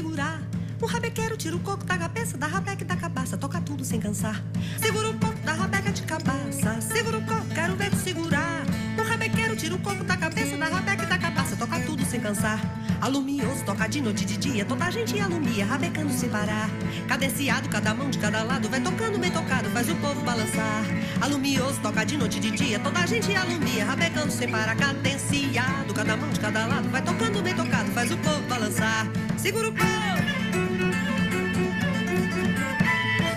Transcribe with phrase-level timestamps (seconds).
[0.00, 0.40] segurar.
[0.80, 3.36] O rabequeiro tira o coco da cabeça, da rabeca e da cabaça.
[3.36, 4.42] Toca tudo sem cansar.
[4.80, 6.80] Segura o coco da rabeca de cabaça.
[6.80, 8.62] Segura o coco, quero ver tu segurar.
[8.98, 11.54] O rabequeiro tira o coco da cabeça, da rabeca e da cabaça.
[11.54, 12.58] Toca tudo sem cansar.
[12.98, 14.64] Alumioso, toca de noite e de dia.
[14.64, 16.70] Toda a gente alumia, rabecando sem parar.
[17.06, 18.70] Cadenciado, cada mão de cada lado.
[18.70, 20.82] Vai tocando bem tocado, faz o povo balançar.
[21.20, 22.78] Alumioso, toca de noite e de dia.
[22.78, 24.74] Toda a gente alumia, rabecando sem parar.
[24.76, 26.88] Cadenciado, cada mão de cada lado.
[26.88, 29.06] Vai tocando bem tocado, faz o povo balançar.
[29.40, 29.88] Segura o coco.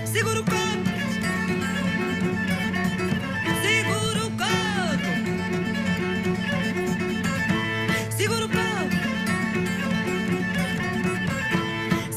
[0.05, 0.53] Segura o coco.
[3.61, 4.52] Segura o coco.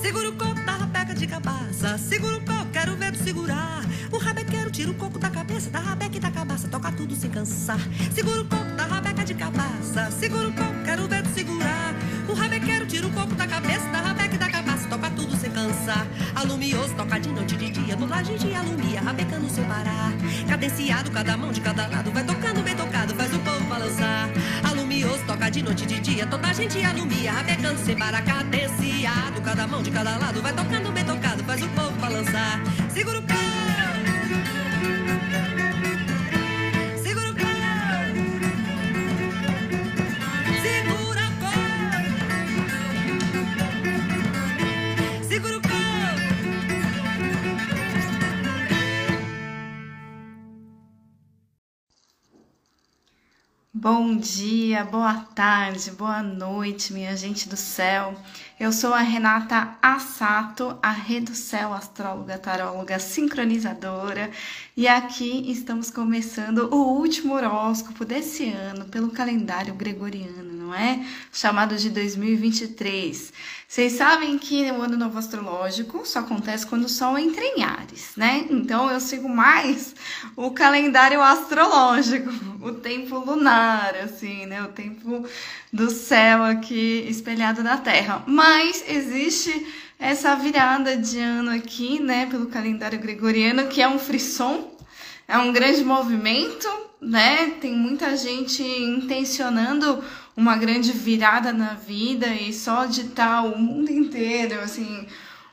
[0.01, 0.33] Segura o
[0.65, 1.97] da rabeca de cabaça.
[1.99, 3.85] Segura o coco, quero ver tu segurar.
[4.11, 6.67] O rabequeiro tira o coco da cabeça, da rabeca e da cabaça.
[6.67, 7.79] Toca tudo sem cansar.
[8.13, 9.66] Segura o coco da rabeca de cabaça.
[20.47, 22.11] Cadenciado, cada mão de cada lado.
[22.11, 24.29] Vai tocando bem tocado, faz o povo balançar.
[24.65, 26.27] Alumioso, toca de noite e de dia.
[26.27, 28.23] Toda a gente alumia, rabecando sem parar.
[28.23, 30.41] Cadenciado, cada mão de cada lado.
[30.41, 30.93] Vai tocando
[53.79, 58.15] Bom dia, boa tarde, boa noite, minha gente do céu.
[58.59, 64.31] Eu sou a Renata Assato, a Rê do Céu, astróloga, taróloga, sincronizadora,
[64.79, 71.03] e aqui estamos começando o último horóscopo desse ano pelo calendário gregoriano, não é?
[71.33, 73.33] Chamado de 2023.
[73.67, 78.13] Vocês sabem que o ano novo astrológico só acontece quando o Sol entra em Ares,
[78.19, 78.47] né?
[78.51, 79.95] Então eu sigo mais
[80.37, 84.63] o calendário astrológico, o tempo lunar, assim, né?
[84.63, 85.27] O tempo
[85.73, 88.23] do céu aqui espelhado na Terra.
[88.27, 94.77] Mas existe essa virada de ano aqui, né, pelo calendário gregoriano, que é um frisson,
[95.27, 96.69] é um grande movimento,
[97.01, 97.51] né?
[97.61, 100.03] Tem muita gente intencionando
[100.37, 105.07] uma grande virada na vida e só de estar o mundo inteiro, assim,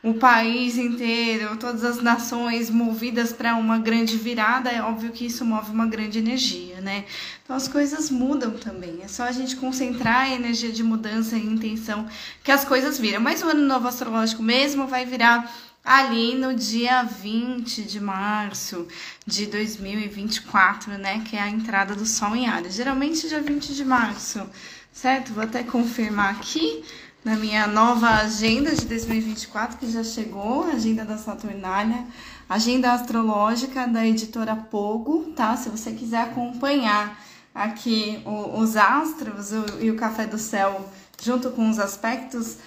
[0.03, 5.45] o país inteiro, todas as nações movidas para uma grande virada, é óbvio que isso
[5.45, 7.05] move uma grande energia, né?
[7.41, 8.99] Então as coisas mudam também.
[9.01, 12.05] É só a gente concentrar a energia de mudança e intenção
[12.43, 13.21] que as coisas viram.
[13.21, 15.49] Mas o ano novo astrológico mesmo vai virar
[15.85, 18.85] ali no dia 20 de março
[19.25, 21.23] de 2024, né?
[21.23, 22.73] Que é a entrada do Sol em Ares.
[22.73, 24.45] Geralmente dia 20 de março,
[24.91, 25.31] certo?
[25.31, 26.83] Vou até confirmar aqui
[27.23, 32.05] na minha nova agenda de 2024, que já chegou, agenda da Saturnália,
[32.49, 35.55] agenda astrológica da editora Pogo, tá?
[35.55, 37.17] Se você quiser acompanhar
[37.55, 40.89] aqui o- os astros o- e o Café do Céu
[41.21, 42.57] junto com os aspectos,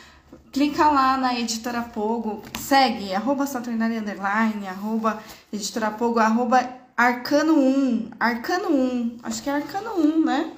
[0.50, 5.22] clica lá na editora Pogo, segue, arroba Saturnália Underline, arroba
[5.52, 6.66] editora Pogo, arroba
[6.96, 10.50] Arcano 1, Arcano 1, acho que é Arcano 1, né?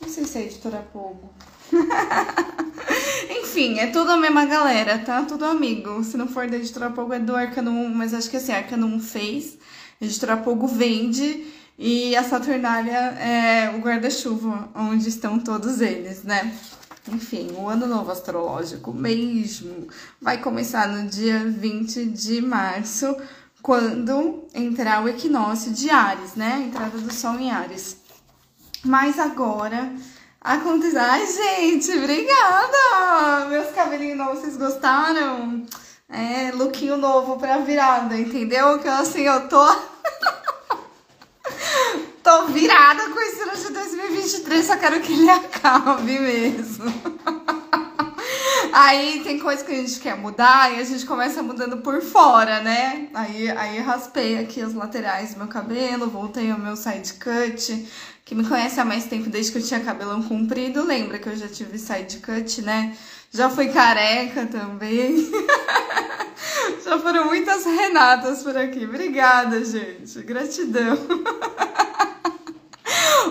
[0.00, 1.28] Não sei se é editora Pogo.
[3.30, 5.22] Enfim, é tudo a mesma galera, tá?
[5.22, 6.02] Tudo amigo.
[6.04, 8.86] Se não for da editora Pogo, é do Arcano 1, mas acho que assim, Arcano
[8.86, 9.58] 1 fez,
[10.00, 11.46] editora Pogo vende
[11.78, 16.54] e a Saturnália é o guarda-chuva, onde estão todos eles, né?
[17.08, 19.86] Enfim, o ano novo astrológico mesmo
[20.20, 23.16] vai começar no dia 20 de março,
[23.62, 26.54] quando entrar o equinócio de Ares, né?
[26.54, 27.98] A entrada do Sol em Ares.
[28.84, 29.92] Mas agora
[30.46, 31.00] aconteceu.
[31.00, 33.46] Ai, gente, obrigada!
[33.48, 35.66] Meus cabelinhos novos, vocês gostaram?
[36.08, 38.78] É, lookinho novo pra virada, entendeu?
[38.78, 39.66] Que assim, eu tô.
[42.22, 46.84] tô virada com esse ano de 2023, só quero que ele acabe mesmo.
[48.72, 52.60] Aí tem coisa que a gente quer mudar e a gente começa mudando por fora,
[52.60, 53.08] né?
[53.14, 57.88] Aí, aí raspei aqui as laterais do meu cabelo, voltei ao meu side cut.
[58.26, 61.36] Que me conhece há mais tempo, desde que eu tinha cabelão comprido, lembra que eu
[61.36, 62.96] já tive side cut, né?
[63.30, 65.30] Já fui careca também.
[66.84, 68.84] já foram muitas Renatas por aqui.
[68.84, 70.22] Obrigada, gente.
[70.22, 70.98] Gratidão.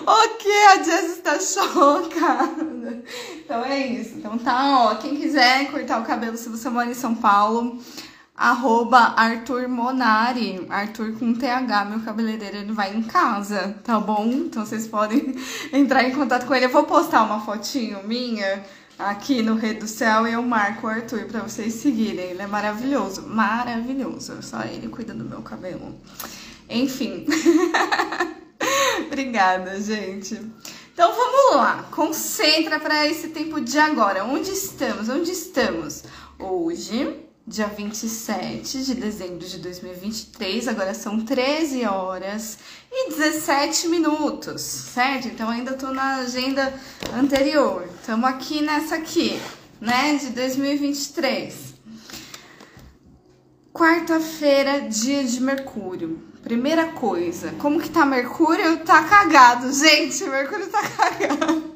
[0.07, 3.03] ok, a Jess está chocada.
[3.43, 4.15] Então é isso.
[4.15, 4.95] Então tá, ó.
[4.95, 7.83] Quem quiser cortar o cabelo, se você mora em São Paulo,
[8.35, 10.65] arroba Arthur Monari.
[10.69, 14.25] Arthur com TH, meu cabeleireiro, ele vai em casa, tá bom?
[14.25, 15.35] Então vocês podem
[15.71, 16.65] entrar em contato com ele.
[16.65, 18.63] Eu vou postar uma fotinho minha
[18.99, 22.31] aqui no Rede do Céu e eu marco o Arthur para vocês seguirem.
[22.31, 24.41] Ele é maravilhoso, maravilhoso.
[24.41, 25.95] Só ele cuida do meu cabelo.
[26.69, 27.25] Enfim.
[29.07, 30.41] Obrigada, gente.
[30.93, 34.23] Então vamos lá, concentra para esse tempo de agora.
[34.23, 35.09] Onde estamos?
[35.09, 36.03] Onde estamos?
[36.39, 42.57] Hoje, dia 27 de dezembro de 2023, agora são 13 horas
[42.91, 45.27] e 17 minutos, certo?
[45.27, 46.73] Então ainda tô na agenda
[47.13, 47.87] anterior.
[47.99, 49.39] Estamos aqui nessa aqui,
[49.79, 51.75] né, de 2023.
[53.71, 56.23] Quarta-feira, dia de Mercúrio.
[56.41, 58.77] Primeira coisa, como que tá Mercúrio?
[58.79, 60.23] Tá cagado, gente.
[60.23, 61.74] Mercúrio tá cagado.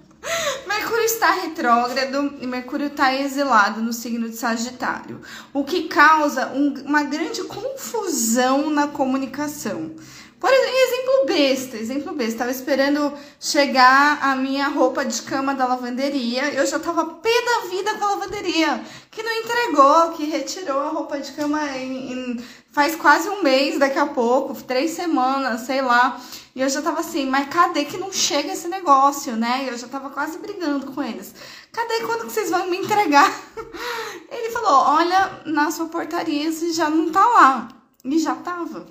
[0.68, 5.22] Mercúrio está retrógrado e Mercúrio está exilado no signo de Sagitário,
[5.54, 9.96] o que causa um, uma grande confusão na comunicação.
[10.40, 12.40] Por exemplo, besta, exemplo besta.
[12.40, 16.54] Tava esperando chegar a minha roupa de cama da lavanderia.
[16.54, 18.82] Eu já tava pé da vida com a lavanderia,
[19.12, 23.80] que não entregou, que retirou a roupa de cama em, em, faz quase um mês
[23.80, 26.20] daqui a pouco, três semanas, sei lá.
[26.56, 29.68] E eu já tava assim, mas cadê que não chega esse negócio, né?
[29.68, 31.34] Eu já tava quase brigando com eles.
[31.72, 33.32] Cadê quando que vocês vão me entregar?
[34.30, 37.68] Ele falou: olha, na sua portaria você já não tá lá.
[38.04, 38.88] E já tava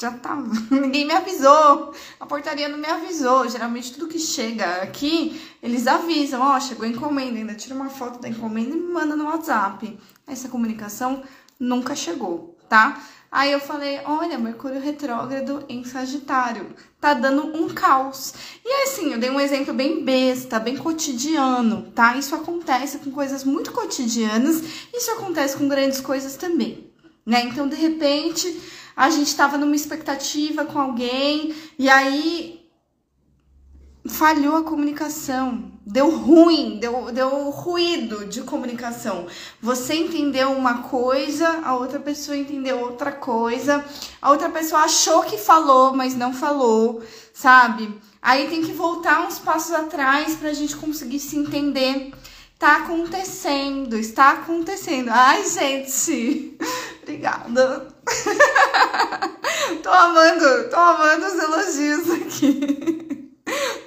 [0.00, 0.48] já tava.
[0.70, 1.92] Ninguém me avisou.
[2.20, 3.48] A portaria não me avisou.
[3.48, 7.90] Geralmente tudo que chega aqui, eles avisam, ó, oh, chegou a encomenda, ainda tira uma
[7.90, 9.98] foto da encomenda e me manda no WhatsApp.
[10.26, 11.22] Essa comunicação
[11.58, 13.02] nunca chegou, tá?
[13.30, 18.32] Aí eu falei, olha, Mercúrio retrógrado em Sagitário, tá dando um caos.
[18.64, 22.16] E assim, eu dei um exemplo bem besta, bem cotidiano, tá?
[22.16, 24.62] Isso acontece com coisas muito cotidianas,
[24.94, 26.90] isso acontece com grandes coisas também,
[27.26, 27.42] né?
[27.42, 28.60] Então, de repente,
[28.96, 32.66] a gente estava numa expectativa com alguém e aí
[34.06, 39.26] falhou a comunicação, deu ruim, deu, deu ruído de comunicação.
[39.60, 43.82] Você entendeu uma coisa, a outra pessoa entendeu outra coisa,
[44.20, 47.02] a outra pessoa achou que falou, mas não falou,
[47.32, 47.98] sabe?
[48.20, 52.12] Aí tem que voltar uns passos atrás para a gente conseguir se entender.
[52.58, 55.08] Tá acontecendo, está acontecendo.
[55.10, 56.58] Ai, gente,
[57.02, 57.88] obrigada.
[59.82, 63.18] tô amando, tô amando os elogios aqui.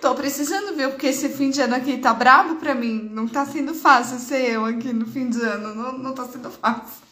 [0.01, 3.09] Tô precisando ver, porque esse fim de ano aqui tá brabo pra mim.
[3.11, 5.75] Não tá sendo fácil ser eu aqui no fim de ano.
[5.75, 7.03] Não, não tá sendo fácil.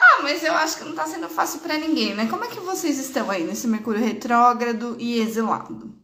[0.00, 2.26] Ah, mas eu acho que não tá sendo fácil pra ninguém, né?
[2.26, 5.94] Como é que vocês estão aí nesse Mercúrio retrógrado e exilado?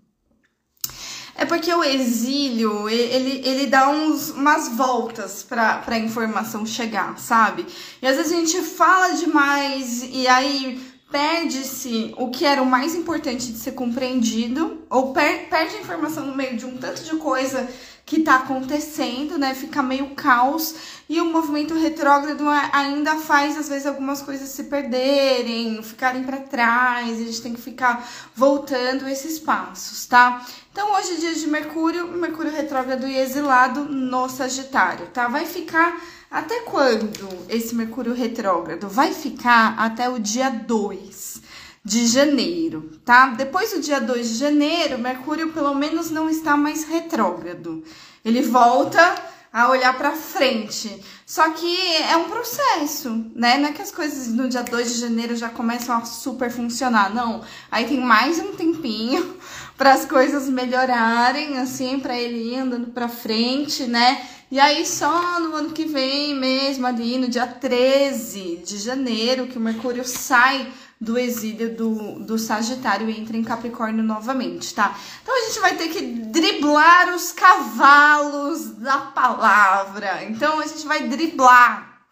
[1.35, 7.67] É porque o exílio, ele, ele dá uns, umas voltas para a informação chegar, sabe?
[8.03, 10.79] E às vezes a gente fala demais e aí
[11.11, 16.27] perde-se o que era o mais importante de ser compreendido, ou per perde a informação
[16.27, 17.69] no meio de um tanto de coisa
[18.11, 19.55] que tá acontecendo, né?
[19.55, 20.75] Fica meio caos
[21.09, 27.21] e o movimento retrógrado ainda faz às vezes algumas coisas se perderem, ficarem para trás,
[27.21, 30.45] a gente tem que ficar voltando esses passos, tá?
[30.73, 35.29] Então hoje é dia de Mercúrio, Mercúrio retrógrado e exilado no Sagitário, tá?
[35.29, 36.01] Vai ficar
[36.31, 38.89] até quando esse Mercúrio retrógrado?
[38.89, 41.43] Vai ficar até o dia 2
[41.85, 43.29] de janeiro, tá?
[43.29, 47.83] Depois do dia 2 de janeiro, Mercúrio pelo menos não está mais retrógrado.
[48.25, 49.15] Ele volta
[49.53, 51.03] a olhar para frente.
[51.27, 53.59] Só que é um processo, né?
[53.59, 57.13] Não é que as coisas no dia 2 de janeiro já começam a super funcionar,
[57.13, 57.43] não.
[57.71, 59.37] Aí tem mais um tempinho
[59.77, 64.25] para as coisas melhorarem, assim, para ele ir andando para frente, né?
[64.51, 69.57] E aí só no ano que vem mesmo, ali no dia 13 de janeiro, que
[69.57, 74.99] o Mercúrio sai do exílio do, do Sagitário e entra em Capricórnio novamente, tá?
[75.23, 80.25] Então a gente vai ter que driblar os cavalos da palavra.
[80.25, 82.03] Então a gente vai driblar.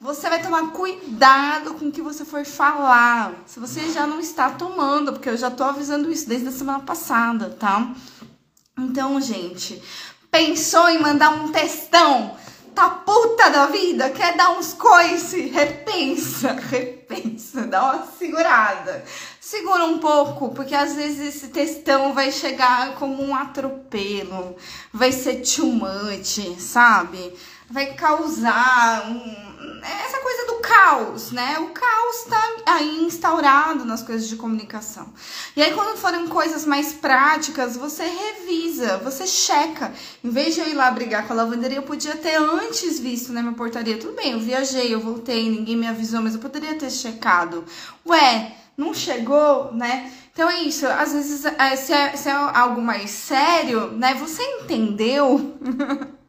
[0.00, 3.34] Você vai tomar cuidado com o que você for falar.
[3.46, 6.80] Se você já não está tomando, porque eu já tô avisando isso desde a semana
[6.80, 7.94] passada, tá?
[8.78, 9.82] Então, gente,
[10.30, 12.38] pensou em mandar um textão?
[12.72, 19.04] tá puta da vida, quer dar uns coice, repensa, repensa, dá uma segurada.
[19.40, 24.56] Segura um pouco, porque às vezes esse textão vai chegar como um atropelo,
[24.92, 27.34] vai ser too much, sabe?
[27.70, 29.49] vai causar um,
[29.82, 31.58] essa coisa do caos, né?
[31.58, 35.12] O caos tá aí instaurado nas coisas de comunicação.
[35.56, 39.92] E aí, quando forem coisas mais práticas, você revisa, você checa.
[40.22, 43.32] Em vez de eu ir lá brigar com a lavanderia, eu podia ter antes visto
[43.32, 43.98] na minha portaria.
[43.98, 47.64] Tudo bem, eu viajei, eu voltei, ninguém me avisou, mas eu poderia ter checado.
[48.06, 50.12] Ué, não chegou, né?
[50.32, 54.14] Então é isso, às vezes, é, se é, se é algo mais sério, né?
[54.14, 55.58] Você entendeu?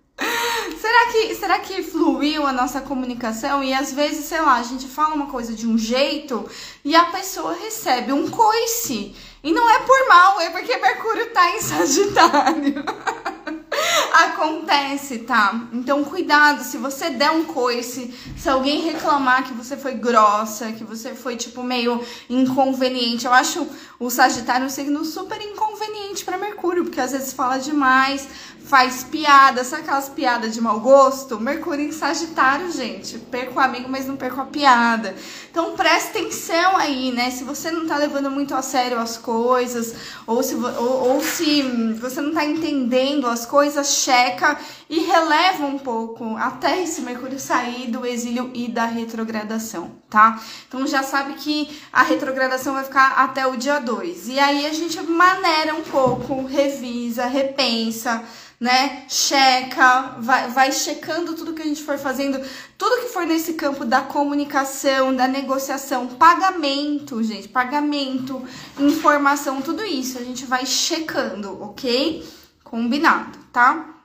[0.79, 4.87] será que será que fluiu a nossa comunicação e às vezes, sei lá, a gente
[4.87, 6.47] fala uma coisa de um jeito
[6.83, 9.15] e a pessoa recebe um coice.
[9.43, 12.85] E não é por mal, é porque Mercúrio tá em Sagitário.
[14.13, 15.67] Acontece, tá?
[15.73, 20.83] Então cuidado, se você der um coice, se alguém reclamar que você foi grossa, que
[20.83, 23.25] você foi tipo meio inconveniente.
[23.25, 23.65] Eu acho
[23.99, 28.27] o Sagitário um signo super inconveniente para Mercúrio, porque às vezes fala demais,
[28.71, 31.37] faz piada, sabe aquelas piadas de mau gosto?
[31.37, 33.19] Mercúrio em Sagitário, gente.
[33.19, 35.13] Perco o amigo, mas não perco a piada.
[35.51, 37.31] Então preste atenção aí, né?
[37.31, 39.93] Se você não tá levando muito a sério as coisas,
[40.25, 41.63] ou se, ou, ou se
[41.99, 44.57] você não tá entendendo as coisas, checa
[44.89, 50.41] e releva um pouco até esse Mercúrio sair do exílio e da retrogradação, tá?
[50.69, 54.29] Então já sabe que a retrogradação vai ficar até o dia 2.
[54.29, 58.23] E aí a gente maneira um pouco, revisa, repensa
[58.61, 59.05] né?
[59.09, 62.39] Checa, vai, vai checando tudo que a gente for fazendo,
[62.77, 68.39] tudo que for nesse campo da comunicação, da negociação, pagamento, gente, pagamento,
[68.79, 72.23] informação, tudo isso a gente vai checando, ok?
[72.63, 73.95] Combinado, tá?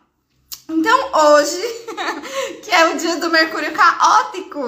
[0.67, 1.63] Então, hoje,
[2.65, 4.63] que é o dia do Mercúrio caótico,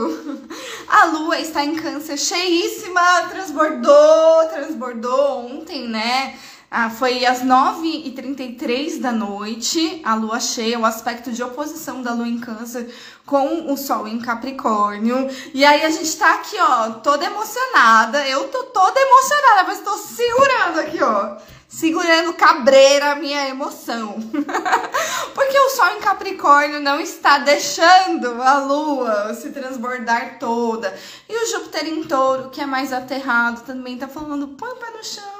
[0.86, 6.38] a Lua está em câncer cheíssima, transbordou, transbordou ontem, né?
[6.70, 12.28] Ah, foi às 9h33 da noite, a lua cheia, o aspecto de oposição da lua
[12.28, 12.94] em câncer
[13.24, 15.28] com o sol em Capricórnio.
[15.54, 18.26] E aí a gente tá aqui, ó, toda emocionada.
[18.28, 24.18] Eu tô toda emocionada, mas tô segurando aqui, ó segurando cabreira a minha emoção.
[25.34, 30.92] Porque o Sol em Capricórnio não está deixando a Lua se transbordar toda.
[31.28, 34.90] E o Júpiter em Touro, que é mais aterrado, também está falando põe o pé
[34.90, 35.37] no chão.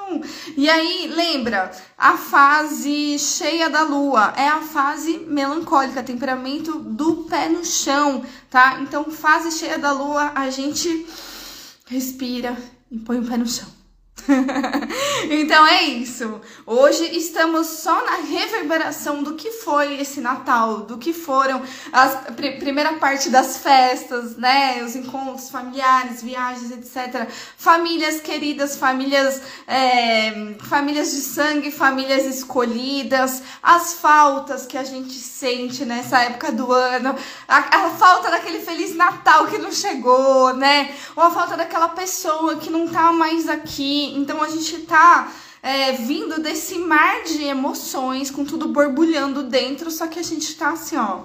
[0.57, 7.49] E aí, lembra, a fase cheia da Lua é a fase melancólica, temperamento do pé
[7.49, 8.81] no chão, tá?
[8.81, 11.07] Então, fase cheia da Lua, a gente
[11.87, 12.57] respira
[12.91, 13.78] e põe o pé no chão.
[15.31, 16.41] então é isso.
[16.67, 22.59] Hoje estamos só na reverberação do que foi esse Natal, do que foram a pr
[22.59, 24.83] primeira parte das festas, né?
[24.83, 27.29] Os encontros familiares, viagens, etc.
[27.57, 35.85] Famílias queridas, famílias, é, famílias de sangue, famílias escolhidas, as faltas que a gente sente
[35.85, 37.15] nessa época do ano,
[37.47, 40.95] a, a falta daquele feliz Natal que não chegou, né?
[41.17, 44.18] Ou a falta daquela pessoa que não tá mais aqui.
[44.19, 45.33] Então a gente tá
[45.63, 50.71] é, vindo desse mar de emoções, com tudo borbulhando dentro, só que a gente tá
[50.71, 51.25] assim, ó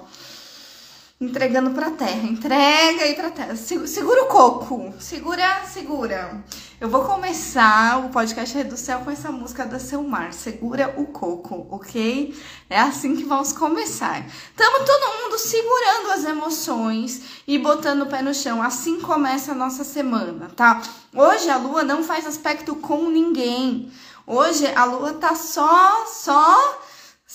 [1.20, 2.26] entregando pra terra.
[2.26, 3.56] Entrega aí pra terra.
[3.56, 4.92] Segura o coco.
[4.98, 6.44] Segura, segura.
[6.80, 10.32] Eu vou começar o podcast Rede do Céu com essa música da Selmar.
[10.32, 12.36] Segura o coco, ok?
[12.68, 14.26] É assim que vamos começar.
[14.56, 18.60] Tamo todo mundo segurando as emoções e botando o pé no chão.
[18.60, 20.82] Assim começa a nossa semana, tá?
[21.14, 23.92] Hoje a lua não faz aspecto com ninguém.
[24.26, 26.82] Hoje a lua tá só, só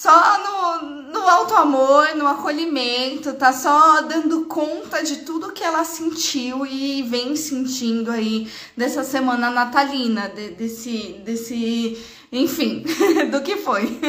[0.01, 5.83] só no, no alto amor, no acolhimento, tá só dando conta de tudo que ela
[5.83, 12.01] sentiu e vem sentindo aí dessa semana natalina, de, desse, desse,
[12.31, 12.85] enfim,
[13.29, 13.99] do que foi.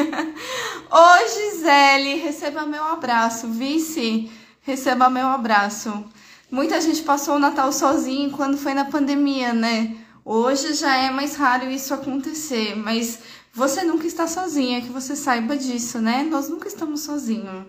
[0.89, 4.31] Ô Gisele, receba meu abraço, vice,
[4.61, 6.05] receba meu abraço.
[6.49, 9.97] Muita gente passou o Natal sozinho quando foi na pandemia, né?
[10.23, 13.19] Hoje já é mais raro isso acontecer, mas
[13.53, 16.23] você nunca está sozinha, que você saiba disso, né?
[16.23, 17.65] Nós nunca estamos sozinhos.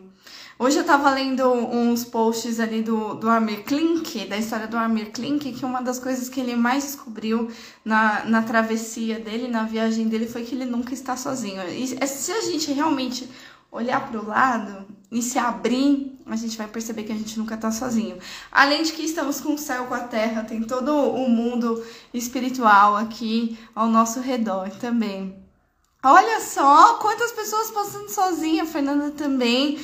[0.59, 5.11] Hoje eu tava lendo uns posts ali do, do Amir Klink, da história do Amir
[5.11, 7.51] Klink, que uma das coisas que ele mais descobriu
[7.85, 11.61] na, na travessia dele, na viagem dele, foi que ele nunca está sozinho.
[11.69, 13.29] E é, se a gente realmente
[13.73, 17.57] olhar para o lado e se abrir, a gente vai perceber que a gente nunca
[17.57, 18.19] está sozinho.
[18.53, 21.83] Além de que estamos com o céu, com a terra, tem todo o mundo
[22.15, 25.42] espiritual aqui ao nosso redor também.
[26.05, 29.79] Olha só quantas pessoas passando sozinha, Fernanda também.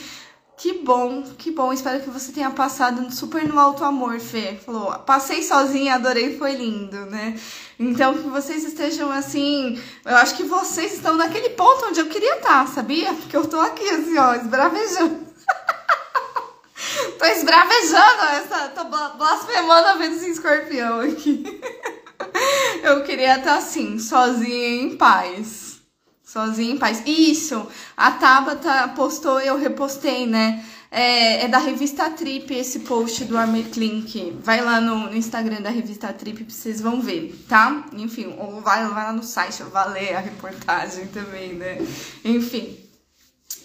[0.56, 1.72] Que bom, que bom.
[1.72, 4.58] Espero que você tenha passado super no alto amor, Fê.
[4.66, 7.38] Falou, passei sozinha, adorei, foi lindo, né?
[7.78, 9.80] Então, que vocês estejam assim.
[10.04, 13.14] Eu acho que vocês estão naquele ponto onde eu queria estar, sabia?
[13.14, 15.28] Porque eu tô aqui, assim, ó, esbravejando.
[17.22, 18.68] esbravejando essa.
[18.70, 21.60] Tô blasfemando a Vênus em escorpião aqui.
[22.82, 25.67] Eu queria estar assim, sozinha em paz.
[26.28, 27.02] Sozinha em paz.
[27.06, 27.66] Isso!
[27.96, 30.62] A Tabata postou e eu repostei, né?
[30.90, 34.36] É, é, da revista Trip esse post do Armor Klink.
[34.42, 37.86] Vai lá no, no, Instagram da revista Trip, vocês vão ver, tá?
[37.94, 41.78] Enfim, ou vai, vai lá no site, vai ler a reportagem também, né?
[42.22, 42.76] Enfim.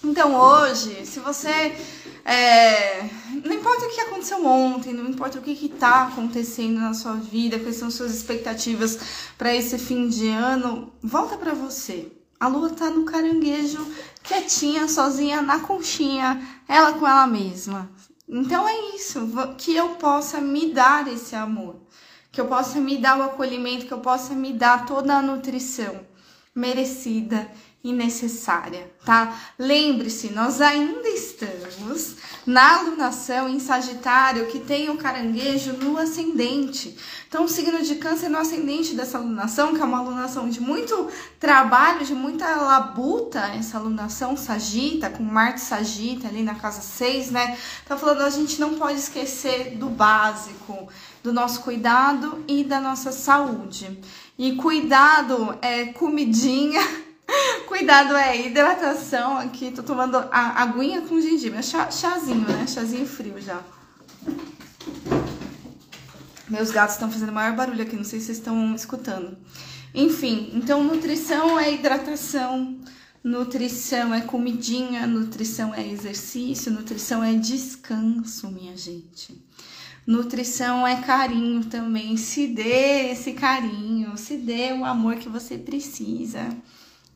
[0.01, 1.75] Então hoje, se você.
[2.24, 3.10] É,
[3.43, 7.60] não importa o que aconteceu ontem, não importa o que está acontecendo na sua vida,
[7.60, 8.98] quais são suas expectativas
[9.38, 12.23] para esse fim de ano, volta para você.
[12.44, 13.88] A lua tá no caranguejo,
[14.22, 17.90] quietinha, sozinha, na conchinha, ela com ela mesma.
[18.28, 21.78] Então é isso, que eu possa me dar esse amor,
[22.34, 26.02] que eu possa me dar o acolhimento, que eu possa me dar toda a nutrição
[26.54, 27.50] merecida
[27.82, 29.40] e necessária, tá?
[29.58, 36.98] Lembre-se, nós ainda estamos na alunação em Sagitário que tem o caranguejo no ascendente.
[37.28, 41.08] Então, o signo de Câncer no ascendente dessa alunação, que é uma alunação de muito
[41.39, 47.58] trabalho, de muita labuta, essa alunação sagita, com Marte sagita ali na casa 6, né?
[47.88, 50.88] Tá falando, a gente não pode esquecer do básico,
[51.24, 54.00] do nosso cuidado e da nossa saúde.
[54.38, 56.82] E cuidado é comidinha
[57.67, 59.72] Cuidado é hidratação aqui.
[59.72, 61.60] Tô tomando a aguinha com gengibre.
[61.60, 62.65] É chá, chazinho, né?
[62.67, 63.62] Chazinho frio já.
[66.50, 69.38] Meus gatos estão fazendo maior barulho aqui, não sei se vocês estão escutando.
[69.93, 72.80] Enfim, então nutrição é hidratação,
[73.24, 79.41] nutrição é comidinha, nutrição é exercício, nutrição é descanso, minha gente.
[80.06, 82.17] Nutrição é carinho também.
[82.17, 86.50] Se dê esse carinho, se dê o amor que você precisa.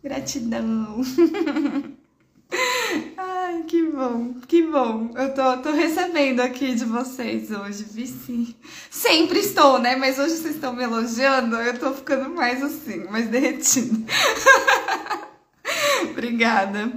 [0.03, 1.01] Gratidão.
[3.17, 5.11] Ai, que bom, que bom.
[5.15, 8.55] Eu tô, tô recebendo aqui de vocês hoje, Vici.
[8.89, 9.95] Sempre estou, né?
[9.95, 13.97] Mas hoje vocês estão me elogiando, eu tô ficando mais assim, mais derretida.
[16.11, 16.91] Obrigada.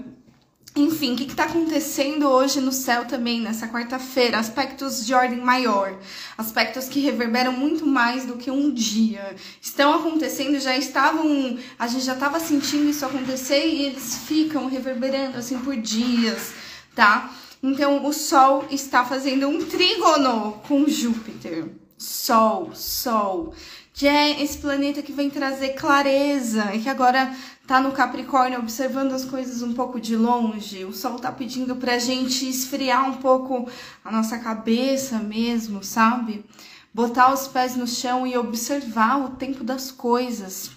[0.77, 4.39] Enfim, o que está acontecendo hoje no céu também, nessa quarta-feira?
[4.39, 5.99] Aspectos de ordem maior,
[6.39, 9.35] aspectos que reverberam muito mais do que um dia.
[9.61, 11.59] Estão acontecendo, já estavam.
[11.77, 16.53] A gente já estava sentindo isso acontecer e eles ficam reverberando assim por dias,
[16.95, 17.35] tá?
[17.63, 21.69] Então, o Sol está fazendo um trígono com Júpiter.
[21.99, 23.53] Sol, Sol,
[24.01, 27.37] que é esse planeta que vem trazer clareza e que agora
[27.67, 30.87] tá no Capricórnio observando as coisas um pouco de longe.
[30.87, 33.69] O Sol tá pedindo pra gente esfriar um pouco
[34.03, 36.47] a nossa cabeça mesmo, sabe?
[36.95, 40.71] Botar os pés no chão e observar o tempo das coisas.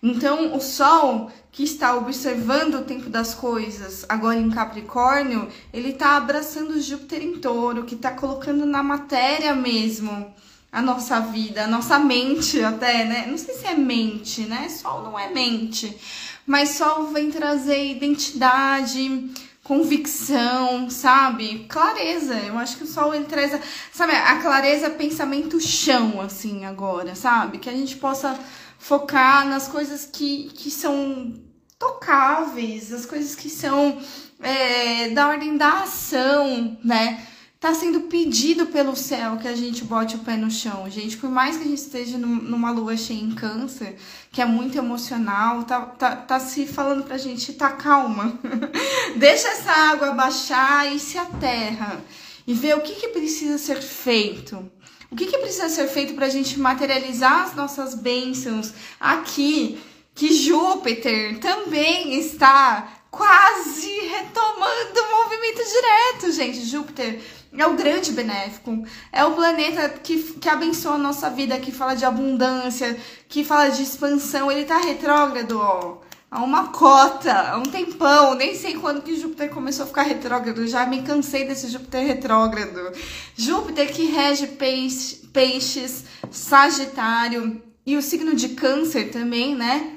[0.00, 6.16] Então, o Sol que está observando o tempo das coisas agora em Capricórnio, ele tá
[6.16, 10.32] abraçando Júpiter em Touro, que tá colocando na matéria mesmo
[10.74, 13.26] a nossa vida, a nossa mente até, né?
[13.28, 14.68] Não sei se é mente, né?
[14.68, 15.96] Sol não é mente,
[16.44, 19.30] mas sol vem trazer identidade,
[19.62, 21.66] convicção, sabe?
[21.68, 22.34] Clareza.
[22.34, 23.60] Eu acho que o sol ele traz, a,
[23.92, 27.58] sabe, a clareza, pensamento chão, assim, agora, sabe?
[27.58, 28.36] Que a gente possa
[28.76, 31.34] focar nas coisas que, que são
[31.78, 33.96] tocáveis, as coisas que são
[34.40, 37.24] é, da ordem da ação, né?
[37.64, 41.16] Tá sendo pedido pelo céu que a gente bote o pé no chão, gente.
[41.16, 43.96] Por mais que a gente esteja numa lua cheia em câncer,
[44.30, 48.38] que é muito emocional, tá, tá, tá se falando pra gente, tá calma.
[49.16, 52.04] Deixa essa água baixar e se aterra.
[52.46, 54.70] E ver o que, que precisa ser feito.
[55.10, 59.80] O que, que precisa ser feito para a gente materializar as nossas bênçãos aqui?
[60.14, 66.66] Que Júpiter também está quase retomando o movimento direto, gente.
[66.66, 67.22] Júpiter
[67.62, 68.84] é o grande benéfico.
[69.12, 72.96] É o planeta que, que abençoa a nossa vida, que fala de abundância,
[73.28, 74.50] que fala de expansão.
[74.50, 75.98] Ele tá retrógrado, ó.
[76.30, 78.34] Há uma cota, há um tempão.
[78.34, 80.66] Nem sei quando que Júpiter começou a ficar retrógrado.
[80.66, 82.92] Já me cansei desse Júpiter retrógrado.
[83.36, 89.92] Júpiter que rege peixe, peixes, Sagitário e o signo de Câncer também, né?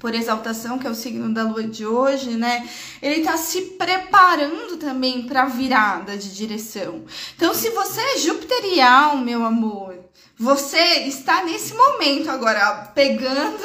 [0.00, 2.68] Por exaltação, que é o signo da lua de hoje, né?
[3.00, 7.04] Ele tá se preparando também para a virada de direção.
[7.36, 9.94] Então, se você é jupiterial, meu amor,
[10.38, 13.62] você está nesse momento agora pegando,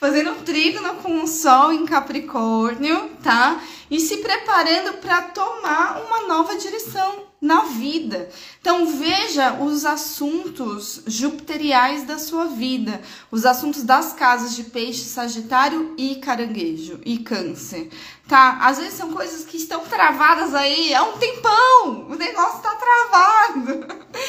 [0.00, 3.62] fazendo um trígono com o sol em Capricórnio, tá?
[3.88, 8.28] E se preparando para tomar uma nova direção na vida.
[8.60, 15.94] Então veja os assuntos jupiteriais da sua vida, os assuntos das casas de peixe, sagitário
[15.96, 17.90] e caranguejo e câncer.
[18.26, 18.58] Tá?
[18.60, 22.06] Às vezes são coisas que estão travadas aí há um tempão.
[22.10, 23.86] O negócio tá travado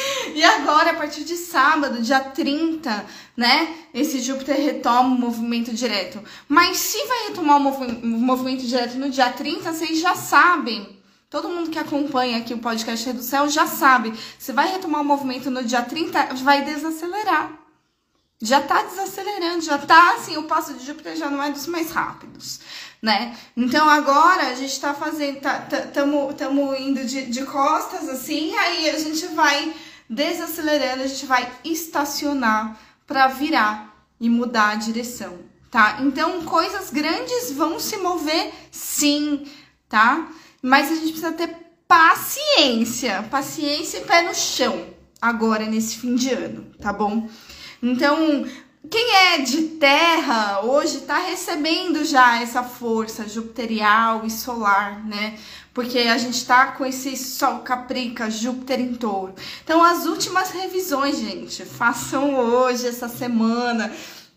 [1.58, 3.76] sábado, dia 30, né?
[3.94, 6.22] Esse Júpiter retoma o movimento direto.
[6.48, 10.97] Mas se vai retomar o movi movimento direto no dia 30, vocês já sabem.
[11.30, 14.14] Todo mundo que acompanha aqui o podcast do Céu já sabe.
[14.40, 17.52] Se vai retomar o movimento no dia 30, vai desacelerar.
[18.40, 21.92] Já tá desacelerando, já tá assim, o passo de Júpiter já não é dos mais
[21.92, 22.60] rápidos
[23.02, 23.38] né?
[23.56, 28.56] Então agora a gente tá fazendo, tá, tá, tamo, tamo indo de, de costas assim,
[28.56, 29.74] aí a gente vai
[30.10, 36.00] desacelerando, a gente vai estacionar para virar e mudar a direção, tá?
[36.02, 39.46] Então coisas grandes vão se mover sim,
[39.88, 40.28] tá?
[40.62, 41.56] Mas a gente precisa ter
[41.88, 47.28] paciência, paciência e pé no chão agora nesse fim de ano, tá bom?
[47.82, 48.46] Então,
[48.90, 55.38] quem é de terra hoje está recebendo já essa força jupiterial e solar, né?
[55.74, 59.36] Porque a gente está com esse Sol Caprica, Júpiter em touro.
[59.64, 63.92] Então, as últimas revisões, gente, façam hoje, essa semana,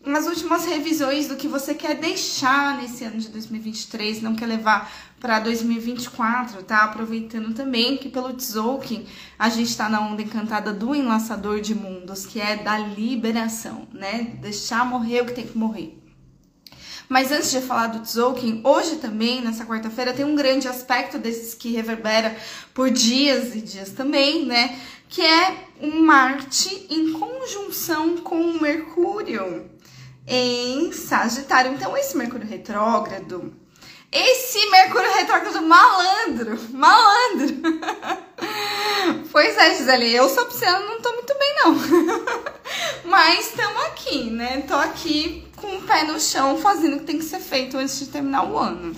[0.05, 4.91] as últimas revisões do que você quer deixar nesse ano de 2023, não quer levar
[5.19, 6.83] para 2024, tá?
[6.83, 9.05] Aproveitando também que pelo Tzolk'in
[9.37, 14.35] a gente está na onda encantada do enlaçador de mundos, que é da liberação, né?
[14.41, 15.97] Deixar morrer o que tem que morrer.
[17.07, 21.53] Mas antes de falar do Tzolk'in, hoje também, nessa quarta-feira, tem um grande aspecto desses
[21.53, 22.35] que reverbera
[22.73, 24.79] por dias e dias também, né?
[25.07, 29.70] Que é um Marte em conjunção com o Mercúrio
[30.33, 31.73] em Sagitário.
[31.73, 33.53] Então, esse Mercúrio retrógrado
[34.11, 37.61] esse Mercúrio retrógrado malandro, malandro.
[39.31, 41.75] Pois é, Gisele, eu sou pisciana, não tô muito bem não.
[43.09, 44.61] Mas estamos aqui, né?
[44.67, 47.97] Tô aqui com o pé no chão, fazendo o que tem que ser feito antes
[47.99, 48.93] de terminar o ano.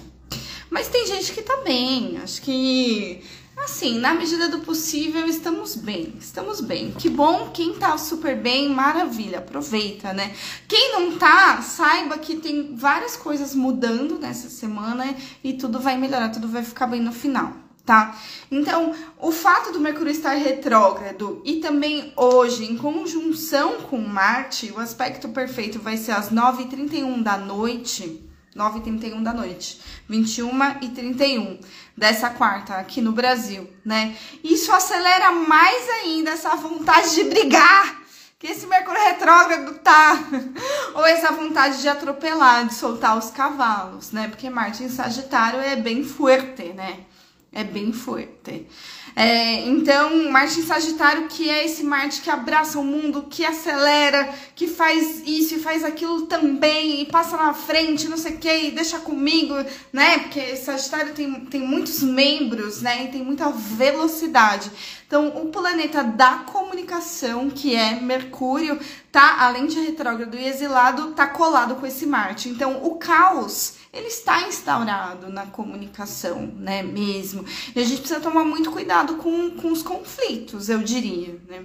[0.70, 3.24] Mas tem gente que tá bem, acho que
[3.64, 6.92] Assim, na medida do possível, estamos bem, estamos bem.
[6.92, 10.36] Que bom, quem tá super bem, maravilha, aproveita, né?
[10.68, 16.28] Quem não tá, saiba que tem várias coisas mudando nessa semana e tudo vai melhorar,
[16.28, 17.54] tudo vai ficar bem no final,
[17.86, 18.20] tá?
[18.52, 24.80] Então, o fato do Mercúrio estar retrógrado e também hoje em conjunção com Marte, o
[24.80, 30.50] aspecto perfeito vai ser às 9h31 da noite 9 h 31 da noite, 21
[30.82, 31.60] e 31
[31.98, 34.16] dessa quarta aqui no Brasil, né?
[34.44, 38.04] Isso acelera mais ainda essa vontade de brigar
[38.44, 40.20] que esse Mercúrio retrógrado tá,
[40.96, 44.28] ou essa vontade de atropelar, de soltar os cavalos, né?
[44.28, 47.06] Porque Marte em Sagitário é bem forte, né?
[47.54, 48.68] É bem forte.
[49.16, 54.34] É, então, Marte em Sagitário, que é esse Marte que abraça o mundo, que acelera,
[54.56, 58.50] que faz isso e faz aquilo também, e passa na frente, não sei o que,
[58.50, 59.54] e deixa comigo,
[59.92, 60.20] né?
[60.20, 63.06] Porque Sagitário tem, tem muitos membros, né?
[63.06, 64.72] E tem muita velocidade.
[65.06, 68.80] Então, o planeta da comunicação, que é Mercúrio,
[69.12, 72.50] tá, além de retrógrado e exilado, tá colado com esse Marte.
[72.50, 77.46] Então, o caos ele está instaurado na comunicação, né, mesmo.
[77.76, 81.64] E a gente precisa tomar muito cuidado com, com os conflitos, eu diria, né.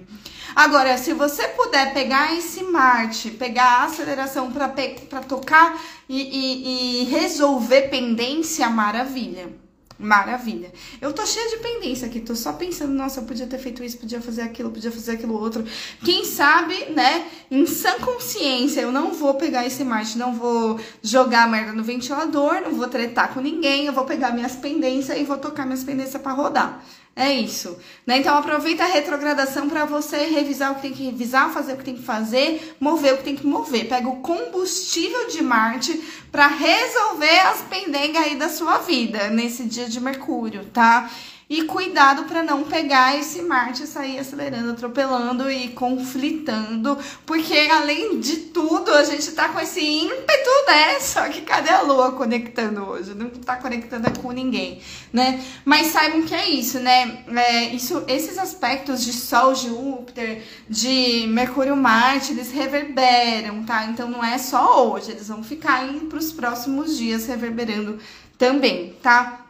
[0.55, 7.03] Agora, se você puder pegar esse Marte, pegar a aceleração para tocar e, e, e
[7.05, 9.68] resolver pendência, maravilha.
[9.99, 10.71] Maravilha.
[11.01, 13.97] Eu tô cheia de pendência aqui, tô só pensando, nossa, eu podia ter feito isso,
[13.97, 15.65] podia fazer aquilo, podia fazer aquilo outro.
[16.05, 21.49] Quem sabe, né, em sã consciência, eu não vou pegar esse Marte, não vou jogar
[21.49, 25.37] merda no ventilador, não vou tretar com ninguém, eu vou pegar minhas pendências e vou
[25.37, 26.81] tocar minhas pendências para rodar.
[27.15, 27.77] É isso.
[28.07, 28.19] Né?
[28.19, 31.83] Então aproveita a retrogradação para você revisar o que tem que revisar, fazer o que
[31.83, 33.89] tem que fazer, mover o que tem que mover.
[33.89, 39.89] Pega o combustível de Marte para resolver as pendengas aí da sua vida nesse dia
[39.89, 41.11] de Mercúrio, tá?
[41.49, 48.19] E cuidado para não pegar esse Marte e sair acelerando, atropelando e conflitando, porque além
[48.19, 50.99] de tudo, a gente tá com esse ímpeto, né?
[50.99, 53.15] Só que cadê a Lua conectando hoje?
[53.15, 54.79] Não tá conectando com ninguém,
[55.11, 55.43] né?
[55.65, 57.23] Mas saibam que é isso, né?
[57.35, 63.85] É, isso, esses aspectos de Sol, Júpiter, de Mercúrio, Marte, eles reverberam, tá?
[63.85, 67.97] Então não é só hoje, eles vão ficar para os próximos dias reverberando
[68.37, 69.48] também, tá?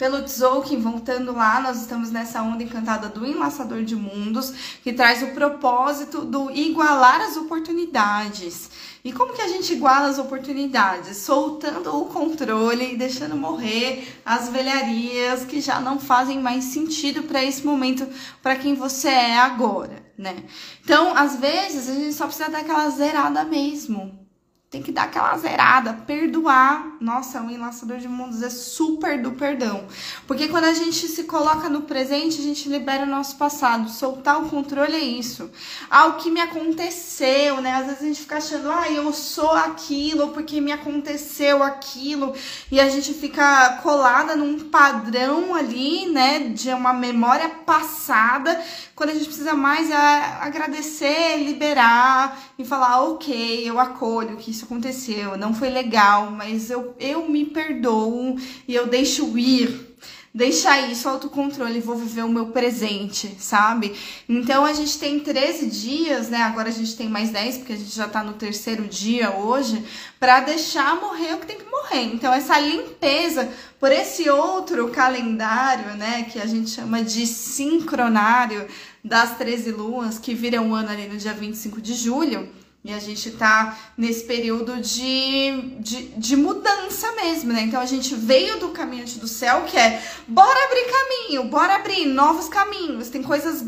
[0.00, 5.22] Pelo Tzolk'in, voltando lá, nós estamos nessa onda encantada do Enlaçador de Mundos, que traz
[5.22, 8.70] o propósito do igualar as oportunidades.
[9.04, 11.18] E como que a gente iguala as oportunidades?
[11.18, 17.44] Soltando o controle e deixando morrer as velharias que já não fazem mais sentido para
[17.44, 18.08] esse momento,
[18.42, 20.44] para quem você é agora, né?
[20.82, 24.29] Então, às vezes, a gente só precisa dar aquela zerada mesmo
[24.70, 26.96] tem que dar aquela zerada, perdoar.
[27.00, 29.84] Nossa, o enlaçador de mundos é super do perdão.
[30.28, 33.90] Porque quando a gente se coloca no presente, a gente libera o nosso passado.
[33.90, 35.50] Soltar o controle é isso.
[35.90, 37.72] Ah, o que me aconteceu, né?
[37.74, 42.32] Às vezes a gente fica achando, ah, eu sou aquilo, porque me aconteceu aquilo.
[42.70, 46.38] E a gente fica colada num padrão ali, né?
[46.38, 48.62] De uma memória passada.
[49.00, 54.66] Quando a gente precisa mais é agradecer, liberar e falar, ok, eu acolho que isso
[54.66, 58.36] aconteceu, não foi legal, mas eu, eu me perdoo
[58.68, 59.96] e eu deixo ir.
[60.32, 63.96] Deixa aí, solta o controle, vou viver o meu presente, sabe?
[64.28, 66.42] Então a gente tem 13 dias, né?
[66.42, 69.84] Agora a gente tem mais 10, porque a gente já tá no terceiro dia hoje,
[70.20, 72.04] para deixar morrer o que tem que morrer.
[72.14, 78.68] Então essa limpeza por esse outro calendário, né, que a gente chama de sincronário
[79.04, 82.48] das 13 luas, que vira um ano ali no dia 25 de julho
[82.82, 87.60] e a gente tá nesse período de, de, de, mudança mesmo, né?
[87.62, 92.06] Então a gente veio do caminhante do céu, que é bora abrir caminho, bora abrir
[92.06, 93.62] novos caminhos, tem coisas,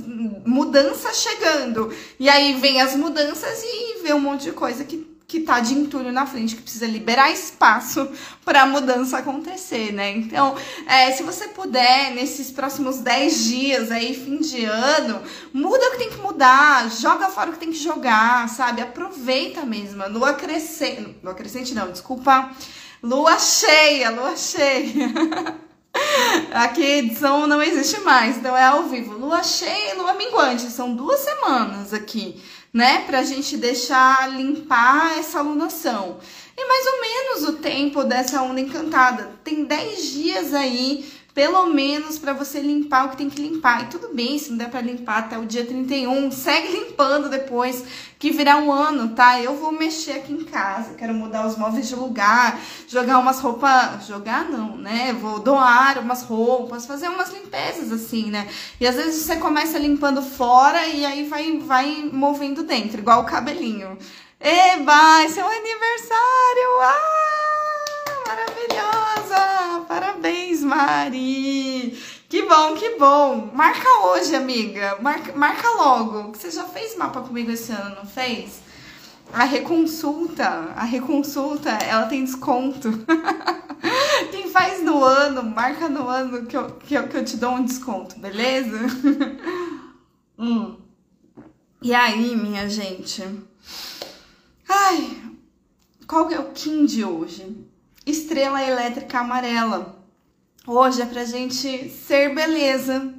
[0.47, 1.95] mudanças chegando.
[2.19, 5.73] E aí vem as mudanças e vê um monte de coisa que que tá de
[5.73, 8.07] entulho na frente, que precisa liberar espaço
[8.45, 10.11] para a mudança acontecer, né?
[10.11, 10.55] Então,
[10.87, 15.97] é, se você puder, nesses próximos 10 dias aí, fim de ano, muda o que
[15.97, 18.83] tem que mudar, joga fora o que tem que jogar, sabe?
[18.83, 20.07] Aproveita mesmo.
[20.11, 21.17] Lua crescente.
[21.23, 22.51] Lua crescente não, desculpa.
[23.03, 24.93] Lua cheia, lua cheia.
[26.53, 29.19] Aqui edição não existe mais, então é ao vivo.
[29.19, 30.71] Lua cheia e lua minguante.
[30.71, 32.41] São duas semanas aqui
[32.73, 33.05] né?
[33.07, 36.19] Pra gente deixar limpar essa alunação.
[36.57, 39.33] E mais ou menos o tempo dessa onda encantada.
[39.45, 43.83] Tem 10 dias aí pelo menos para você limpar o que tem que limpar.
[43.83, 47.85] E tudo bem, se não der para limpar até o dia 31, segue limpando depois,
[48.19, 49.41] que virá um ano, tá?
[49.41, 54.07] Eu vou mexer aqui em casa, quero mudar os móveis de lugar, jogar umas roupas,
[54.07, 55.13] jogar não, né?
[55.15, 58.47] Vou doar umas roupas, fazer umas limpezas assim, né?
[58.79, 63.27] E às vezes você começa limpando fora e aí vai vai movendo dentro, igual o
[63.27, 63.97] cabelinho.
[64.39, 66.81] Eba, esse é aniversário!
[66.83, 67.52] Ah,
[68.33, 69.85] maravilhosa!
[69.87, 71.99] Parabéns, Mari!
[72.29, 73.51] Que bom, que bom!
[73.55, 74.99] Marca hoje, amiga.
[75.03, 76.33] Marca, marca logo.
[76.35, 78.63] Você já fez mapa comigo esse ano, não fez?
[79.33, 82.91] A reconsulta, a reconsulta, ela tem desconto.
[84.31, 87.53] Quem faz no ano, marca no ano que eu, que eu, que eu te dou
[87.53, 88.79] um desconto, beleza?
[90.39, 90.77] hum.
[91.83, 93.23] E aí, minha gente?
[94.69, 95.23] Ai,
[96.07, 97.72] qual é o Kim de hoje?
[98.05, 100.05] Estrela elétrica amarela.
[100.67, 103.15] Hoje é pra gente ser beleza,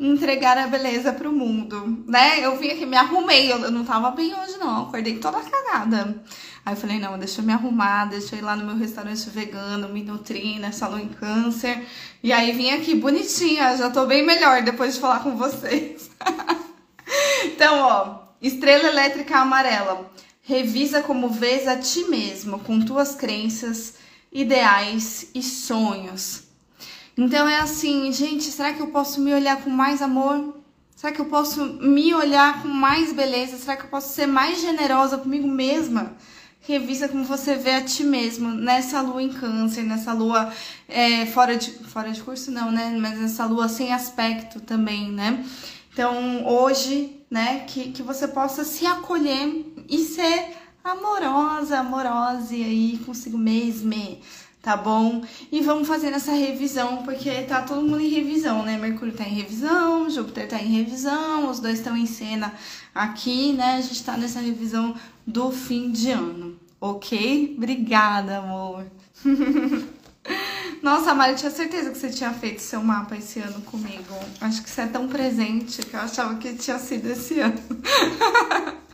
[0.00, 2.44] entregar a beleza pro mundo, né?
[2.44, 6.20] Eu vim aqui, me arrumei, eu não tava bem hoje não, acordei toda cagada.
[6.64, 9.30] Aí eu falei, não, deixa eu me arrumar, deixa eu ir lá no meu restaurante
[9.30, 11.86] vegano, me nutrir nessa lua em câncer.
[12.20, 16.10] E aí vim aqui bonitinha, já tô bem melhor depois de falar com vocês.
[17.46, 20.10] então, ó, estrela elétrica amarela.
[20.42, 23.94] Revisa como vês a ti mesmo, com tuas crenças,
[24.36, 26.42] ideais e sonhos.
[27.16, 30.54] Então é assim, gente, será que eu posso me olhar com mais amor?
[30.94, 33.56] Será que eu posso me olhar com mais beleza?
[33.56, 36.14] Será que eu posso ser mais generosa comigo mesma?
[36.60, 40.52] Revisa como você vê a ti mesmo nessa lua em câncer, nessa lua
[40.86, 42.94] é, fora, de, fora de curso, não, né?
[43.00, 45.42] Mas nessa lua sem aspecto também, né?
[45.92, 50.54] Então, hoje, né, que, que você possa se acolher e ser
[50.90, 53.94] amorosa, amorosa aí consigo mesma
[54.66, 55.22] tá bom?
[55.52, 58.76] E vamos fazer essa revisão, porque tá todo mundo em revisão, né?
[58.76, 62.52] Mercúrio tá em revisão, Júpiter tá em revisão, os dois estão em cena
[62.92, 63.76] aqui, né?
[63.76, 67.54] A gente tá nessa revisão do fim de ano, ok?
[67.56, 68.84] Obrigada, amor.
[70.82, 74.16] Nossa, Mari, eu tinha certeza que você tinha feito seu mapa esse ano comigo.
[74.40, 77.60] Acho que você é tão presente que eu achava que tinha sido esse ano.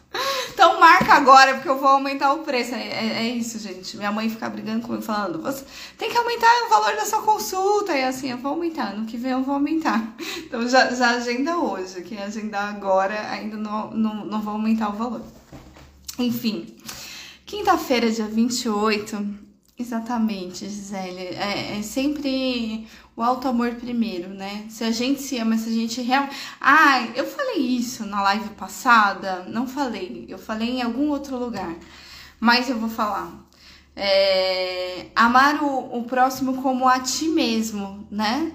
[0.53, 2.75] Então marca agora, porque eu vou aumentar o preço.
[2.75, 3.97] É, é, é, isso, gente.
[3.97, 5.65] Minha mãe fica brigando comigo, falando: você
[5.99, 7.97] tem que aumentar o valor da sua consulta.
[7.97, 8.95] E assim, eu vou aumentar.
[8.95, 10.15] No que vem eu vou aumentar.
[10.53, 12.03] Então já, já agenda hoje.
[12.03, 15.23] Quem agendar agora ainda não, não, não vou aumentar o valor.
[16.19, 16.77] Enfim,
[17.47, 19.41] quinta-feira, dia 28.
[19.79, 21.21] Exatamente, Gisele.
[21.21, 24.65] É, é sempre o alto amor primeiro, né?
[24.69, 26.37] Se a gente se ama, se a gente realmente.
[26.61, 29.45] Ah, eu falei isso na live passada?
[29.49, 30.27] Não falei.
[30.29, 31.75] Eu falei em algum outro lugar.
[32.41, 33.31] Mas eu vou falar.
[33.95, 35.07] É...
[35.15, 38.53] Amar o, o próximo como a ti mesmo, né?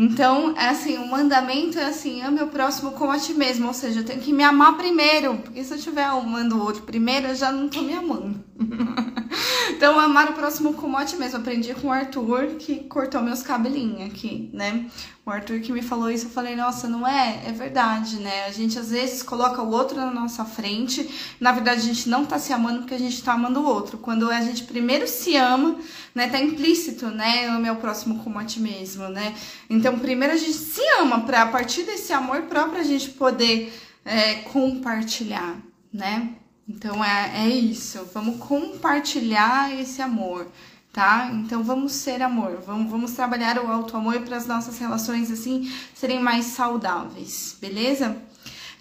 [0.00, 3.74] Então, é assim, o mandamento é assim, ame o próximo como a ti mesmo, ou
[3.74, 7.26] seja, eu tenho que me amar primeiro, porque se eu estiver amando o outro primeiro,
[7.26, 8.38] eu já não tô me amando.
[9.70, 11.38] então, amar o próximo com mote mesmo.
[11.38, 14.86] Aprendi com o Arthur, que cortou meus cabelinhos aqui, né?
[15.24, 17.42] O Arthur que me falou isso, eu falei, nossa, não é?
[17.46, 18.46] É verdade, né?
[18.46, 21.08] A gente às vezes coloca o outro na nossa frente.
[21.38, 23.98] Na verdade, a gente não tá se amando porque a gente tá amando o outro.
[23.98, 25.78] Quando a gente primeiro se ama,
[26.14, 26.28] né?
[26.28, 27.46] Tá implícito, né?
[27.46, 29.34] Ame ao próximo como a ti mesmo, né?
[29.68, 33.72] Então, primeiro a gente se ama pra a partir desse amor próprio a gente poder
[34.04, 35.58] é, compartilhar,
[35.92, 36.37] né?
[36.68, 38.06] Então é, é isso.
[38.12, 40.46] Vamos compartilhar esse amor
[40.92, 41.30] tá?
[41.32, 45.70] Então vamos ser amor, vamos, vamos trabalhar o alto amor para as nossas relações assim
[45.94, 48.16] serem mais saudáveis, beleza?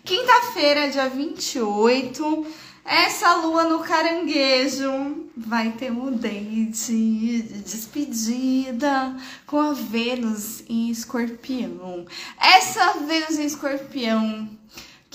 [0.03, 2.47] Quinta-feira, dia 28,
[2.85, 12.05] essa lua no caranguejo vai ter um date de despedida com a Vênus em escorpião.
[12.39, 14.49] Essa Vênus em escorpião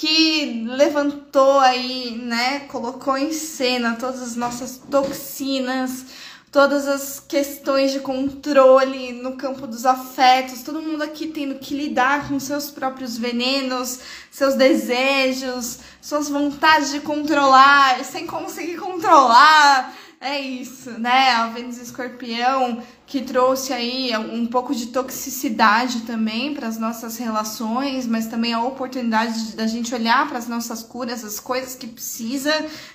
[0.03, 6.07] que levantou aí, né, colocou em cena todas as nossas toxinas,
[6.51, 12.27] todas as questões de controle no campo dos afetos, todo mundo aqui tendo que lidar
[12.27, 20.91] com seus próprios venenos, seus desejos, suas vontades de controlar, sem conseguir controlar, é isso,
[20.99, 21.31] né?
[21.31, 22.83] A Vênus Escorpião
[23.13, 28.63] que trouxe aí um pouco de toxicidade também para as nossas relações, mas também a
[28.63, 32.51] oportunidade da gente olhar para as nossas curas, as coisas que precisa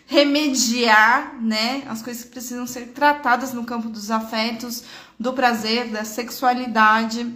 [0.07, 1.83] remediar, né?
[1.87, 4.85] As coisas que precisam ser tratadas no campo dos afetos,
[5.19, 7.31] do prazer, da sexualidade.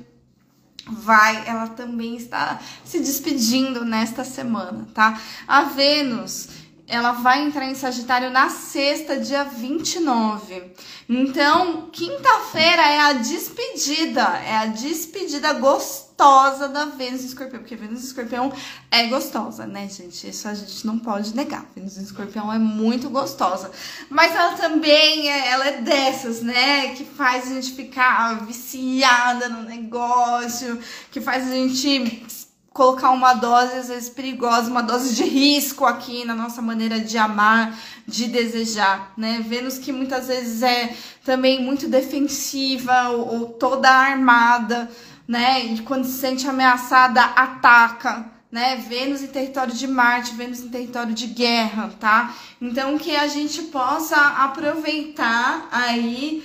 [0.88, 5.22] Vai, ela também está se despedindo nesta semana, tá?
[5.48, 6.48] A Vênus
[6.92, 10.74] ela vai entrar em Sagitário na sexta, dia 29.
[11.08, 18.02] Então, quinta-feira é a despedida, é a despedida gostosa da Vênus em Escorpião, porque Vênus
[18.02, 18.52] em Escorpião
[18.92, 20.28] é gostosa, né, gente?
[20.28, 21.66] Isso a gente não pode negar.
[21.74, 23.72] Vênus em Escorpião é muito gostosa,
[24.10, 29.64] mas ela também é, ela é dessas, né, que faz a gente ficar viciada no
[29.64, 30.78] negócio,
[31.10, 32.26] que faz a gente
[32.74, 37.18] colocar uma dose às vezes perigosa, uma dose de risco aqui na nossa maneira de
[37.18, 39.44] amar, de desejar, né?
[39.46, 44.90] Vênus que muitas vezes é também muito defensiva ou, ou toda armada,
[45.28, 45.66] né?
[45.66, 48.78] E quando se sente ameaçada, ataca, né?
[48.78, 52.34] Vênus em território de Marte, Vênus em território de guerra, tá?
[52.62, 56.42] Então que a gente possa aproveitar aí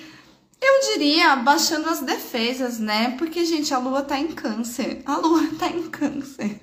[0.60, 3.14] eu diria baixando as defesas, né?
[3.18, 5.02] Porque, gente, a lua tá em câncer.
[5.04, 6.60] A lua tá em câncer.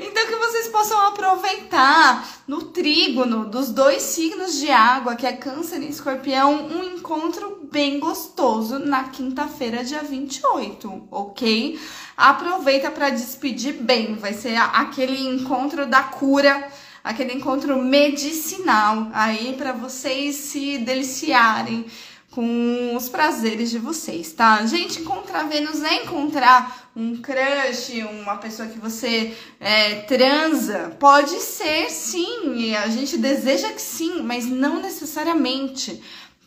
[0.00, 5.82] Então que vocês possam aproveitar no trígono dos dois signos de água, que é câncer
[5.82, 11.78] e escorpião, um encontro bem gostoso na quinta-feira, dia 28, ok?
[12.16, 16.68] Aproveita para despedir bem, vai ser aquele encontro da cura,
[17.04, 21.86] aquele encontro medicinal aí para vocês se deliciarem
[22.32, 24.64] com os prazeres de vocês, tá?
[24.64, 30.96] Gente, encontrar Vênus é encontrar um crush, uma pessoa que você é, transa.
[30.98, 36.02] Pode ser sim, a gente deseja que sim, mas não necessariamente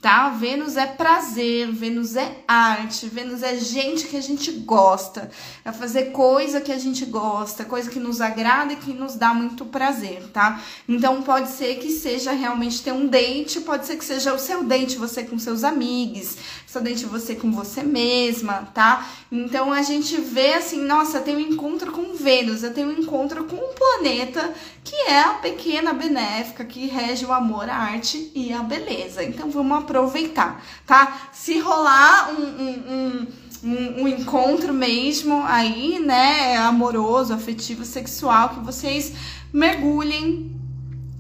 [0.06, 0.30] tá?
[0.30, 5.32] Vênus é prazer, Vênus é arte, Vênus é gente que a gente gosta,
[5.66, 9.34] é fazer coisa que a gente gosta, coisa que nos agrada e que nos dá
[9.34, 10.62] muito prazer, tá?
[10.88, 14.64] Então pode ser que seja realmente ter um date, pode ser que seja o seu
[14.64, 16.38] date você com seus amigos,
[16.82, 19.08] date você com você mesma, tá?
[19.32, 23.44] Então a gente vê assim, nossa, tenho um encontro com Vênus, eu tenho um encontro
[23.46, 24.54] com um planeta
[24.84, 29.24] que é a pequena benéfica que rege o amor, a arte e a beleza.
[29.24, 31.30] Então vamos aproveitar, tá?
[31.34, 33.28] Se rolar um, um,
[33.64, 39.14] um, um encontro mesmo aí, né, amoroso, afetivo, sexual, que vocês
[39.52, 40.55] mergulhem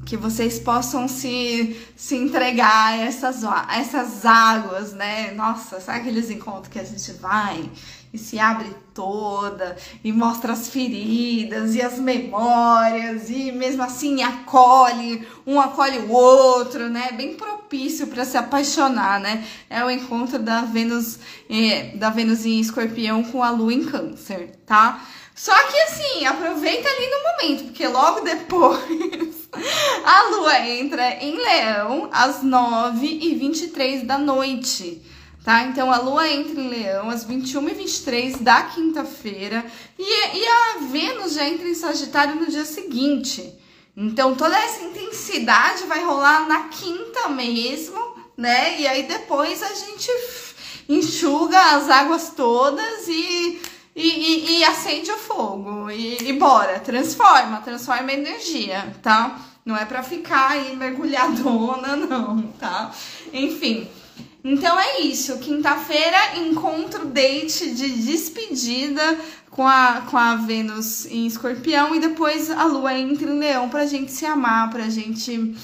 [0.06, 5.32] que vocês possam se, se entregar a essas, a essas águas, né?
[5.32, 7.70] Nossa, sabe aqueles encontros que a gente vai
[8.14, 15.28] e se abre toda e mostra as feridas e as memórias e mesmo assim acolhe,
[15.45, 17.12] um acolhe o outro, né?
[17.12, 19.45] Bem propício para se apaixonar, né?
[19.70, 24.51] É o encontro da Vênus, é, da Vênus em Escorpião com a Lua em Câncer,
[24.66, 25.03] tá?
[25.36, 29.49] Só que assim, aproveita ali no momento, porque logo depois
[30.03, 35.03] a lua entra em Leão às 9h23 da noite
[35.45, 35.63] tá?
[35.65, 39.63] Então a lua entra em leão às 21 e 23 da quinta-feira
[39.97, 43.53] e, e a Vênus já entra em Sagitário no dia seguinte.
[43.95, 48.81] Então toda essa intensidade vai rolar na quinta mesmo, né?
[48.81, 50.09] E aí depois a gente
[50.89, 53.61] enxuga as águas todas e,
[53.96, 55.89] e, e, e acende o fogo.
[55.89, 59.39] E, e bora, transforma, transforma a energia, tá?
[59.66, 62.91] Não é para ficar aí mergulhadona, não, tá?
[63.32, 63.88] Enfim.
[64.43, 65.39] Então é isso.
[65.39, 69.18] Quinta-feira, encontro, date de despedida
[69.50, 73.88] com a, com a Vênus em escorpião e depois a lua entra em leão pra
[73.88, 75.56] gente se amar, pra gente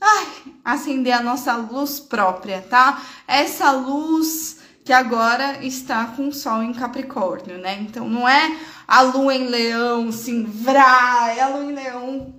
[0.00, 0.26] ai,
[0.64, 3.02] acender a nossa luz própria, tá?
[3.26, 4.57] Essa luz
[4.88, 7.78] que agora está com o sol em Capricórnio, né?
[7.82, 12.34] Então não é a lua em leão, assim, vrá, é a lua em leão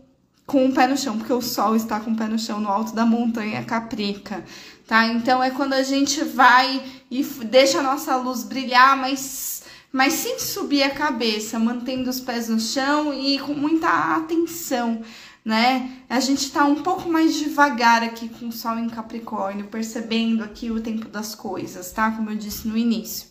[0.47, 2.67] com o pé no chão, porque o sol está com o pé no chão no
[2.67, 4.43] alto da montanha Caprica,
[4.87, 5.05] tá?
[5.05, 6.81] Então é quando a gente vai
[7.11, 12.49] e deixa a nossa luz brilhar, mas mas sem subir a cabeça, mantendo os pés
[12.49, 15.03] no chão e com muita atenção,
[15.43, 16.03] né?
[16.09, 20.69] A gente tá um pouco mais devagar aqui com o sol em Capricórnio, percebendo aqui
[20.71, 22.11] o tempo das coisas, tá?
[22.11, 23.27] Como eu disse no início.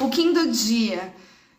[0.00, 1.14] O quinto dia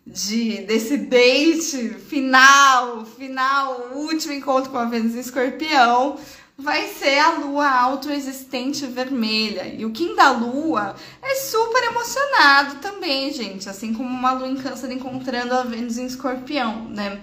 [0.05, 6.17] de desse date final, final, último encontro com a Vênus em Escorpião,
[6.57, 9.67] vai ser a lua autoexistente vermelha.
[9.67, 13.69] E o Kim da lua é super emocionado também, gente.
[13.69, 17.21] Assim como uma lua em câncer encontrando a Vênus em escorpião, né?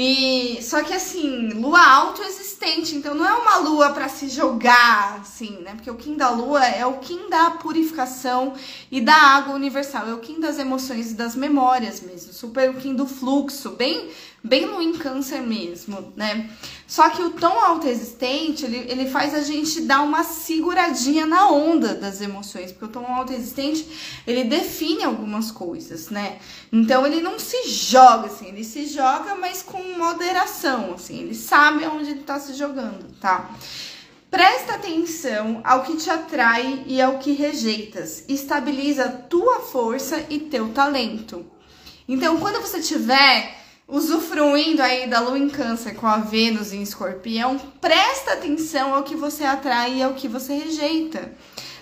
[0.00, 5.58] E só que assim, lua autoexistente, então não é uma lua para se jogar, assim,
[5.62, 5.72] né?
[5.74, 8.52] Porque o Kim da lua é o Kim da purificação
[8.92, 12.74] e da água universal, é o Kim das emoções e das memórias mesmo, super o
[12.74, 14.08] Kim do fluxo, bem
[14.48, 16.50] bem no em câncer mesmo, né?
[16.86, 21.94] Só que o tom autoexistente, ele, ele faz a gente dar uma seguradinha na onda
[21.94, 23.86] das emoções, porque o tom autoexistente,
[24.26, 26.38] ele define algumas coisas, né?
[26.72, 31.84] Então ele não se joga assim, ele se joga, mas com moderação, assim, ele sabe
[31.86, 33.50] onde ele tá se jogando, tá?
[34.30, 38.24] Presta atenção ao que te atrai e ao que rejeitas.
[38.28, 41.46] Estabiliza tua força e teu talento.
[42.06, 43.57] Então, quando você tiver
[43.88, 49.16] usufruindo aí da lua em câncer com a Vênus em escorpião, presta atenção ao que
[49.16, 51.32] você atrai e ao que você rejeita.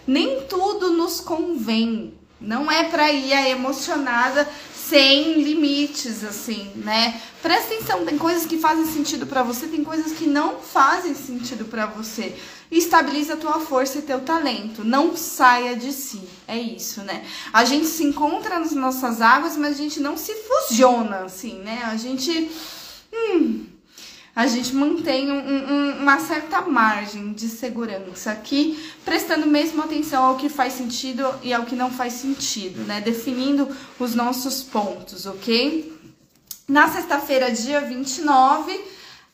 [0.07, 2.14] Nem tudo nos convém.
[2.40, 7.20] Não é para ir emocionada sem limites, assim, né?
[7.42, 11.64] Presta atenção, tem coisas que fazem sentido para você, tem coisas que não fazem sentido
[11.64, 12.36] para você
[12.70, 14.84] estabiliza a tua força e teu talento.
[14.84, 16.22] Não saia de si.
[16.46, 17.24] É isso, né?
[17.52, 21.82] A gente se encontra nas nossas águas, mas a gente não se fusiona, assim, né?
[21.84, 22.50] A gente.
[23.12, 23.66] Hum,
[24.34, 30.36] a gente mantém um, um, uma certa margem de segurança aqui, prestando mesmo atenção ao
[30.36, 33.00] que faz sentido e ao que não faz sentido, né?
[33.00, 33.66] Definindo
[33.98, 35.90] os nossos pontos, ok?
[36.68, 38.78] Na sexta-feira, dia 29,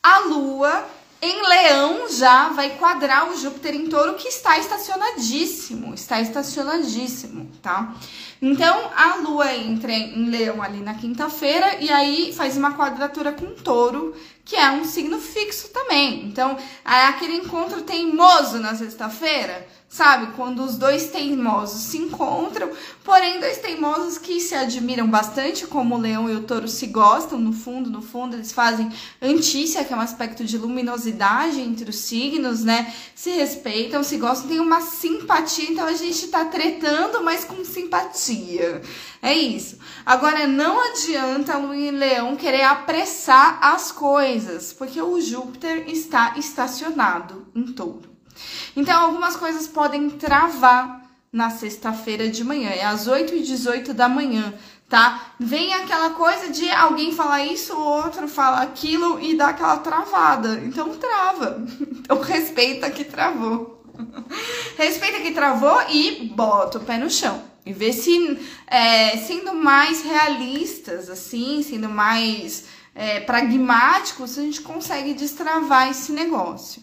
[0.01, 0.87] a Lua
[1.23, 7.95] em Leão já vai quadrar o Júpiter em Touro que está estacionadíssimo, está estacionadíssimo, tá?
[8.41, 13.55] Então a Lua entra em Leão ali na quinta-feira e aí faz uma quadratura com
[13.55, 14.13] Touro,
[14.43, 16.25] que é um signo fixo também.
[16.25, 20.33] Então é aquele encontro teimoso na sexta-feira Sabe?
[20.35, 22.71] Quando os dois teimosos se encontram,
[23.03, 27.37] porém dois teimosos que se admiram bastante, como o leão e o touro se gostam,
[27.37, 28.91] no fundo, no fundo, eles fazem
[29.21, 32.91] antícia, que é um aspecto de luminosidade entre os signos, né?
[33.13, 38.81] Se respeitam, se gostam, tem uma simpatia, então a gente tá tretando, mas com simpatia.
[39.21, 39.77] É isso.
[40.03, 47.71] Agora, não adianta o leão querer apressar as coisas, porque o Júpiter está estacionado em
[47.73, 48.12] touro.
[48.75, 54.07] Então, algumas coisas podem travar na sexta-feira de manhã, é às 8 e 18 da
[54.07, 54.53] manhã,
[54.87, 55.33] tá?
[55.39, 60.61] Vem aquela coisa de alguém falar isso, o outro fala aquilo e dá aquela travada.
[60.63, 61.65] Então, trava.
[62.03, 63.81] Então, respeita que travou.
[64.77, 67.41] respeita que travou e bota o pé no chão.
[67.65, 75.13] E vê se, é, sendo mais realistas, assim, sendo mais é, pragmáticos, a gente consegue
[75.13, 76.82] destravar esse negócio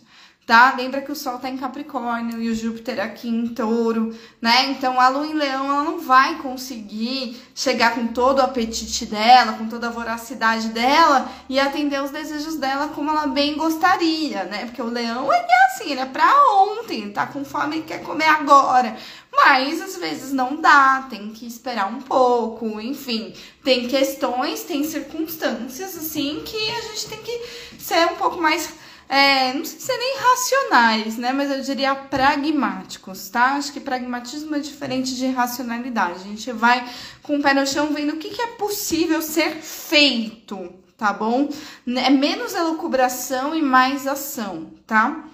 [0.51, 0.75] tá?
[0.77, 4.67] Lembra que o Sol tá em Capricórnio e o Júpiter aqui em Touro, né?
[4.73, 9.53] Então a Lua em Leão ela não vai conseguir chegar com todo o apetite dela,
[9.53, 14.65] com toda a voracidade dela e atender os desejos dela como ela bem gostaria, né?
[14.65, 18.03] Porque o Leão ele é assim, ele é pra ontem, tá com fome e quer
[18.03, 18.97] comer agora.
[19.33, 23.33] Mas às vezes não dá, tem que esperar um pouco, enfim,
[23.63, 27.41] tem questões, tem circunstâncias assim que a gente tem que
[27.79, 28.80] ser um pouco mais
[29.13, 31.33] é, não sei se é nem racionais, né?
[31.33, 33.55] Mas eu diria pragmáticos, tá?
[33.57, 36.21] Acho que pragmatismo é diferente de racionalidade.
[36.21, 36.89] A gente vai
[37.21, 41.49] com o pé no chão vendo o que, que é possível ser feito, tá bom?
[41.89, 45.25] É menos elucubração e mais ação, tá?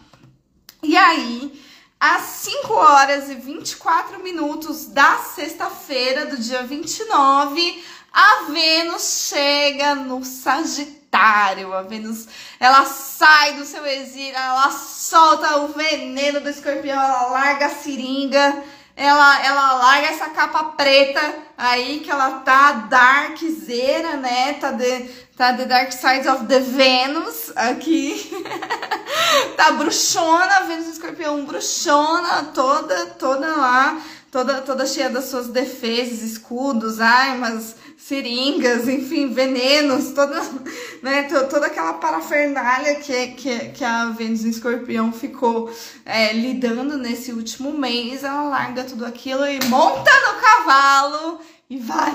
[0.82, 1.62] E aí,
[2.00, 10.24] às 5 horas e 24 minutos da sexta-feira, do dia 29, a Vênus chega no
[10.24, 10.95] Sagitário.
[11.16, 12.28] A Vênus,
[12.60, 18.62] ela sai do seu exílio, ela solta o veneno do escorpião, ela larga a seringa,
[18.94, 21.20] ela, ela larga essa capa preta
[21.56, 24.54] aí que ela tá darkzera, né?
[24.54, 25.02] Tá de,
[25.36, 28.30] tá The Dark Side of the Venus aqui.
[29.56, 34.00] tá bruxona, Vênus escorpião bruxona, toda, toda lá,
[34.30, 37.74] toda, toda cheia das suas defesas, escudos, armas
[38.06, 40.40] seringas, enfim, venenos, toda,
[41.02, 45.68] né, toda aquela parafernália que, que, que a Vênus em Escorpião ficou
[46.04, 52.14] é, lidando nesse último mês, ela larga tudo aquilo e monta no cavalo e vai.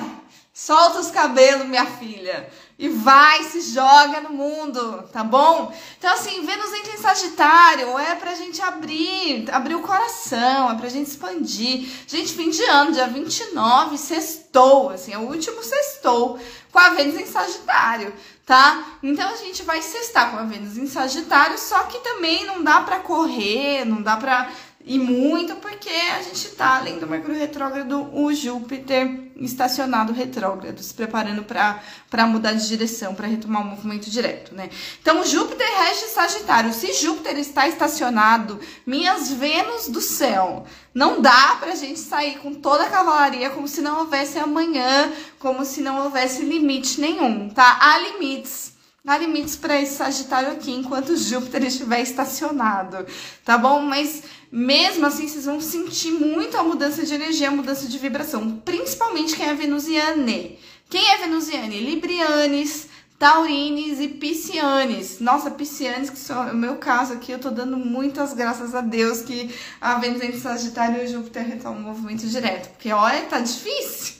[0.53, 2.49] Solta os cabelos, minha filha
[2.81, 5.71] e vai, se joga no mundo, tá bom?
[5.99, 10.89] Então, assim, Vênus entra em Sagitário é pra gente abrir, abrir o coração, é pra
[10.89, 11.87] gente expandir.
[12.07, 16.39] Gente, fim de ano, dia 29, sextou, assim, é o último sextou
[16.71, 18.11] com a Vênus em Sagitário,
[18.47, 18.83] tá?
[19.03, 22.81] Então a gente vai sextar com a Vênus em Sagitário, só que também não dá
[22.81, 24.49] pra correr, não dá pra
[24.85, 30.93] e muito porque a gente está além do Mercúrio retrógrado, o Júpiter estacionado retrógrado, se
[30.93, 34.69] preparando para mudar de direção, para retomar o movimento direto, né?
[35.01, 36.73] Então, Júpiter rege Sagitário.
[36.73, 42.53] Se Júpiter está estacionado, minhas Vênus do céu, não dá para a gente sair com
[42.53, 47.77] toda a cavalaria como se não houvesse amanhã, como se não houvesse limite nenhum, tá?
[47.81, 48.71] Há limites
[49.05, 53.03] Há limites para esse Sagitário aqui enquanto Júpiter estiver estacionado,
[53.43, 53.81] tá bom?
[53.81, 54.21] Mas
[54.51, 59.35] mesmo assim, vocês vão sentir muito a mudança de energia, a mudança de vibração, principalmente
[59.35, 60.59] quem é venusiane.
[60.89, 61.79] Quem é venusiane?
[61.79, 65.21] Librianes, taurines e piscianes.
[65.21, 69.21] Nossa, piscianes, que são o meu caso aqui, eu tô dando muitas graças a Deus
[69.21, 74.15] que a Vênus entre Sagitário e Júpiter retomam um movimento direto, porque olha, tá difícil.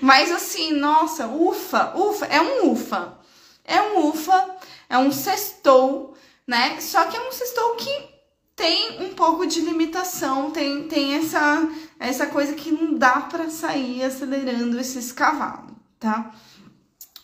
[0.00, 3.18] Mas assim, nossa, ufa, ufa, é um ufa.
[3.64, 4.56] É um ufa,
[4.88, 6.14] é um sextou,
[6.46, 6.80] né?
[6.80, 8.13] Só que é um sextou que
[8.56, 14.02] tem um pouco de limitação, tem, tem essa, essa coisa que não dá para sair
[14.04, 16.30] acelerando esses cavalos, tá?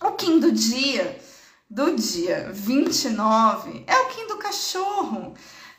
[0.03, 1.21] O Kim do dia,
[1.69, 5.35] do dia 29, é o Kim do cachorro.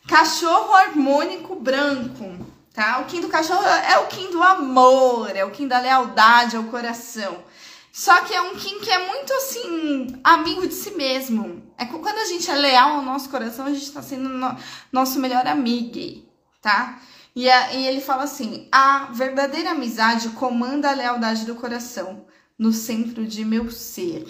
[0.07, 2.99] Cachorro harmônico branco, tá?
[2.99, 6.63] O Kim do cachorro é o Kim do amor, é o Kim da lealdade ao
[6.65, 7.43] coração.
[7.91, 11.61] Só que é um Kim que é muito assim, amigo de si mesmo.
[11.77, 14.55] É quando a gente é leal ao nosso coração, a gente tá sendo no,
[14.91, 16.25] nosso melhor amigo,
[16.61, 17.01] tá?
[17.35, 22.25] E, a, e ele fala assim: a verdadeira amizade comanda a lealdade do coração
[22.57, 24.25] no centro de meu ser.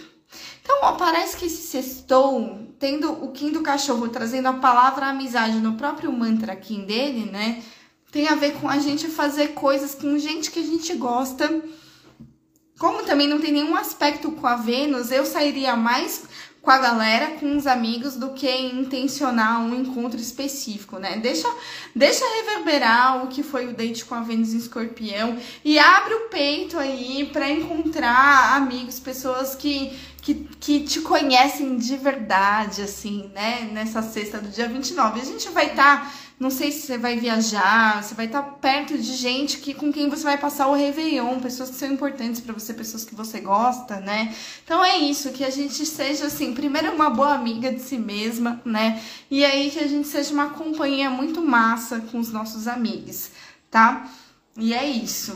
[0.61, 5.57] Então, ó, parece que esse sextou, tendo o Kim do cachorro trazendo a palavra amizade
[5.57, 7.61] no próprio mantra Kim dele, né?
[8.11, 11.61] Tem a ver com a gente fazer coisas com gente que a gente gosta
[12.81, 16.23] como também não tem nenhum aspecto com a Vênus, eu sairia mais
[16.63, 21.17] com a galera, com os amigos, do que intencionar um encontro específico, né?
[21.17, 21.47] Deixa,
[21.95, 26.29] deixa reverberar o que foi o date com a Vênus em Escorpião e abre o
[26.29, 33.69] peito aí para encontrar amigos, pessoas que, que, que te conhecem de verdade, assim, né?
[33.71, 35.21] Nessa sexta do dia 29.
[35.21, 36.01] A gente vai estar.
[36.03, 36.11] Tá
[36.41, 40.09] não sei se você vai viajar, você vai estar perto de gente que com quem
[40.09, 43.99] você vai passar o Réveillon, pessoas que são importantes para você, pessoas que você gosta,
[43.99, 44.35] né?
[44.65, 48.59] Então é isso, que a gente seja assim, primeiro uma boa amiga de si mesma,
[48.65, 48.99] né?
[49.29, 53.29] E aí que a gente seja uma companhia muito massa com os nossos amigos,
[53.69, 54.09] tá?
[54.57, 55.35] E é isso.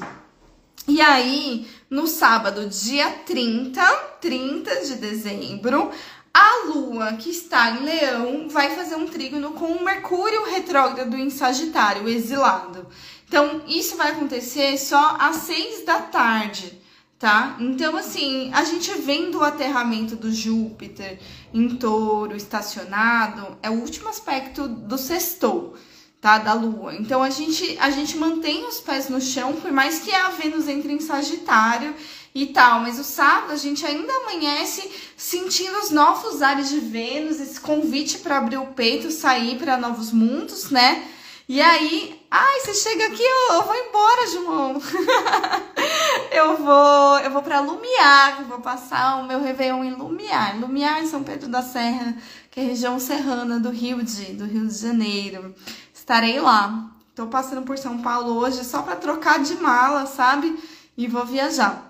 [0.87, 3.81] E aí, no sábado, dia 30,
[4.21, 5.91] 30 de dezembro,
[6.37, 11.29] a Lua, que está em Leão, vai fazer um trígono com o Mercúrio retrógrado em
[11.29, 12.85] Sagitário, exilado.
[13.25, 16.77] Então, isso vai acontecer só às seis da tarde,
[17.17, 17.55] tá?
[17.61, 21.19] Então, assim, a gente vendo o aterramento do Júpiter
[21.53, 25.77] em touro estacionado, é o último aspecto do sextou,
[26.19, 26.37] tá?
[26.37, 26.97] Da Lua.
[26.97, 30.67] Então, a gente, a gente mantém os pés no chão, por mais que a Vênus
[30.67, 31.95] entre em Sagitário
[32.35, 32.81] e tal.
[32.81, 38.19] Mas o sábado a gente ainda amanhece sentindo os novos ares de Vênus, esse convite
[38.19, 41.07] para abrir o peito, sair para novos mundos, né?
[41.47, 44.81] E aí, ai, você chega aqui, eu, eu vou embora, João.
[46.31, 50.59] eu vou, eu vou para Lumiar, vou passar o meu Réveillon em Lumiar.
[50.59, 52.17] Lumiar em São Pedro da Serra,
[52.49, 55.53] que é a região serrana do Rio de, do Rio de Janeiro.
[55.93, 56.89] Estarei lá.
[57.13, 60.57] Tô passando por São Paulo hoje só para trocar de mala, sabe?
[60.97, 61.84] E vou viajar.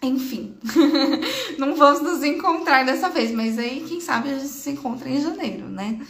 [0.00, 0.56] Enfim,
[1.58, 5.20] não vamos nos encontrar dessa vez, mas aí quem sabe a gente se encontra em
[5.20, 6.00] janeiro, né?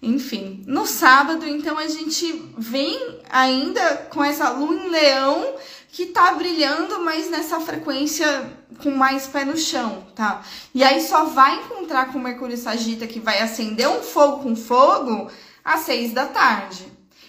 [0.00, 5.54] Enfim, no sábado, então a gente vem ainda com essa lua em leão,
[5.88, 8.50] que tá brilhando, mas nessa frequência
[8.82, 10.42] com mais pé no chão, tá?
[10.74, 15.30] E aí só vai encontrar com Mercúrio Sagita que vai acender um fogo com fogo
[15.64, 16.86] às seis da tarde.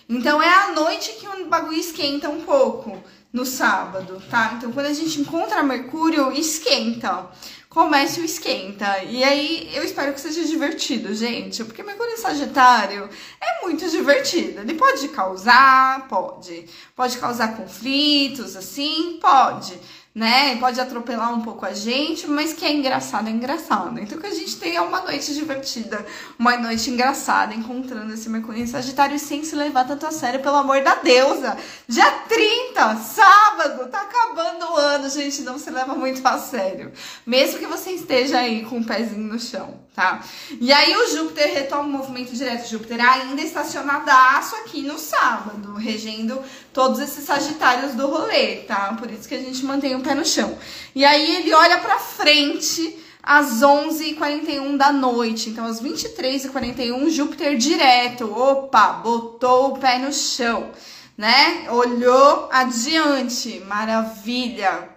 [0.08, 3.04] Então é à noite que o bagulho esquenta um pouco
[3.34, 4.54] no sábado, tá?
[4.56, 7.30] Então quando a gente encontra Mercúrio, esquenta
[7.74, 9.04] comece o esquenta.
[9.04, 13.10] E aí eu espero que seja divertido, gente, porque Mercúrio em Sagitário
[13.42, 14.62] é muito divertido.
[14.62, 16.66] Ele pode causar, pode.
[16.96, 19.80] Pode causar conflitos, assim, pode
[20.16, 20.56] né?
[20.58, 24.00] Pode atropelar um pouco a gente, mas que é engraçado, é engraçado.
[24.00, 26.06] Então que a gente tenha uma noite divertida,
[26.38, 30.58] uma noite engraçada, encontrando esse Mercúrio em Sagitário sem se levar tanto a sério, pelo
[30.58, 31.58] amor da deusa.
[31.88, 36.92] Dia 30, sábado, tá acabando o ano, gente, não se leva muito a sério.
[37.26, 40.22] Mesmo que você esteja aí com o pezinho no chão, tá?
[40.62, 42.70] E aí o Júpiter retoma o movimento direto.
[42.70, 46.40] Júpiter ainda estacionadaço aqui no sábado, regendo
[46.74, 48.94] todos esses sagitários do rolê, tá?
[49.00, 50.58] Por isso que a gente mantém o pé no chão.
[50.96, 55.52] E aí ele olha pra frente às 11h41 da noite.
[55.52, 58.26] Então, às 23h41, Júpiter direto.
[58.26, 60.72] Opa, botou o pé no chão,
[61.16, 61.70] né?
[61.70, 63.62] Olhou adiante.
[63.68, 64.90] Maravilha.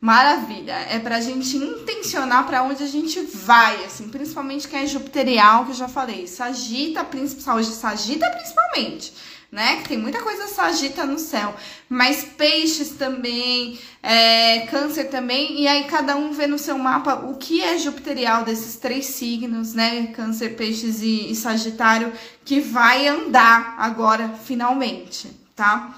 [0.00, 0.74] Maravilha.
[0.90, 5.70] É pra gente intencionar para onde a gente vai, assim, principalmente quem é jupiterial, que
[5.70, 6.26] eu já falei.
[6.26, 9.12] Sagita, principalmente, sagita principalmente
[9.52, 9.82] né?
[9.82, 11.54] Que tem muita coisa sagita no céu.
[11.86, 15.60] Mas peixes também, é, câncer também.
[15.60, 19.74] E aí cada um vê no seu mapa o que é jupiterial desses três signos,
[19.74, 20.06] né?
[20.06, 22.10] Câncer, peixes e, e sagitário,
[22.46, 25.94] que vai andar agora, finalmente, tá?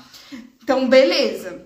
[0.60, 1.64] Então, beleza.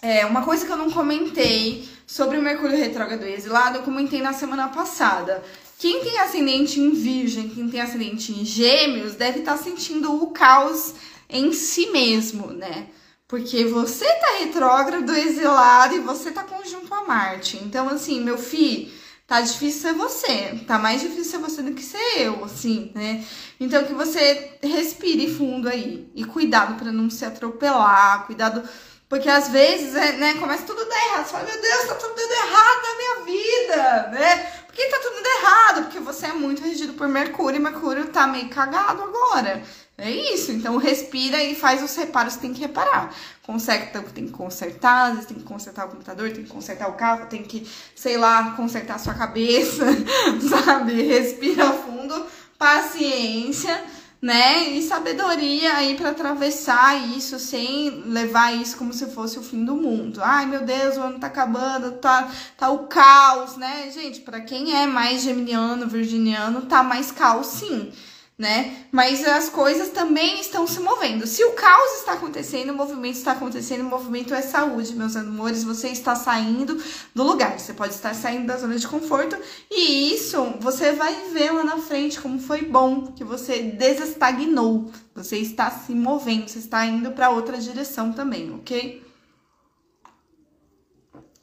[0.00, 4.22] É, uma coisa que eu não comentei sobre o Mercúrio retrógrado e exilado, eu comentei
[4.22, 5.42] na semana passada.
[5.78, 10.32] Quem tem ascendente em Virgem, quem tem ascendente em Gêmeos, deve estar tá sentindo o
[10.32, 10.94] caos
[11.28, 12.88] em si mesmo, né?
[13.28, 17.58] Porque você tá retrógrado, exilado e você tá conjunto a Marte.
[17.58, 18.90] Então, assim, meu filho,
[19.24, 20.64] tá difícil ser você.
[20.66, 23.24] Tá mais difícil ser você do que ser eu, assim, né?
[23.60, 26.10] Então, que você respire fundo aí.
[26.12, 28.68] E cuidado para não se atropelar, cuidado.
[29.08, 31.24] Porque às vezes, é, né, começa tudo a dar errado.
[31.26, 34.52] Você fala, meu Deus, tá tudo dando errado na minha vida, né?
[34.78, 35.82] Que tá tudo errado?
[35.86, 39.60] Porque você é muito regido por Mercúrio e Mercúrio tá meio cagado agora.
[39.96, 43.12] É isso, então respira e faz os reparos que tem que reparar.
[43.42, 46.50] Conserta o que tem que consertar, às vezes tem que consertar o computador, tem que
[46.50, 49.84] consertar o carro, tem que, sei lá, consertar a sua cabeça,
[50.48, 51.02] sabe?
[51.02, 52.24] Respira fundo,
[52.56, 53.84] paciência,
[54.20, 54.70] né?
[54.70, 59.76] E sabedoria aí para atravessar isso sem levar isso como se fosse o fim do
[59.76, 60.20] mundo.
[60.22, 63.90] Ai, meu Deus, o ano tá acabando, tá, tá o caos, né?
[63.92, 67.92] Gente, para quem é mais geminiano, virginiano, tá mais caos sim
[68.38, 68.84] né?
[68.92, 71.26] Mas as coisas também estão se movendo.
[71.26, 75.64] Se o caos está acontecendo, o movimento está acontecendo, o movimento é saúde, meus amores.
[75.64, 76.80] Você está saindo
[77.12, 79.36] do lugar, você pode estar saindo da zona de conforto
[79.68, 84.92] e isso você vai ver lá na frente como foi bom que você desestagnou.
[85.16, 89.07] Você está se movendo, você está indo para outra direção também, ok?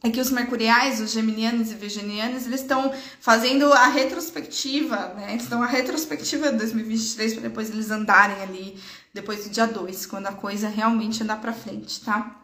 [0.06, 5.36] É que os mercuriais, os geminianos e virginianos, eles estão fazendo a retrospectiva, né?
[5.36, 8.80] Estão a retrospectiva de 2023 para depois eles andarem ali
[9.12, 12.40] depois do dia 2, quando a coisa realmente andar para frente, tá?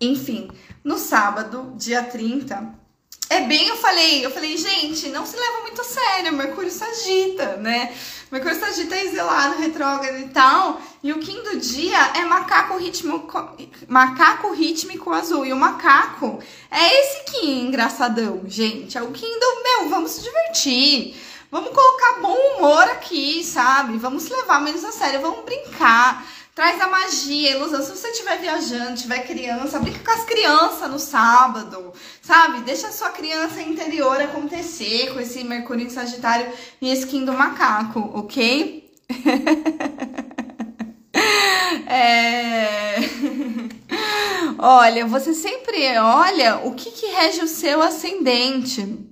[0.00, 0.50] Enfim,
[0.82, 2.74] no sábado, dia 30,
[3.32, 7.56] é bem, eu falei, eu falei, gente, não se leva muito a sério, Mercúrio sagita,
[7.56, 7.94] né?
[8.30, 13.56] Mercúrio sagita é exilado, retrógrado e tal, e o Kim do dia é macaco rítmico,
[13.88, 19.62] macaco rítmico azul, e o macaco é esse Kim engraçadão, gente, é o Kim do,
[19.62, 21.16] meu, vamos se divertir,
[21.50, 23.96] vamos colocar bom humor aqui, sabe?
[23.96, 27.82] Vamos se levar menos a sério, vamos brincar, Traz a magia, a ilusão.
[27.82, 32.60] Se você estiver viajando, tiver criança, brinca com as crianças no sábado, sabe?
[32.60, 38.00] Deixa a sua criança interior acontecer com esse Mercúrio em Sagitário e esse do Macaco,
[38.12, 38.92] ok?
[41.88, 42.96] é...
[44.58, 49.10] olha, você sempre olha o que, que rege o seu ascendente.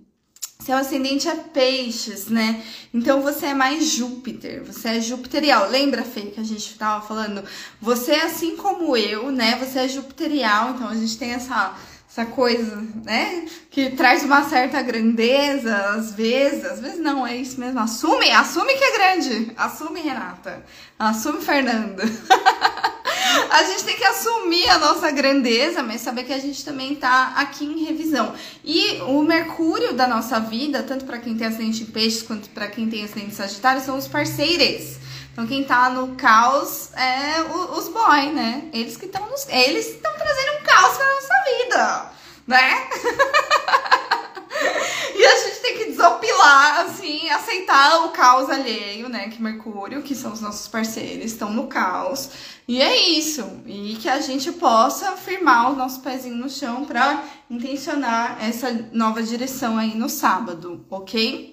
[0.60, 2.62] Seu ascendente é peixes, né?
[2.92, 5.70] Então você é mais Júpiter, você é jupiterial.
[5.70, 7.42] Lembra, Fê, que a gente tava falando?
[7.80, 9.56] Você assim como eu, né?
[9.56, 11.74] Você é jupiterial, então a gente tem essa,
[12.10, 13.46] essa coisa, né?
[13.70, 17.78] Que traz uma certa grandeza, às vezes, às vezes não, é isso mesmo.
[17.78, 19.52] Assume, assume que é grande.
[19.56, 20.64] Assume, Renata.
[20.98, 22.02] Assume, Fernanda.
[23.48, 27.34] a gente tem que assumir a nossa grandeza, mas saber que a gente também tá
[27.36, 28.34] aqui em revisão.
[28.64, 32.66] E o Mercúrio da nossa vida, tanto para quem tem acidente em peixes quanto para
[32.66, 34.98] quem tem acidente em Sagitário, são os parceiros.
[35.32, 37.42] Então quem tá no caos é
[37.76, 38.68] os boys, né?
[38.72, 39.28] Eles que estão.
[39.48, 42.12] Eles estão trazendo um caos pra nossa vida,
[42.46, 42.88] né?
[45.14, 49.28] e a gente tem que desopilar, assim, aceitar o caos alheio, né?
[49.28, 52.30] Que Mercúrio, que são os nossos parceiros, estão no caos.
[52.66, 53.60] E é isso.
[53.66, 59.22] E que a gente possa firmar o nosso pezinho no chão para intencionar essa nova
[59.22, 61.49] direção aí no sábado, ok?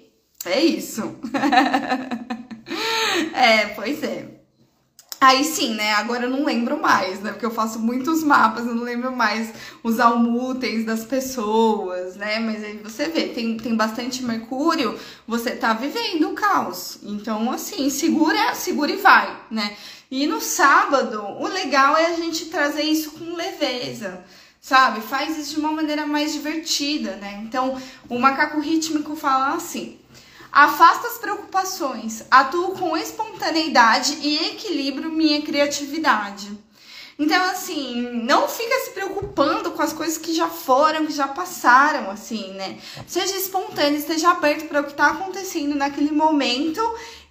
[0.47, 1.15] É isso.
[3.33, 4.37] é, pois é.
[5.19, 5.93] Aí sim, né?
[5.93, 7.31] Agora eu não lembro mais, né?
[7.31, 9.51] Porque eu faço muitos mapas, eu não lembro mais
[9.83, 12.39] os almúteis das pessoas, né?
[12.39, 16.99] Mas aí você vê, tem, tem bastante Mercúrio, você tá vivendo o caos.
[17.01, 19.75] Então, assim, segura, segura e vai, né?
[20.11, 24.23] E no sábado, o legal é a gente trazer isso com leveza
[24.67, 24.99] sabe?
[24.99, 27.41] Faz isso de uma maneira mais divertida, né?
[27.41, 29.97] Então, o macaco rítmico fala assim:
[30.51, 36.57] Afasta as preocupações, atuo com espontaneidade e equilibro minha criatividade.
[37.19, 42.11] Então, assim, não fica se preocupando com as coisas que já foram, que já passaram,
[42.11, 42.77] assim, né?
[43.07, 46.79] Seja espontâneo, esteja aberto para o que está acontecendo naquele momento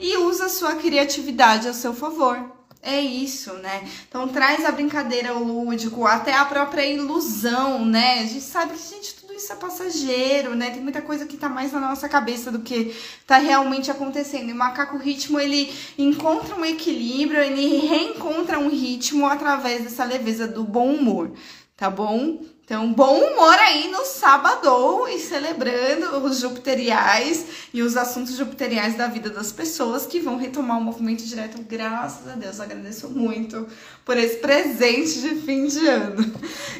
[0.00, 2.56] e usa a sua criatividade a seu favor.
[2.82, 3.88] É isso, né?
[4.08, 8.20] Então traz a brincadeira, o lúdico, até a própria ilusão, né?
[8.20, 10.70] A gente sabe que, gente, isso é passageiro, né?
[10.70, 12.94] Tem muita coisa que tá mais na nossa cabeça do que
[13.26, 14.48] tá realmente acontecendo.
[14.48, 20.46] E o macaco ritmo, ele encontra um equilíbrio, ele reencontra um ritmo através dessa leveza
[20.46, 21.32] do bom humor,
[21.76, 22.40] tá bom?
[22.64, 29.06] Então, bom humor aí no sábado e celebrando os jupiteriais e os assuntos jupiteriais da
[29.06, 31.62] vida das pessoas que vão retomar o movimento direto.
[31.62, 33.68] Graças a Deus, agradeço muito
[34.04, 36.24] por esse presente de fim de ano.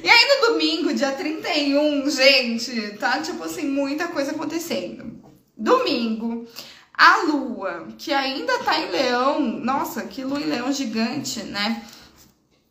[0.03, 5.21] E aí no domingo, dia 31, gente, tá tipo assim, muita coisa acontecendo.
[5.57, 6.49] Domingo,
[6.93, 11.85] a lua, que ainda tá em leão, nossa, que lua em leão gigante, né?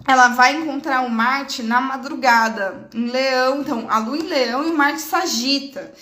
[0.08, 3.62] Ela vai encontrar o Marte na madrugada, em Leão.
[3.62, 5.94] Então, a Lua em Leão e o Marte Sagita.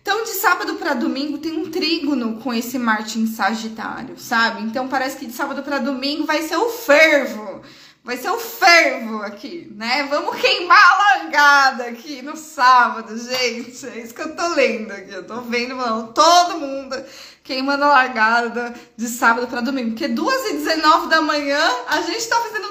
[0.00, 4.62] Então, de sábado para domingo tem um trígono com esse Marte em Sagitário, sabe?
[4.62, 7.62] Então, parece que de sábado para domingo vai ser o fervo.
[8.02, 10.04] Vai ser o fervo aqui, né?
[10.04, 13.86] Vamos queimar a largada aqui no sábado, gente.
[13.86, 15.12] É isso que eu tô lendo aqui.
[15.12, 16.96] Eu tô vendo, falando, todo mundo
[17.42, 19.90] queimando a largada de sábado para domingo.
[19.90, 22.70] Porque 2h19 da manhã a gente tá fazendo um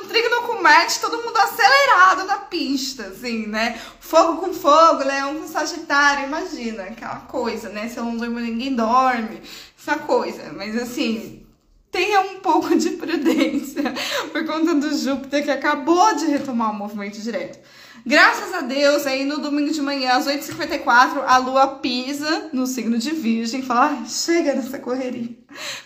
[0.61, 3.79] Marte, todo mundo acelerado na pista, assim, né?
[3.99, 7.87] Fogo com fogo, leão com sagitário, imagina, aquela coisa, né?
[7.87, 9.41] Se eu não durmo, ninguém dorme,
[9.77, 10.51] essa coisa.
[10.53, 11.45] Mas assim,
[11.91, 13.93] tenha um pouco de prudência
[14.31, 17.59] por conta do Júpiter que acabou de retomar o movimento direto.
[18.05, 22.97] Graças a Deus, aí no domingo de manhã, às 8h54, a lua pisa no signo
[22.97, 25.37] de Virgem e fala: ah, chega dessa correria.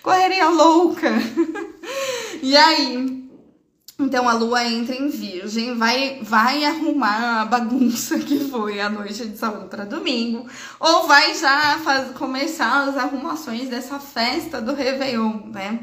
[0.02, 1.10] Correria louca.
[2.42, 3.30] e aí,
[4.00, 9.26] então a lua entra em Virgem, vai, vai arrumar a bagunça que foi a noite
[9.26, 10.48] de sábado para domingo,
[10.80, 15.80] ou vai já faz, começar as arrumações dessa festa do Réveillon, né?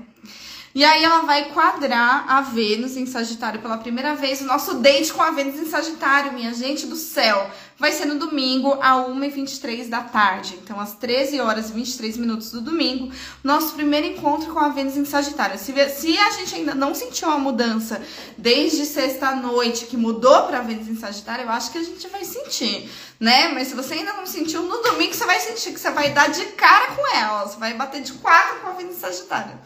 [0.73, 4.41] E aí ela vai quadrar a Vênus em Sagitário pela primeira vez.
[4.41, 8.21] O nosso date com a Vênus em Sagitário, minha gente do céu, vai ser no
[8.21, 10.57] domingo, a 1h23 da tarde.
[10.63, 13.13] Então, às 13 horas e 23 minutos do domingo,
[13.43, 15.59] nosso primeiro encontro com a Vênus em Sagitário.
[15.59, 18.01] Se, se a gente ainda não sentiu a mudança
[18.39, 22.25] desde sexta-noite, que mudou para a Vênus em Sagitário, eu acho que a gente vai
[22.25, 23.49] sentir, né?
[23.49, 26.29] Mas se você ainda não sentiu, no domingo você vai sentir que você vai dar
[26.29, 27.45] de cara com ela.
[27.45, 29.59] Você vai bater de quatro com a Vênus em Sagitário.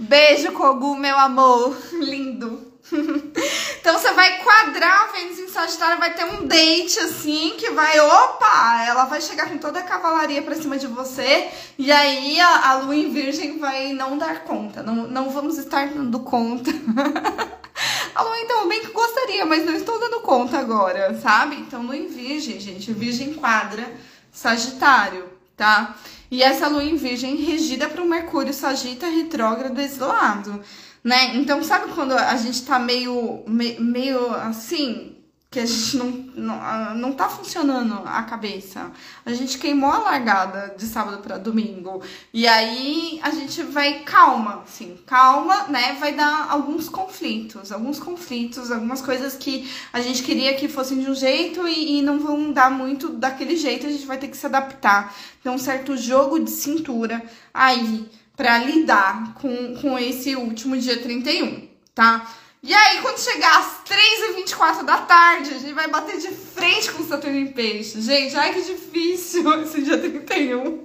[0.00, 1.76] Beijo, Kogu, meu amor.
[1.92, 2.70] Lindo.
[2.90, 8.00] então você vai quadrar a Vênus em Sagitário, vai ter um date assim que vai,
[8.00, 12.70] opa, ela vai chegar com toda a cavalaria pra cima de você e aí a,
[12.70, 16.70] a lua em Virgem vai não dar conta, não, não vamos estar dando conta.
[18.14, 21.56] a lua então bem que gostaria, mas não estou dando conta agora, sabe?
[21.56, 23.86] Então lua em Virgem, gente, Virgem quadra
[24.32, 25.94] Sagitário, tá?
[26.30, 30.60] E essa lua em virgem regida para o Mercúrio Sagita retrógrado exilado,
[31.02, 31.34] né?
[31.36, 35.16] Então, sabe quando a gente tá meio, meio assim,
[35.50, 38.92] que a gente não, não, não tá funcionando a cabeça.
[39.26, 42.00] A gente queimou a largada de sábado para domingo.
[42.32, 45.94] E aí a gente vai calma, assim, calma, né?
[45.94, 51.10] Vai dar alguns conflitos, alguns conflitos, algumas coisas que a gente queria que fossem de
[51.10, 54.36] um jeito e, e não vão dar muito daquele jeito, a gente vai ter que
[54.36, 55.12] se adaptar.
[55.40, 57.20] Então, um certo jogo de cintura
[57.52, 62.24] aí para lidar com, com esse último dia 31, tá?
[62.62, 67.02] E aí, quando chegar às 3h24 da tarde, a gente vai bater de frente com
[67.02, 68.02] o Saturno em Peixe.
[68.02, 70.84] Gente, ai que difícil esse dia 31.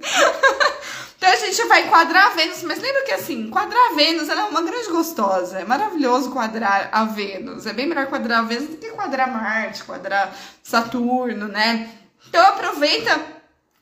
[1.18, 4.40] então a gente vai quadrar a Vênus, mas lembra que assim, quadrar a Vênus ela
[4.40, 5.58] é uma grande gostosa.
[5.58, 7.66] É maravilhoso quadrar a Vênus.
[7.66, 11.90] É bem melhor quadrar a Vênus do que quadrar Marte, quadrar Saturno, né?
[12.26, 13.20] Então aproveita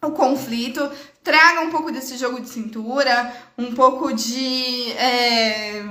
[0.02, 0.90] o conflito,
[1.22, 4.90] traga um pouco desse jogo de cintura, um pouco de.
[4.94, 5.84] É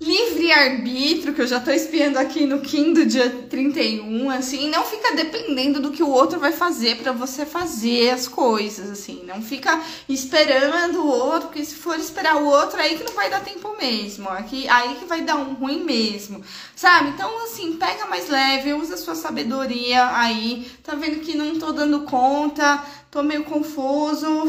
[0.00, 5.80] livre-arbítrio, que eu já tô espiando aqui no do dia 31, assim, não fica dependendo
[5.80, 11.00] do que o outro vai fazer para você fazer as coisas, assim, não fica esperando
[11.00, 14.28] o outro, porque se for esperar o outro, aí que não vai dar tempo mesmo,
[14.28, 16.44] aqui, aí que vai dar um ruim mesmo,
[16.76, 17.10] sabe?
[17.10, 22.02] Então, assim, pega mais leve, usa sua sabedoria aí, tá vendo que não tô dando
[22.02, 24.48] conta, tô meio confuso,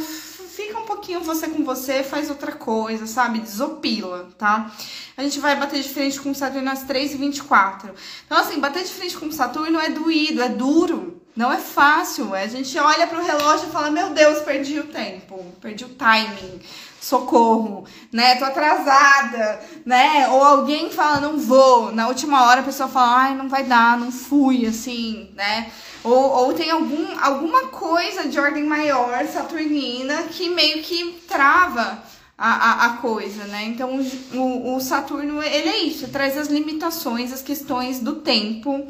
[0.59, 3.39] fica um pouquinho você com você, faz outra coisa, sabe?
[3.39, 4.69] Desopila, tá?
[5.15, 7.91] A gente vai bater de frente com Saturno às 3h24.
[8.25, 11.21] Então, assim, bater de frente com Saturno é doído, é duro.
[11.33, 12.35] Não é fácil.
[12.35, 16.59] A gente olha pro relógio e fala: Meu Deus, perdi o tempo, perdi o timing
[16.99, 18.35] socorro, né?
[18.35, 20.27] Tô atrasada, né?
[20.27, 21.93] Ou alguém fala, não vou.
[21.93, 25.71] Na última hora a pessoa fala, ai, não vai dar, não fui, assim, né?
[26.03, 32.01] Ou, ou tem algum, alguma coisa de ordem maior, saturnina, que meio que trava
[32.37, 33.65] a, a, a coisa, né?
[33.65, 33.99] Então,
[34.33, 38.87] o, o Saturno, ele é isso, traz as limitações, as questões do tempo,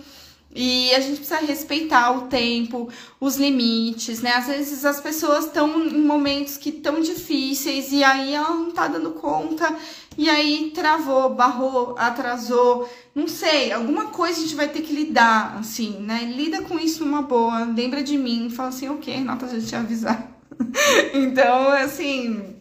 [0.53, 2.89] e a gente precisa respeitar o tempo,
[3.19, 4.33] os limites, né?
[4.33, 8.87] Às vezes as pessoas estão em momentos que tão difíceis e aí ela não tá
[8.87, 9.75] dando conta
[10.19, 15.55] e aí travou, barrou, atrasou, não sei, alguma coisa a gente vai ter que lidar,
[15.57, 16.25] assim, né?
[16.35, 20.29] Lida com isso numa boa, lembra de mim, fala assim, ok, Renata já te avisar.
[21.13, 22.53] então, assim,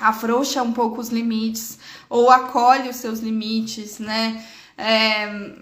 [0.00, 1.78] afrouxa um pouco os limites
[2.10, 4.44] ou acolhe os seus limites, né?
[4.76, 5.52] É,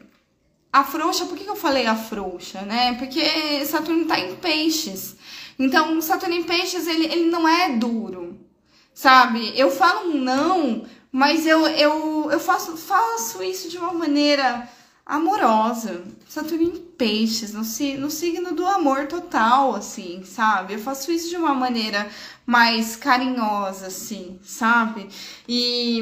[0.73, 2.95] Afrouxa, por que, que eu falei afrouxa, né?
[2.95, 5.15] Porque Saturno tá em peixes.
[5.57, 8.41] Então, Saturno em peixes, ele, ele não é duro,
[8.95, 9.53] sabe?
[9.55, 10.85] Eu falo um não,
[11.15, 14.69] mas eu, eu, eu faço, faço isso de uma maneira
[15.07, 16.03] amorosa.
[16.29, 17.61] Saturno em peixes, no,
[18.01, 20.75] no signo do amor total, assim, sabe?
[20.75, 22.09] Eu faço isso de uma maneira
[22.45, 25.09] mais carinhosa, assim, sabe?
[25.47, 26.01] E,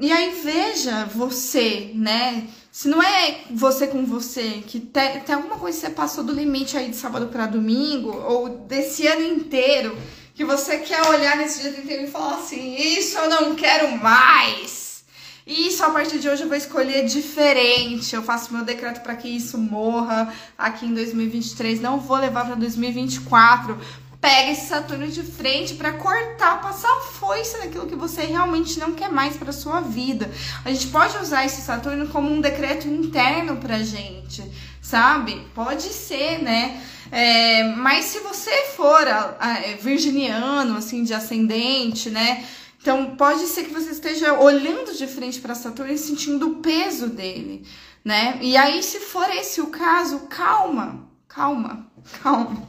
[0.00, 2.48] e aí veja você, né?
[2.72, 6.32] Se não é você com você, que tem, tem alguma coisa que você passou do
[6.32, 9.96] limite aí de sábado para domingo, ou desse ano inteiro,
[10.38, 15.02] que você quer olhar nesse dia inteiro e falar assim: Isso eu não quero mais.
[15.44, 18.14] Isso a partir de hoje eu vou escolher diferente.
[18.14, 21.80] Eu faço meu decreto para que isso morra aqui em 2023.
[21.80, 23.76] Não vou levar para 2024
[24.20, 29.10] pega esse Saturno de frente para cortar, passar a naquilo que você realmente não quer
[29.10, 30.30] mais para sua vida.
[30.64, 34.42] A gente pode usar esse Saturno como um decreto interno pra gente,
[34.88, 35.46] sabe?
[35.54, 36.82] Pode ser, né?
[37.12, 42.46] É, mas se você for a, a, é, virginiano, assim, de ascendente, né?
[42.80, 47.08] Então pode ser que você esteja olhando de frente para Saturno e sentindo o peso
[47.08, 47.66] dele,
[48.02, 48.38] né?
[48.40, 51.86] E aí, se for esse o caso, calma, calma,
[52.22, 52.66] calma,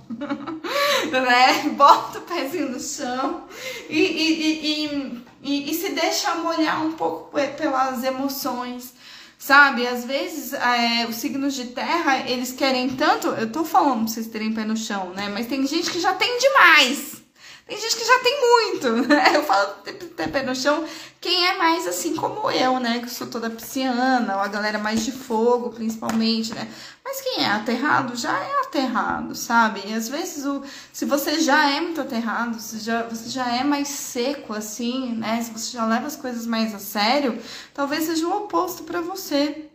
[1.09, 1.70] né?
[1.70, 3.45] Bota o pezinho no chão
[3.89, 8.93] e, e, e, e, e se deixa molhar um pouco pelas emoções,
[9.40, 9.88] sabe?
[9.88, 14.28] Às vezes, é, os signos de terra, eles querem tanto, eu tô falando pra vocês
[14.28, 15.30] terem pé no chão, né?
[15.30, 17.24] Mas tem gente que já tem demais.
[17.70, 19.36] Tem gente que já tem muito, né?
[19.36, 20.84] Eu falo ter pé no chão,
[21.22, 22.97] quem é mais assim como eu, né?
[22.97, 26.67] Que sou toda pisciana, ou a galera mais de fogo, principalmente, né?
[27.05, 29.84] Mas quem é aterrado já é aterrado, sabe?
[29.86, 33.63] E às vezes, o, se você já é muito aterrado, se já, você já é
[33.63, 35.39] mais seco, assim, né?
[35.43, 37.39] Se você já leva as coisas mais a sério,
[37.72, 39.70] talvez seja o oposto para você.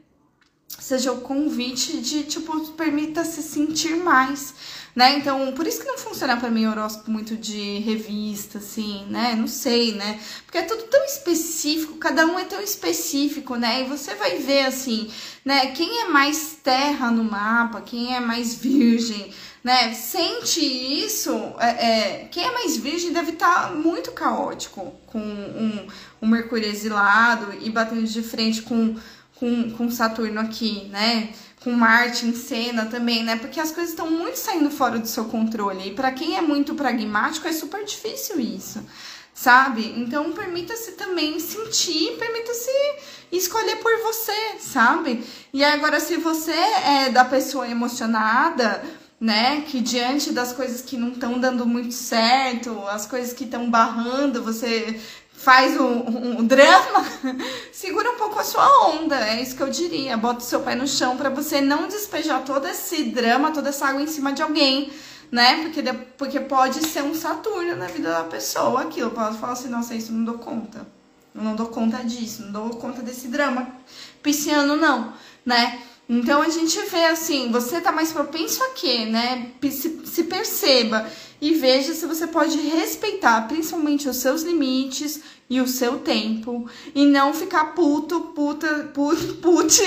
[0.80, 4.52] Seja o convite de, tipo, permita se sentir mais
[4.94, 5.18] né?
[5.18, 9.34] Então, por isso que não funciona para mim horóscopo muito de revista, assim, né?
[9.34, 10.20] Não sei, né?
[10.46, 13.82] Porque é tudo tão específico, cada um é tão específico, né?
[13.82, 15.10] E você vai ver, assim,
[15.44, 15.72] né?
[15.72, 19.32] Quem é mais terra no mapa, quem é mais virgem,
[19.64, 19.92] né?
[19.94, 25.86] Sente isso, é, é quem é mais virgem deve estar tá muito caótico com um,
[26.22, 28.94] um Mercúrio exilado e batendo de frente com,
[29.34, 31.30] com, com Saturno aqui, né?
[31.64, 33.36] Com Marte em cena também, né?
[33.36, 35.88] Porque as coisas estão muito saindo fora do seu controle.
[35.88, 38.84] E para quem é muito pragmático, é super difícil isso,
[39.32, 39.94] sabe?
[39.96, 42.70] Então, permita-se também sentir, permita-se
[43.32, 45.24] escolher por você, sabe?
[45.54, 48.84] E agora, se você é da pessoa emocionada,
[49.18, 49.62] né?
[49.62, 54.42] Que diante das coisas que não estão dando muito certo, as coisas que estão barrando,
[54.42, 55.00] você
[55.44, 57.04] faz um, um, drama,
[57.70, 59.16] segura um pouco a sua onda.
[59.16, 60.16] É isso que eu diria.
[60.16, 63.86] Bota o seu pé no chão para você não despejar todo esse drama, toda essa
[63.86, 64.90] água em cima de alguém.
[65.30, 65.62] né?
[65.62, 65.82] Porque,
[66.16, 69.10] porque pode ser um Saturno na vida da pessoa, aquilo.
[69.10, 70.86] Pode falar assim, nossa, isso não dou conta.
[71.34, 73.68] Eu não dou conta disso, não dou conta desse drama
[74.22, 75.12] pisciano, não,
[75.44, 75.80] né?
[76.08, 79.50] Então a gente vê assim, você tá mais propenso a quê, né?
[79.62, 81.06] Se, se perceba
[81.44, 85.20] e veja se você pode respeitar principalmente os seus limites
[85.50, 89.82] e o seu tempo e não ficar puto, puta, puto, pute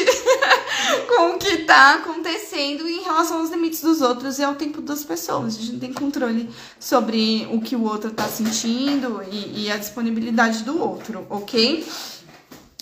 [1.09, 5.03] com o que tá acontecendo em relação aos limites dos outros e ao tempo das
[5.03, 5.55] pessoas.
[5.55, 6.47] A gente não tem controle
[6.79, 11.83] sobre o que o outro tá sentindo e, e a disponibilidade do outro, ok?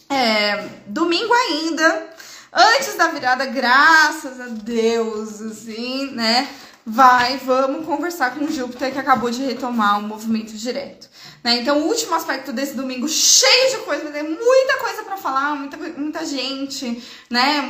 [0.10, 2.10] É, domingo ainda,
[2.52, 6.50] antes da virada, graças a Deus, assim, né?
[6.88, 11.10] Vai, vamos conversar com Júpiter que acabou de retomar o movimento direto.
[11.44, 11.62] Né?
[11.62, 15.78] Então, o último aspecto desse domingo, cheio de coisa, tem muita coisa para falar, muita,
[15.78, 17.64] muita gente, né?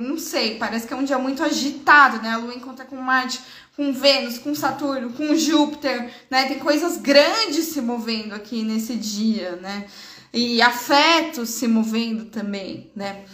[0.00, 2.30] Não sei, parece que é um dia muito agitado, né?
[2.30, 3.40] A Lua encontra com Marte,
[3.76, 6.46] com Vênus, com Saturno, com Júpiter, né?
[6.46, 9.86] Tem coisas grandes se movendo aqui nesse dia, né?
[10.32, 13.24] E afetos se movendo também, né?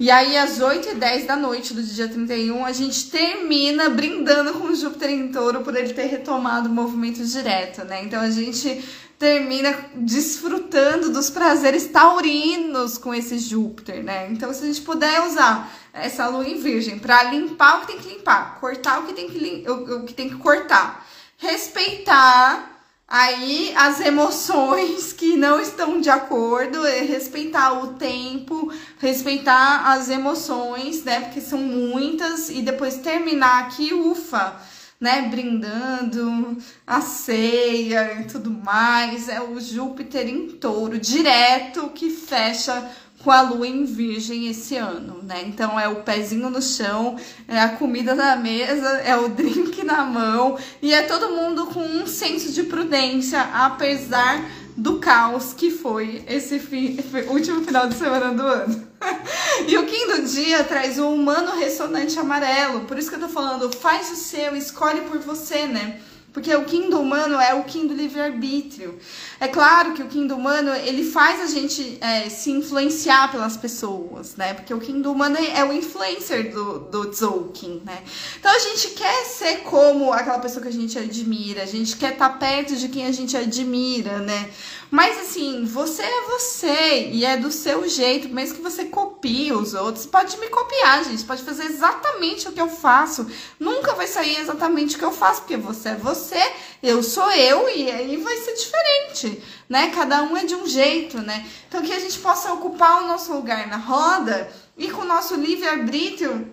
[0.00, 4.54] E aí, às 8 e 10 da noite do dia 31, a gente termina brindando
[4.54, 8.02] com Júpiter em touro por ele ter retomado o movimento direto, né?
[8.02, 8.82] Então a gente
[9.18, 14.28] termina desfrutando dos prazeres taurinos com esse Júpiter, né?
[14.30, 17.98] Então, se a gente puder usar essa lua em virgem para limpar o que tem
[17.98, 22.79] que limpar, cortar o que tem que, o, o que, tem que cortar, respeitar
[23.12, 31.02] Aí as emoções que não estão de acordo, é respeitar o tempo, respeitar as emoções,
[31.02, 31.22] né?
[31.22, 34.54] Porque são muitas, e depois terminar aqui, ufa,
[35.00, 35.22] né?
[35.22, 36.56] Brindando
[36.86, 39.28] a ceia e tudo mais.
[39.28, 42.88] É o Júpiter em touro, direto, que fecha
[43.22, 45.42] com a lua em virgem esse ano, né?
[45.46, 47.16] Então é o pezinho no chão,
[47.46, 51.82] é a comida na mesa, é o drink na mão e é todo mundo com
[51.82, 54.42] um senso de prudência, apesar
[54.76, 56.98] do caos que foi esse fim,
[57.28, 58.88] último final de semana do ano.
[59.68, 63.70] e o do dia traz o humano ressonante amarelo, por isso que eu tô falando,
[63.76, 66.00] faz o seu, escolhe por você, né?
[66.32, 68.98] Porque o Kim do humano é o Kim do livre-arbítrio.
[69.40, 73.56] É claro que o Kim do humano, ele faz a gente é, se influenciar pelas
[73.56, 74.54] pessoas, né?
[74.54, 78.02] Porque o Kim do humano é o influencer do, do Tzolk'in, né?
[78.38, 82.12] Então a gente quer ser como aquela pessoa que a gente admira, a gente quer
[82.12, 84.50] estar perto de quem a gente admira, né?
[84.90, 89.72] Mas assim, você é você e é do seu jeito, mesmo que você copie os
[89.72, 90.04] outros.
[90.04, 93.30] Pode me copiar, gente, pode fazer exatamente o que eu faço.
[93.58, 97.68] Nunca vai sair exatamente o que eu faço, porque você é você, eu sou eu
[97.68, 99.90] e aí vai ser diferente, né?
[99.94, 101.48] Cada um é de um jeito, né?
[101.68, 105.36] Então que a gente possa ocupar o nosso lugar na roda e com o nosso
[105.36, 106.52] livre-arbítrio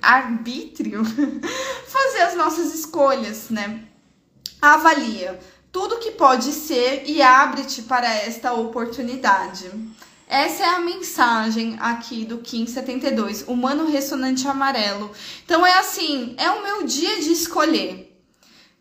[0.00, 1.02] arbítrio
[1.86, 3.82] fazer as nossas escolhas, né?
[4.60, 5.38] Avalia
[5.72, 9.70] tudo que pode ser e abre-te para esta oportunidade.
[10.28, 15.10] Essa é a mensagem aqui do Kim 72, Humano Ressonante Amarelo.
[15.44, 18.10] Então é assim, é o meu dia de escolher.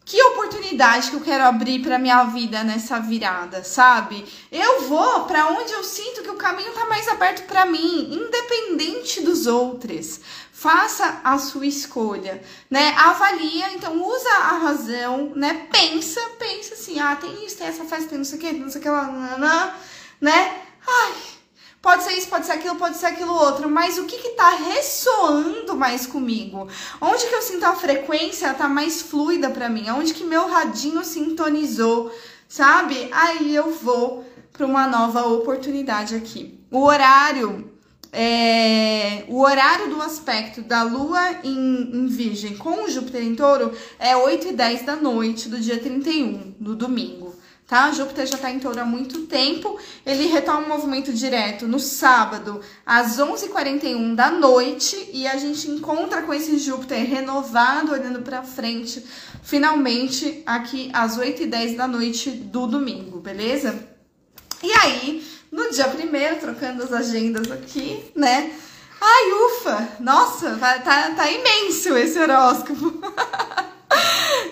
[0.03, 4.25] Que oportunidade que eu quero abrir para minha vida nessa virada, sabe?
[4.51, 9.21] Eu vou para onde eu sinto que o caminho tá mais aberto para mim, independente
[9.21, 10.19] dos outros
[10.61, 12.39] faça a sua escolha,
[12.69, 12.93] né?
[12.95, 15.67] Avalia, então usa a razão, né?
[15.71, 18.69] Pensa, pensa assim, ah, tem isso, tem essa festa, tem não sei o que, não
[18.69, 19.75] sei o que lá,
[20.21, 20.61] né?
[20.87, 21.13] Ai,
[21.81, 24.51] pode ser isso, pode ser aquilo, pode ser aquilo outro, mas o que que tá
[24.51, 26.67] ressoando mais comigo?
[27.01, 29.89] Onde que eu sinto a frequência tá mais fluida para mim?
[29.89, 32.15] Onde que meu radinho sintonizou,
[32.47, 33.09] sabe?
[33.11, 36.63] Aí eu vou para uma nova oportunidade aqui.
[36.69, 37.70] O horário
[38.11, 44.15] é, o horário do aspecto da Lua em, em, Virgem com Júpiter em Touro é
[44.15, 47.35] 8 e 10 da noite do dia 31, do domingo.
[47.71, 47.89] Tá?
[47.93, 49.79] Júpiter já está em touro há muito tempo.
[50.05, 55.09] Ele retoma o movimento direto no sábado, às 11h41 da noite.
[55.13, 59.01] E a gente encontra com esse Júpiter renovado, olhando para frente,
[59.41, 63.87] finalmente aqui às 8h10 da noite do domingo, beleza?
[64.61, 68.51] E aí, no dia primeiro, trocando as agendas aqui, né?
[69.01, 69.89] Ai, ufa!
[69.99, 73.01] Nossa, tá, tá, imenso esse horóscopo.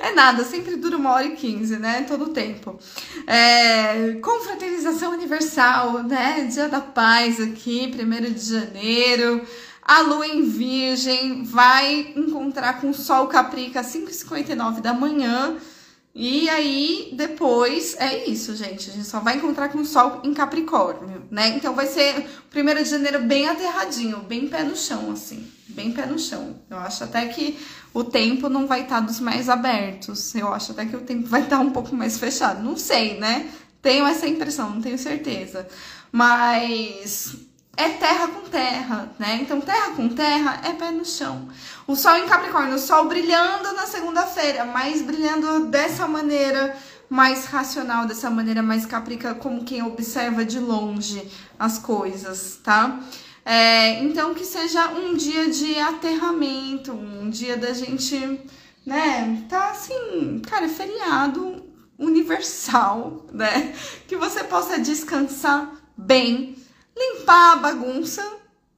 [0.02, 2.06] É nada, sempre dura uma hora e quinze, né?
[2.08, 2.80] Todo o tempo.
[3.28, 6.47] É, confraternização universal, né?
[6.52, 9.41] Dia da paz aqui, primeiro de janeiro.
[9.82, 15.58] A lua em virgem vai encontrar com o sol caprica às 5h59 da manhã
[16.14, 18.89] E aí, depois, é isso, gente.
[18.89, 21.49] A gente só vai encontrar com o Sol em Capricórnio, né?
[21.49, 25.47] Então vai ser primeiro de janeiro bem aterradinho, bem pé no chão, assim.
[25.68, 26.60] Bem pé no chão.
[26.70, 27.57] Eu acho até que
[27.93, 30.34] o tempo não vai estar dos mais abertos.
[30.34, 32.64] Eu acho até que o tempo vai estar um pouco mais fechado.
[32.64, 33.49] Não sei, né?
[33.82, 35.68] Tenho essa impressão, não tenho certeza.
[36.12, 37.36] Mas
[37.80, 39.40] é terra com terra, né?
[39.42, 41.48] Então, terra com terra é pé no chão.
[41.88, 46.76] O sol em Capricórnio, o sol brilhando na segunda-feira, mas brilhando dessa maneira
[47.10, 51.26] mais racional, dessa maneira mais caprica, como quem observa de longe
[51.58, 53.00] as coisas, tá?
[53.46, 58.42] É, então, que seja um dia de aterramento, um dia da gente,
[58.86, 59.46] né?
[59.48, 61.64] Tá assim, cara, é feriado
[61.98, 63.74] universal, né?
[64.06, 66.59] Que você possa descansar bem
[67.00, 68.22] limpar a bagunça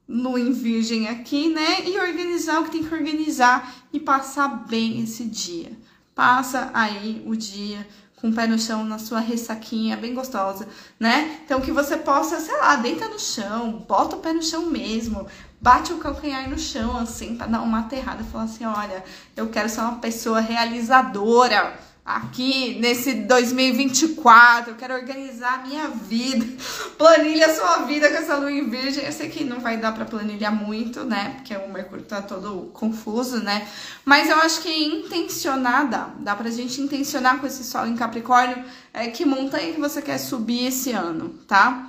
[0.06, 1.84] no em virgem aqui, né?
[1.84, 5.72] E organizar o que tem que organizar e passar bem esse dia.
[6.14, 10.68] Passa aí o dia com o pé no chão na sua ressaquinha bem gostosa,
[10.98, 11.40] né?
[11.44, 15.26] Então que você possa, sei lá, deita no chão, bota o pé no chão mesmo,
[15.60, 19.04] bate o calcanhar no chão assim para dar uma aterrada e falar assim, olha,
[19.36, 26.44] eu quero ser uma pessoa realizadora aqui nesse 2024, eu quero organizar a minha vida.
[26.98, 29.04] Planilha a sua vida com essa lua em virgem.
[29.04, 31.34] Eu sei que não vai dar para planilhar muito, né?
[31.36, 33.66] Porque o Mercúrio tá todo confuso, né?
[34.04, 36.10] Mas eu acho que intencionar dá.
[36.18, 40.18] Dá pra gente intencionar com esse sol em Capricórnio é, que montanha que você quer
[40.18, 41.88] subir esse ano, tá?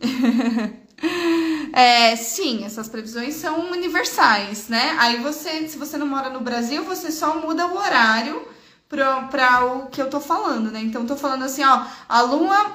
[1.72, 4.96] É, sim, essas previsões são universais, né?
[4.98, 8.48] Aí você, se você não mora no Brasil, você só muda o horário
[8.88, 10.80] para o que eu tô falando, né?
[10.80, 12.72] Então, tô falando assim, ó, a lua,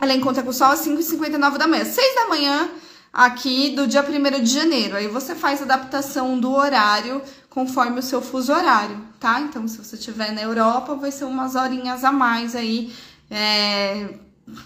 [0.00, 1.84] ela encontra com o sol às 5h59 da manhã.
[1.84, 2.70] 6 da manhã
[3.12, 4.96] aqui do dia 1 de janeiro.
[4.96, 9.40] Aí você faz adaptação do horário conforme o seu fuso horário, tá?
[9.40, 12.94] Então, se você estiver na Europa, vai ser umas horinhas a mais aí,
[13.30, 14.10] é,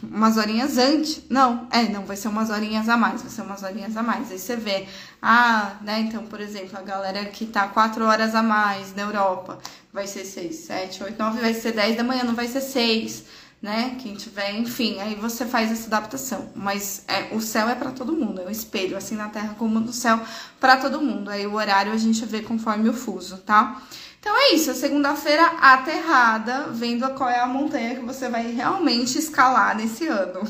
[0.03, 1.23] umas horinhas antes.
[1.31, 4.33] Não, é, não, vai ser umas horinhas a mais, vai ser umas horinhas a mais.
[4.33, 4.89] Aí você vê,
[5.23, 9.61] ah, né, então, por exemplo, a galera que tá quatro horas a mais na Europa,
[9.93, 13.25] vai ser seis, sete, oito, nove, vai ser dez da manhã, não vai ser seis,
[13.61, 13.97] né?
[14.01, 16.51] Quem tiver, enfim, aí você faz essa adaptação.
[16.55, 19.81] Mas é, o céu é para todo mundo, é o espelho, assim na Terra como
[19.81, 20.21] no céu,
[20.59, 21.31] para todo mundo.
[21.31, 23.83] Aí o horário a gente vê conforme o fuso, tá?
[24.21, 29.75] Então é isso, segunda-feira aterrada, vendo qual é a montanha que você vai realmente escalar
[29.75, 30.41] nesse ano.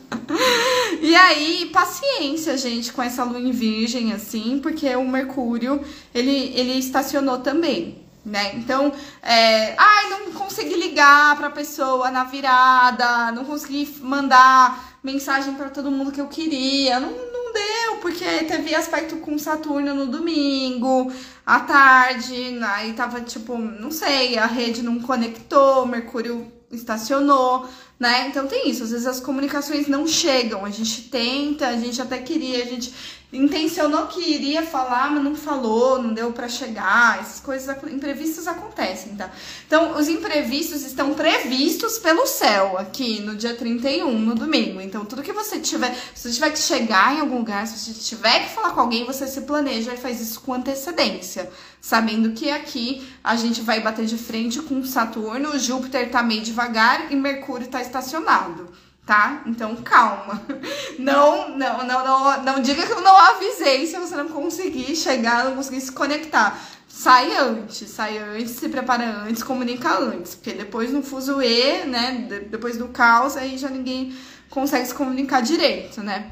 [1.00, 5.82] e aí, paciência, gente, com essa lua em virgem, assim, porque o Mercúrio,
[6.14, 8.54] ele, ele estacionou também, né?
[8.56, 8.92] Então,
[9.22, 15.90] é, ai, não consegui ligar pra pessoa na virada, não consegui mandar mensagem para todo
[15.90, 21.10] mundo que eu queria, não, não deu, porque teve aspecto com Saturno no domingo,
[21.44, 27.68] à tarde, aí tava tipo, não sei, a rede não conectou, Mercúrio estacionou,
[27.98, 28.28] né?
[28.28, 32.18] Então tem isso, às vezes as comunicações não chegam, a gente tenta, a gente até
[32.18, 32.92] queria, a gente
[33.32, 37.20] intencionou que iria falar, mas não falou, não deu para chegar.
[37.20, 39.30] Essas coisas imprevistas acontecem, tá?
[39.66, 44.80] Então, os imprevistos estão previstos pelo céu aqui no dia 31, no domingo.
[44.80, 48.16] Então, tudo que você tiver, se você tiver que chegar em algum lugar, se você
[48.16, 51.50] tiver que falar com alguém, você se planeja e faz isso com antecedência,
[51.80, 57.12] sabendo que aqui a gente vai bater de frente com Saturno, Júpiter tá meio devagar
[57.12, 58.68] e Mercúrio tá estacionado
[59.10, 59.42] tá?
[59.44, 60.40] Então calma.
[61.00, 65.46] Não, não, não, não, não diga que eu não avisei se você não conseguir chegar,
[65.46, 66.60] não conseguir se conectar.
[66.86, 72.28] Sai antes, sai antes, se prepara antes, comunica antes, porque depois no fuso E, né,
[72.50, 74.14] depois do caos, aí já ninguém
[74.50, 76.30] consegue se comunicar direito, né?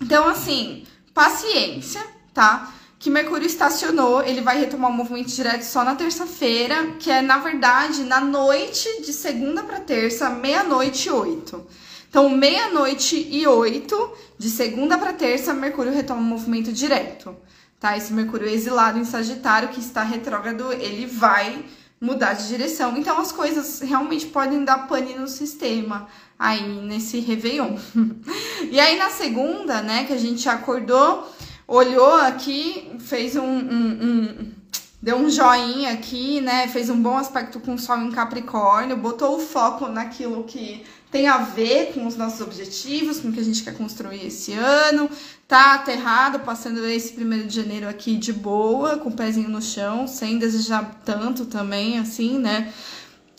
[0.00, 2.02] Então, assim, paciência,
[2.32, 2.72] tá?
[3.00, 7.38] Que Mercúrio estacionou, ele vai retomar o movimento direto só na terça-feira, que é, na
[7.38, 11.66] verdade, na noite de segunda para terça, meia-noite e oito.
[12.12, 17.34] Então, meia-noite e oito, de segunda para terça, Mercúrio retoma o movimento direto,
[17.80, 17.96] tá?
[17.96, 21.64] Esse Mercúrio exilado em Sagitário, que está retrógrado, ele vai
[21.98, 22.98] mudar de direção.
[22.98, 26.06] Então, as coisas realmente podem dar pane no sistema
[26.38, 27.78] aí nesse Réveillon.
[28.70, 31.26] e aí, na segunda, né, que a gente acordou,
[31.66, 34.52] olhou aqui, fez um, um, um
[35.00, 36.68] deu um joinha aqui, né?
[36.68, 41.28] Fez um bom aspecto com o Sol em Capricórnio, botou o foco naquilo que tem
[41.28, 45.10] a ver com os nossos objetivos, com o que a gente quer construir esse ano,
[45.46, 50.08] tá aterrado, passando esse primeiro de janeiro aqui de boa, com o pezinho no chão,
[50.08, 52.72] sem desejar tanto também, assim, né?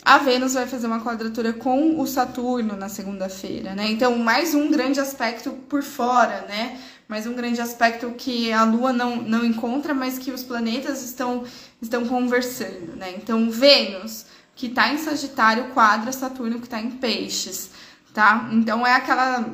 [0.04, 3.90] A Vênus vai fazer uma quadratura com o Saturno na segunda-feira, né?
[3.90, 6.78] Então, mais um grande aspecto por fora, né?
[7.08, 11.42] Mais um grande aspecto que a Lua não, não encontra, mas que os planetas estão,
[11.82, 13.14] estão conversando, né?
[13.16, 17.70] Então, Vênus que está em Sagitário quadra Saturno que está em Peixes,
[18.12, 18.48] tá?
[18.52, 19.44] Então é aquela,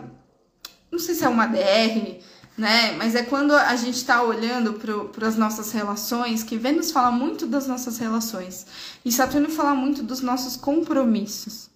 [0.91, 2.21] não sei se é uma DR,
[2.57, 2.93] né?
[2.99, 7.47] Mas é quando a gente está olhando para as nossas relações, que Vênus fala muito
[7.47, 8.67] das nossas relações
[9.05, 11.71] e Saturno fala muito dos nossos compromissos.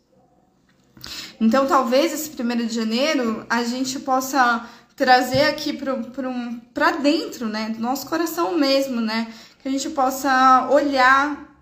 [1.41, 7.81] Então, talvez esse primeiro de janeiro a gente possa trazer aqui para dentro, né, do
[7.81, 11.54] nosso coração mesmo, né, que a gente possa olhar,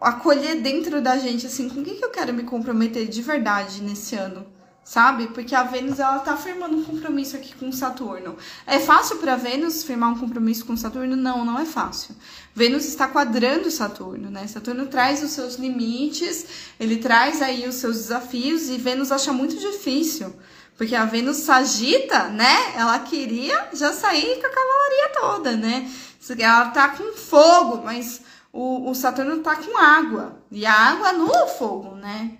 [0.00, 3.82] acolher dentro da gente, assim, com o que, que eu quero me comprometer de verdade
[3.82, 4.46] nesse ano
[4.88, 5.26] sabe?
[5.26, 8.38] Porque a Vênus ela tá firmando um compromisso aqui com Saturno.
[8.66, 11.14] É fácil para Vênus firmar um compromisso com Saturno?
[11.14, 12.16] Não, não é fácil.
[12.54, 14.46] Vênus está quadrando Saturno, né?
[14.46, 16.46] Saturno traz os seus limites,
[16.80, 20.34] ele traz aí os seus desafios e Vênus acha muito difícil.
[20.74, 22.72] Porque a Vênus sagita, né?
[22.74, 25.90] Ela queria já sair com a cavalaria toda, né?
[26.38, 28.22] Ela tá com fogo, mas
[28.52, 30.42] o, o Saturno tá com água.
[30.50, 32.32] E a água no fogo, né?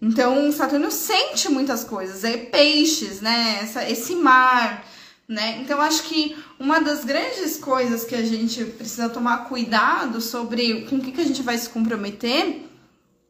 [0.00, 3.60] Então, Saturno sente muitas coisas, é peixes, né?
[3.62, 4.84] Essa, esse mar,
[5.26, 5.58] né?
[5.60, 10.96] Então, acho que uma das grandes coisas que a gente precisa tomar cuidado sobre com
[10.96, 12.64] o que, que a gente vai se comprometer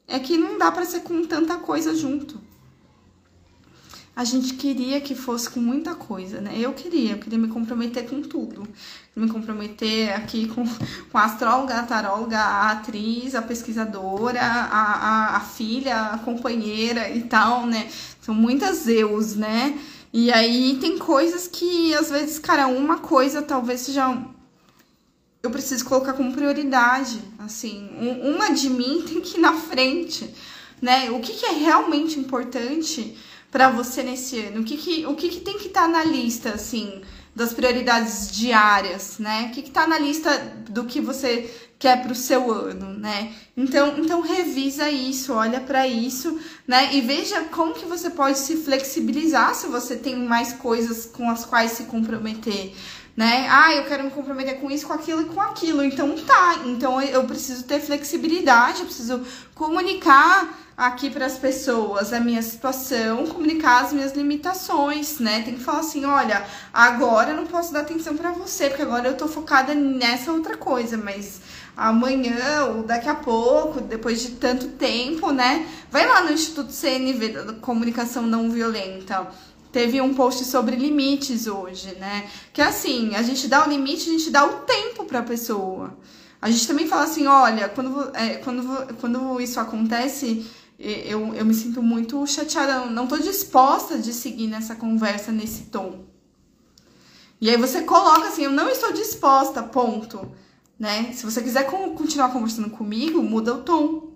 [0.07, 2.48] é que não dá para ser com tanta coisa junto
[4.19, 6.51] a gente queria que fosse com muita coisa, né?
[6.57, 8.67] Eu queria, eu queria me comprometer com tudo.
[9.15, 15.37] Me comprometer aqui com, com a astróloga, a taróloga, a atriz, a pesquisadora, a, a,
[15.37, 17.89] a filha, a companheira e tal, né?
[18.21, 19.79] São muitas eus, né?
[20.13, 24.21] E aí tem coisas que, às vezes, cara, uma coisa talvez seja
[25.45, 27.89] eu preciso colocar como prioridade, assim,
[28.25, 30.29] uma de mim tem que ir na frente,
[30.83, 31.09] né?
[31.13, 33.17] O que, que é realmente importante
[33.51, 34.61] para você nesse ano?
[34.61, 37.03] O que, que, o que, que tem que estar tá na lista, assim,
[37.35, 39.49] das prioridades diárias, né?
[39.49, 40.37] O que, que tá na lista
[40.69, 41.49] do que você
[41.79, 43.33] quer para o seu ano, né?
[43.57, 46.95] Então, então revisa isso, olha para isso, né?
[46.95, 51.45] E veja como que você pode se flexibilizar se você tem mais coisas com as
[51.45, 52.75] quais se comprometer,
[53.17, 53.47] né?
[53.49, 55.85] Ah, eu quero me comprometer com isso, com aquilo e com aquilo.
[55.85, 62.21] Então tá, então eu preciso ter flexibilidade, eu preciso comunicar aqui para as pessoas a
[62.21, 65.43] minha situação, comunicar as minhas limitações, né?
[65.43, 69.09] Tem que falar assim, olha, agora eu não posso dar atenção para você, porque agora
[69.09, 71.41] eu tô focada nessa outra coisa, mas
[71.77, 75.67] amanhã ou daqui a pouco, depois de tanto tempo, né?
[75.91, 79.27] Vai lá no Instituto CNV da Comunicação Não Violenta.
[79.73, 82.29] Teve um post sobre limites hoje, né?
[82.53, 85.25] Que é assim, a gente dá o limite, a gente dá o tempo para a
[85.25, 85.99] pessoa.
[86.41, 90.47] A gente também fala assim, olha, quando, é, quando, quando isso acontece,
[90.79, 96.05] eu, eu me sinto muito chateada, não estou disposta de seguir nessa conversa nesse tom.
[97.41, 100.31] E aí você coloca assim, eu não estou disposta, ponto.
[100.79, 101.13] Né?
[101.13, 104.13] Se você quiser continuar conversando comigo, muda o tom.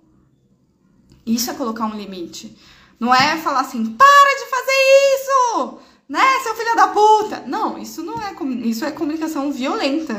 [1.25, 2.57] Isso é colocar um limite.
[2.99, 4.71] Não é falar assim, para de fazer
[5.15, 5.79] isso!
[6.07, 7.43] né, seu filho da puta.
[7.47, 8.35] Não, isso não é
[8.67, 10.15] isso é comunicação violenta.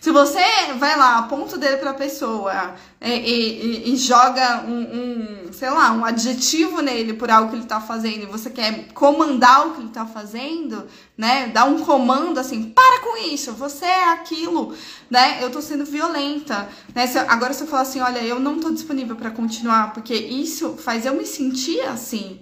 [0.00, 0.40] Se você
[0.78, 5.90] vai lá, aponta o dedo pra pessoa e, e, e joga um, um, sei lá,
[5.92, 9.80] um adjetivo nele por algo que ele tá fazendo e você quer comandar o que
[9.80, 11.48] ele tá fazendo, né?
[11.48, 14.72] Dá um comando assim, para com isso, você é aquilo,
[15.10, 15.42] né?
[15.42, 17.06] Eu tô sendo violenta, né?
[17.08, 20.76] Se, agora se eu falar assim, olha, eu não tô disponível para continuar, porque isso
[20.76, 22.40] faz eu me sentir assim.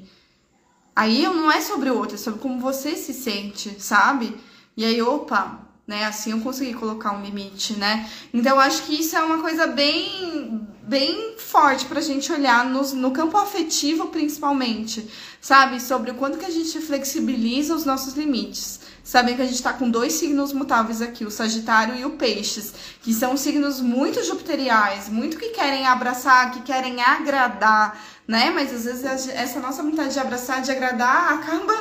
[0.95, 4.35] Aí não é sobre o outro, é sobre como você se sente, sabe?
[4.77, 6.05] E aí, opa, né?
[6.05, 8.09] Assim eu consegui colocar um limite, né?
[8.35, 13.11] Então acho que isso é uma coisa bem bem forte pra gente olhar no, no
[13.11, 15.09] campo afetivo principalmente,
[15.41, 15.81] sabe?
[15.81, 18.81] Sobre o quanto que a gente flexibiliza os nossos limites.
[19.03, 22.75] Sabem que a gente tá com dois signos mutáveis aqui, o Sagitário e o Peixes,
[23.01, 28.51] que são signos muito jupiteriais, muito que querem abraçar, que querem agradar, né?
[28.51, 31.73] Mas às vezes essa nossa vontade de abraçar, de agradar, acaba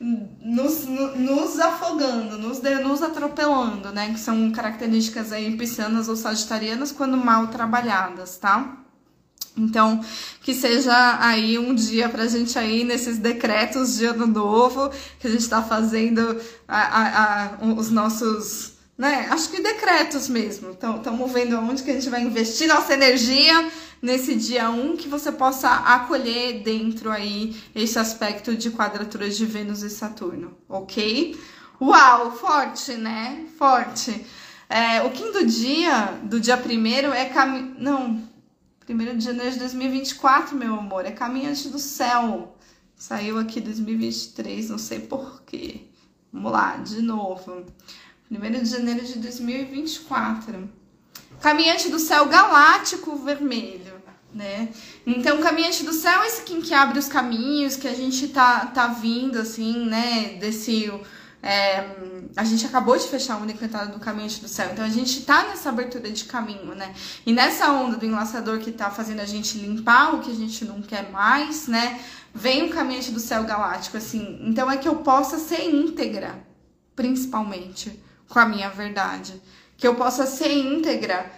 [0.00, 4.12] nos, nos afogando, nos, nos atropelando, né?
[4.12, 8.84] Que são características aí piscianas ou sagitarianas quando mal trabalhadas, tá?
[9.56, 10.00] Então,
[10.40, 14.88] que seja aí um dia pra gente aí nesses decretos de ano novo,
[15.18, 19.28] que a gente tá fazendo a, a, a, os nossos, né?
[19.30, 20.70] Acho que decretos mesmo.
[20.70, 23.70] Então, estamos vendo onde que a gente vai investir nossa energia
[24.02, 29.82] nesse dia 1 que você possa acolher dentro aí esse aspecto de quadratura de Vênus
[29.82, 31.38] e Saturno, ok?
[31.80, 33.46] Uau, forte, né?
[33.56, 34.26] Forte.
[34.68, 37.76] É, o quinto dia do dia primeiro é caminho.
[37.78, 38.20] Não,
[38.80, 42.56] primeiro de janeiro de 2024, meu amor, é Caminhante do Céu.
[42.96, 45.88] Saiu aqui 2023, não sei porquê.
[46.32, 47.64] Vamos lá, de novo.
[48.28, 50.68] Primeiro de janeiro de 2024.
[51.40, 53.94] Caminhante do céu galáctico vermelho.
[54.34, 54.68] né?
[55.06, 58.66] Então, caminhante do céu é esse quem que abre os caminhos, que a gente tá,
[58.66, 60.36] tá vindo, assim, né?
[60.38, 60.92] Desse.
[61.42, 61.96] É,
[62.36, 65.22] a gente acabou de fechar o único entrada do caminhante do céu, então a gente
[65.22, 66.92] tá nessa abertura de caminho, né?
[67.24, 70.64] E nessa onda do enlaçador que tá fazendo a gente limpar o que a gente
[70.64, 72.00] não quer mais, né?
[72.34, 74.40] Vem o caminhante do céu galáctico, assim.
[74.42, 76.44] Então é que eu possa ser íntegra,
[76.96, 77.98] principalmente,
[78.28, 79.40] com a minha verdade.
[79.76, 81.30] Que eu possa ser íntegra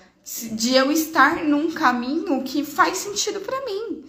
[0.52, 4.04] de eu estar num caminho que faz sentido para mim.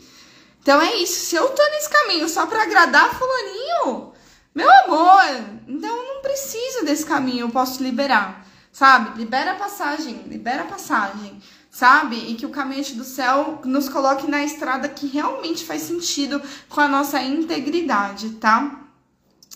[0.62, 1.26] Então é isso.
[1.26, 4.14] Se eu tô nesse caminho só para agradar fulaninho,
[4.54, 5.24] meu amor,
[5.68, 8.46] então eu não preciso desse caminho, eu posso liberar.
[8.72, 9.18] Sabe?
[9.18, 12.16] Libera a passagem, libera a passagem, sabe?
[12.16, 16.80] E que o caminho do céu nos coloque na estrada que realmente faz sentido com
[16.80, 18.81] a nossa integridade, tá?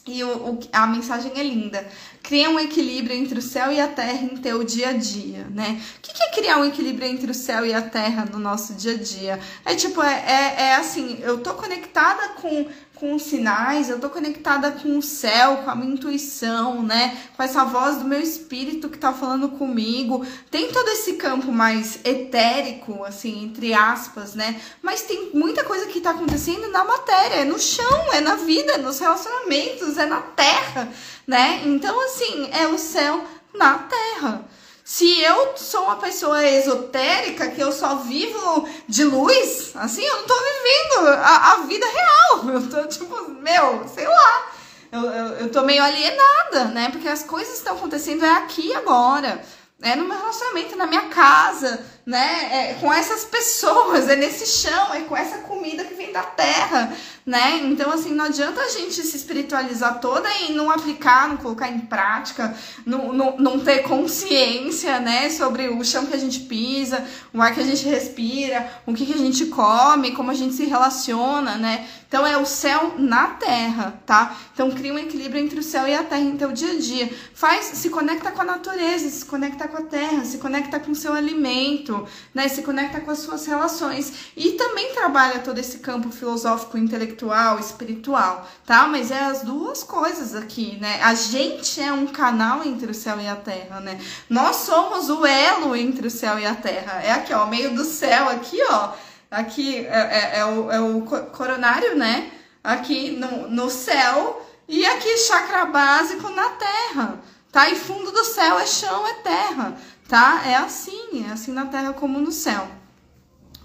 [0.07, 1.88] E o, o, a mensagem é linda.
[2.22, 5.82] Cria um equilíbrio entre o céu e a terra em teu dia a dia, né?
[5.98, 8.76] O que, que é criar um equilíbrio entre o céu e a terra no nosso
[8.76, 9.40] dia a dia?
[9.65, 14.10] É tipo, é, é, é assim, eu tô conectada com com os sinais, eu tô
[14.10, 17.18] conectada com o céu, com a minha intuição, né?
[17.36, 20.26] Com essa voz do meu espírito que tá falando comigo.
[20.50, 24.60] Tem todo esse campo mais etérico, assim, entre aspas, né?
[24.82, 28.74] Mas tem muita coisa que tá acontecendo na matéria, é no chão, é na vida,
[28.74, 30.90] é nos relacionamentos, é na terra,
[31.28, 31.62] né?
[31.66, 33.24] Então, assim, é o céu
[33.54, 34.46] na terra.
[34.88, 40.28] Se eu sou uma pessoa esotérica, que eu só vivo de luz, assim, eu não
[40.28, 42.45] tô vivendo a, a vida real.
[42.53, 44.52] Eu tô tipo, meu, sei lá.
[44.91, 46.90] Eu, eu, eu tô meio alienada, né?
[46.91, 49.44] Porque as coisas estão acontecendo é aqui agora.
[49.82, 52.69] É no meu relacionamento, na minha casa, né?
[52.69, 56.94] É com essas pessoas, é nesse chão, é com essa comida que vem da terra,
[57.26, 57.61] né?
[57.64, 61.80] Então, assim, não adianta a gente se espiritualizar toda e não aplicar, não colocar em
[61.80, 62.56] prática,
[62.86, 67.03] não, não, não ter consciência, né, sobre o chão que a gente pisa,
[67.34, 70.53] o ar que a gente respira, o que, que a gente come, como a gente
[70.53, 71.88] se relaciona, né?
[72.07, 74.38] Então, é o céu na terra, tá?
[74.53, 77.11] Então, cria um equilíbrio entre o céu e a terra em teu dia a dia.
[77.34, 80.95] Faz, se conecta com a natureza, se conecta com a terra, se conecta com o
[80.95, 81.95] seu alimento,
[82.34, 82.48] né?
[82.48, 84.32] Se conecta com as suas relações.
[84.36, 88.88] E também trabalha todo esse campo filosófico intelectual, espiritual, tá?
[88.88, 91.00] Mas é as duas coisas aqui, né?
[91.02, 94.00] A gente é um canal entre o céu e a terra, né?
[94.30, 97.02] Nós somos o elo entre o céu e a terra.
[97.04, 98.94] É aqui, ó, meio do céu, aqui, ó.
[99.32, 102.32] Aqui é, é, é, o, é o coronário, né?
[102.64, 107.20] Aqui no, no céu e aqui chakra básico na terra,
[107.52, 107.70] tá?
[107.70, 110.44] E fundo do céu é chão, é terra, tá?
[110.45, 112.68] É assim, é assim na terra como no céu.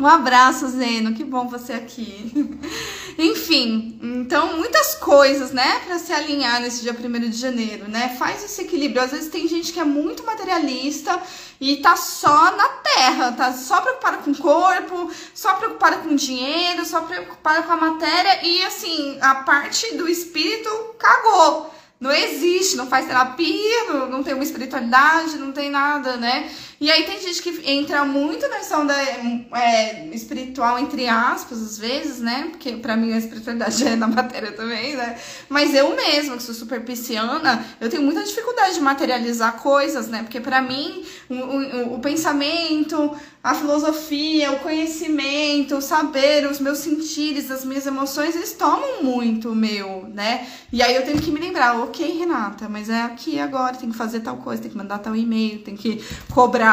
[0.00, 2.58] Um abraço, Zeno, que bom você aqui.
[3.18, 8.16] Enfim, então muitas coisas, né, para se alinhar nesse dia 1 de janeiro, né?
[8.18, 9.02] Faz esse equilíbrio.
[9.02, 11.20] Às vezes tem gente que é muito materialista
[11.60, 16.86] e tá só na terra, tá só preocupada com o corpo, só preocupada com dinheiro,
[16.86, 21.74] só preocupada com a matéria e assim, a parte do espírito cagou.
[22.00, 26.50] Não existe, não faz terapia, não, não tem uma espiritualidade, não tem nada, né?
[26.80, 32.20] E aí tem gente que entra muito nessa onda é, espiritual, entre aspas, às vezes,
[32.20, 32.48] né?
[32.50, 35.18] Porque pra mim a espiritualidade é na matéria também, né?
[35.46, 40.22] Mas eu mesma, que sou super pisciana, eu tenho muita dificuldade de materializar coisas, né?
[40.22, 46.78] Porque pra mim o, o, o pensamento, a filosofia, o conhecimento, o saber, os meus
[46.78, 50.46] sentidos, as minhas emoções, eles tomam muito meu, né?
[50.70, 53.96] E aí eu tenho que me lembrar, ok, Renata, mas é aqui agora, tem que
[53.96, 56.69] fazer tal coisa, tem que mandar tal e-mail, tem que cobrar,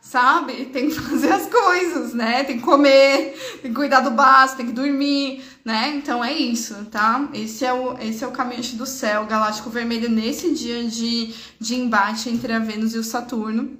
[0.00, 0.66] sabe?
[0.66, 2.44] Tem que fazer as coisas, né?
[2.44, 5.94] Tem que comer, tem que cuidar do básico, tem que dormir, né?
[5.96, 7.28] Então é isso, tá?
[7.32, 11.74] Esse é o, esse é o caminho do céu galáctico vermelho nesse dia de, de
[11.74, 13.78] embate entre a Vênus e o Saturno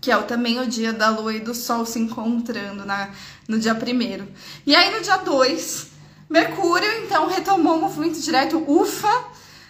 [0.00, 3.10] que é também o dia da lua e do sol se encontrando na,
[3.46, 4.26] no dia primeiro.
[4.66, 5.88] E aí no dia 2,
[6.28, 9.24] Mercúrio então retomou o movimento direto, ufa,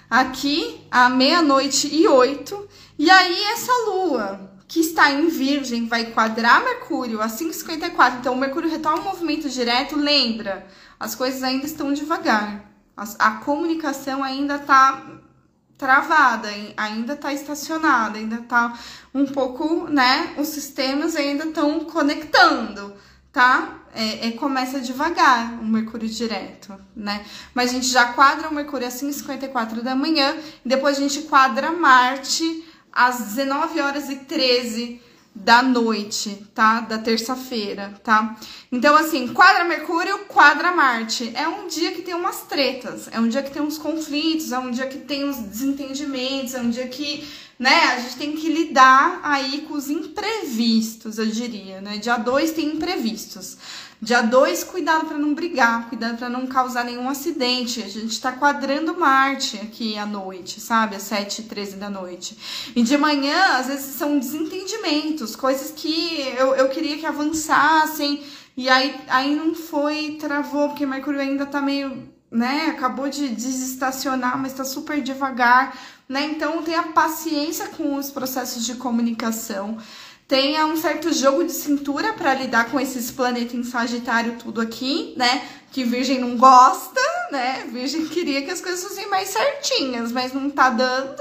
[0.08, 2.68] aqui à meia-noite e oito.
[2.98, 8.20] E aí essa lua que está em Virgem vai quadrar Mercúrio a 5,54.
[8.20, 10.64] Então o Mercúrio retoma o movimento direto, lembra,
[10.98, 12.64] as coisas ainda estão devagar.
[12.96, 15.02] A, comunicação ainda está
[15.76, 18.78] travada, ainda está estacionada, ainda está
[19.12, 20.34] um pouco, né?
[20.38, 22.94] Os sistemas ainda estão conectando,
[23.32, 23.76] tá?
[23.92, 27.24] É, é, começa devagar o Mercúrio direto, né?
[27.52, 31.72] Mas a gente já quadra o Mercúrio às 5h54 da manhã, depois a gente quadra
[31.72, 35.00] Marte às 19 horas e 13
[35.34, 36.80] da noite, tá?
[36.80, 38.36] Da terça-feira, tá?
[38.70, 41.30] Então, assim, quadra Mercúrio, quadra Marte.
[41.34, 44.58] É um dia que tem umas tretas, é um dia que tem uns conflitos, é
[44.58, 47.26] um dia que tem uns desentendimentos, é um dia que,
[47.58, 51.98] né, a gente tem que lidar aí com os imprevistos, eu diria, né?
[51.98, 53.56] Dia 2 tem imprevistos.
[54.02, 57.82] Dia 2, cuidado para não brigar, cuidado para não causar nenhum acidente.
[57.82, 60.96] A gente está quadrando Marte aqui à noite, sabe?
[60.96, 62.72] Às 7 e 13 da noite.
[62.74, 68.22] E de manhã, às vezes, são desentendimentos, coisas que eu, eu queria que avançassem.
[68.56, 72.68] E aí, aí não foi, travou, porque Mercúrio ainda tá meio, né?
[72.70, 75.78] Acabou de desestacionar, mas tá super devagar,
[76.08, 76.24] né?
[76.24, 79.76] Então tenha paciência com os processos de comunicação
[80.30, 85.12] tenha um certo jogo de cintura para lidar com esses planetas em Sagitário tudo aqui,
[85.16, 85.42] né?
[85.72, 87.00] Que Virgem não gosta,
[87.32, 87.66] né?
[87.72, 91.20] Virgem queria que as coisas fossem mais certinhas, mas não tá dando,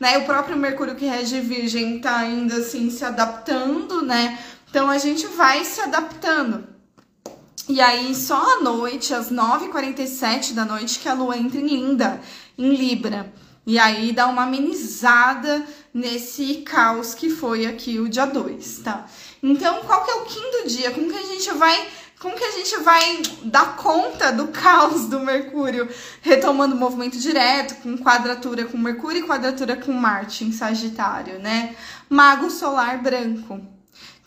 [0.00, 0.18] né?
[0.18, 4.36] O próprio Mercúrio que rege Virgem tá ainda assim se adaptando, né?
[4.68, 6.66] Então a gente vai se adaptando.
[7.68, 12.20] E aí, só à noite, às 9h47 da noite, que a lua entra em Linda,
[12.58, 13.32] em Libra.
[13.64, 19.06] E aí dá uma amenizada nesse caos que foi aqui o dia 2, tá?
[19.42, 20.90] Então, qual que é o quinto dia?
[20.90, 21.88] Como que a gente vai
[22.20, 25.88] como que a gente vai dar conta do caos do Mercúrio,
[26.20, 31.76] retomando o movimento direto, com quadratura com Mercúrio e quadratura com Marte em Sagitário, né?
[32.10, 33.60] Mago solar branco.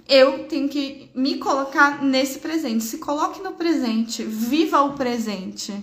[0.07, 2.83] Eu tenho que me colocar nesse presente.
[2.83, 5.73] Se coloque no presente, viva o presente.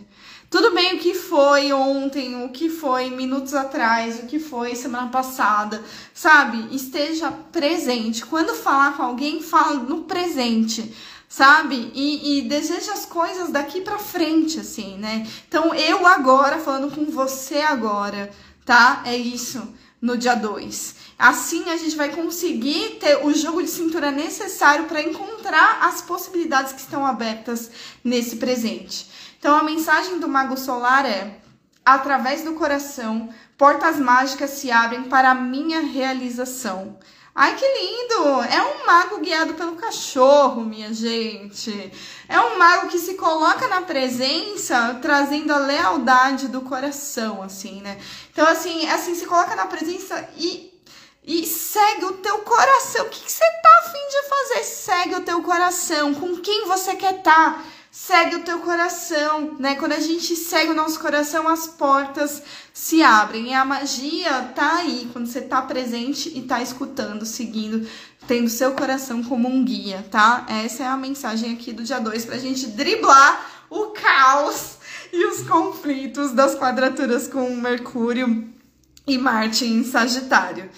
[0.50, 5.08] Tudo bem o que foi ontem, o que foi minutos atrás, o que foi semana
[5.10, 5.84] passada,
[6.14, 6.74] sabe?
[6.74, 8.24] Esteja presente.
[8.24, 10.94] Quando falar com alguém, fala no presente,
[11.28, 11.92] sabe?
[11.94, 15.28] E, e deseja as coisas daqui para frente, assim, né?
[15.46, 18.30] Então, eu agora, falando com você agora,
[18.64, 19.02] tá?
[19.04, 19.62] É isso,
[20.00, 20.94] no dia 2.
[21.18, 26.72] Assim a gente vai conseguir ter o jogo de cintura necessário para encontrar as possibilidades
[26.72, 27.70] que estão abertas
[28.02, 29.07] nesse presente.
[29.38, 31.38] Então a mensagem do Mago Solar é:
[31.84, 36.98] através do coração, portas mágicas se abrem para a minha realização.
[37.40, 38.42] Ai, que lindo!
[38.42, 41.92] É um mago guiado pelo cachorro, minha gente.
[42.28, 47.96] É um mago que se coloca na presença, trazendo a lealdade do coração, assim, né?
[48.32, 50.82] Então, assim, assim, se coloca na presença e,
[51.22, 53.06] e segue o teu coração.
[53.06, 54.64] O que, que você tá afim de fazer?
[54.64, 56.14] Segue o teu coração.
[56.14, 57.54] Com quem você quer estar?
[57.54, 57.64] Tá?
[58.06, 59.74] Segue o teu coração, né?
[59.74, 62.40] Quando a gente segue o nosso coração, as portas
[62.72, 63.48] se abrem.
[63.48, 67.88] E a magia tá aí, quando você tá presente e tá escutando, seguindo,
[68.28, 70.46] tendo seu coração como um guia, tá?
[70.48, 74.76] Essa é a mensagem aqui do dia 2 pra gente driblar o caos
[75.12, 78.48] e os conflitos das quadraturas com Mercúrio
[79.08, 80.70] e Marte em Sagitário.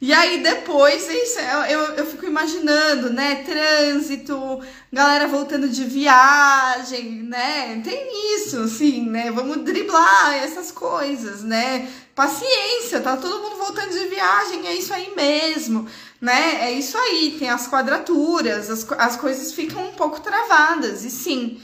[0.00, 3.42] E aí depois, isso, eu, eu fico imaginando, né?
[3.42, 4.60] Trânsito,
[4.92, 7.80] galera voltando de viagem, né?
[7.82, 9.32] Tem isso, assim, né?
[9.32, 11.90] Vamos driblar essas coisas, né?
[12.14, 15.84] Paciência, tá todo mundo voltando de viagem, é isso aí mesmo,
[16.20, 16.68] né?
[16.68, 21.60] É isso aí, tem as quadraturas, as, as coisas ficam um pouco travadas, e sim.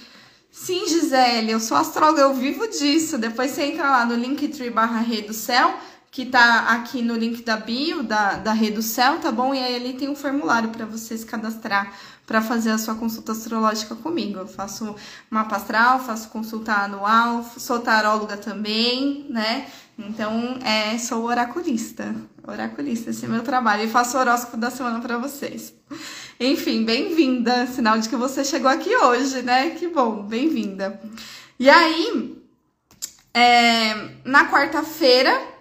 [0.50, 3.18] Sim, Gisele, eu sou astróloga, eu vivo disso.
[3.18, 5.74] Depois você entra lá no Linktree barra Rei do Céu,
[6.14, 9.52] que tá aqui no link da bio da, da Rede do Céu, tá bom?
[9.52, 11.92] E aí ali tem um formulário para você se cadastrar
[12.24, 14.38] para fazer a sua consulta astrológica comigo.
[14.38, 14.94] Eu faço
[15.28, 19.66] mapa astral, faço consulta anual, sou taróloga também, né?
[19.98, 22.14] Então, é, sou oraculista.
[22.46, 23.82] Oraculista, esse é meu trabalho.
[23.82, 25.74] E faço o horóscopo da semana para vocês.
[26.38, 27.66] Enfim, bem-vinda.
[27.66, 29.70] Sinal de que você chegou aqui hoje, né?
[29.70, 31.00] Que bom, bem-vinda.
[31.58, 32.40] E aí,
[33.34, 35.53] é, na quarta-feira,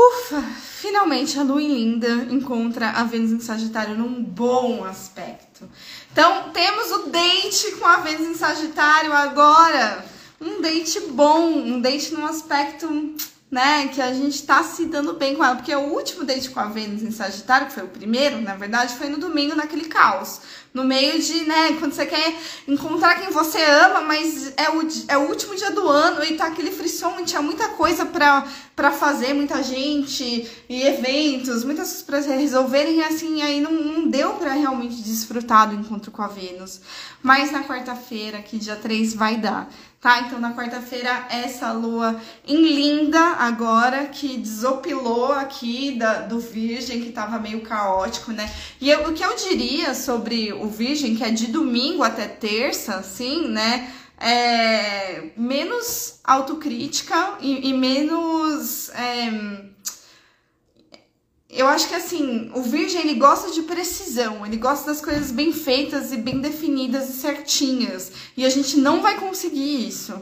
[0.00, 0.42] Ufa!
[0.80, 5.68] Finalmente a lua em Linda encontra a Vênus em Sagitário num bom aspecto.
[6.10, 10.04] Então, temos o date com a Vênus em Sagitário agora.
[10.40, 13.14] Um date bom, um date num aspecto
[13.50, 16.60] né, que a gente tá se dando bem com ela, porque o último date com
[16.60, 20.40] a Vênus em Sagitário, que foi o primeiro, na verdade, foi no domingo, naquele caos.
[20.72, 22.32] No meio de, né, quando você quer
[22.68, 26.46] encontrar quem você ama, mas é o, é o último dia do ano e tá
[26.46, 28.44] aquele frisson e tinha muita coisa pra,
[28.92, 34.34] fazer, muita gente e eventos, muitas coisas pra resolverem e assim, aí não, não deu
[34.34, 36.80] pra realmente desfrutar do encontro com a Vênus.
[37.20, 39.68] Mas na quarta-feira, que dia 3, vai dar
[40.00, 40.20] tá?
[40.20, 47.12] Então na quarta-feira essa lua em linda agora que desopilou aqui da, do Virgem que
[47.12, 48.50] tava meio caótico, né?
[48.80, 52.94] E eu, o que eu diria sobre o Virgem que é de domingo até terça,
[52.94, 53.92] assim, né?
[54.18, 59.69] É, menos autocrítica e, e menos é,
[61.52, 65.52] eu acho que assim, o virgem ele gosta de precisão, ele gosta das coisas bem
[65.52, 68.12] feitas e bem definidas e certinhas.
[68.36, 70.14] E a gente não vai conseguir isso,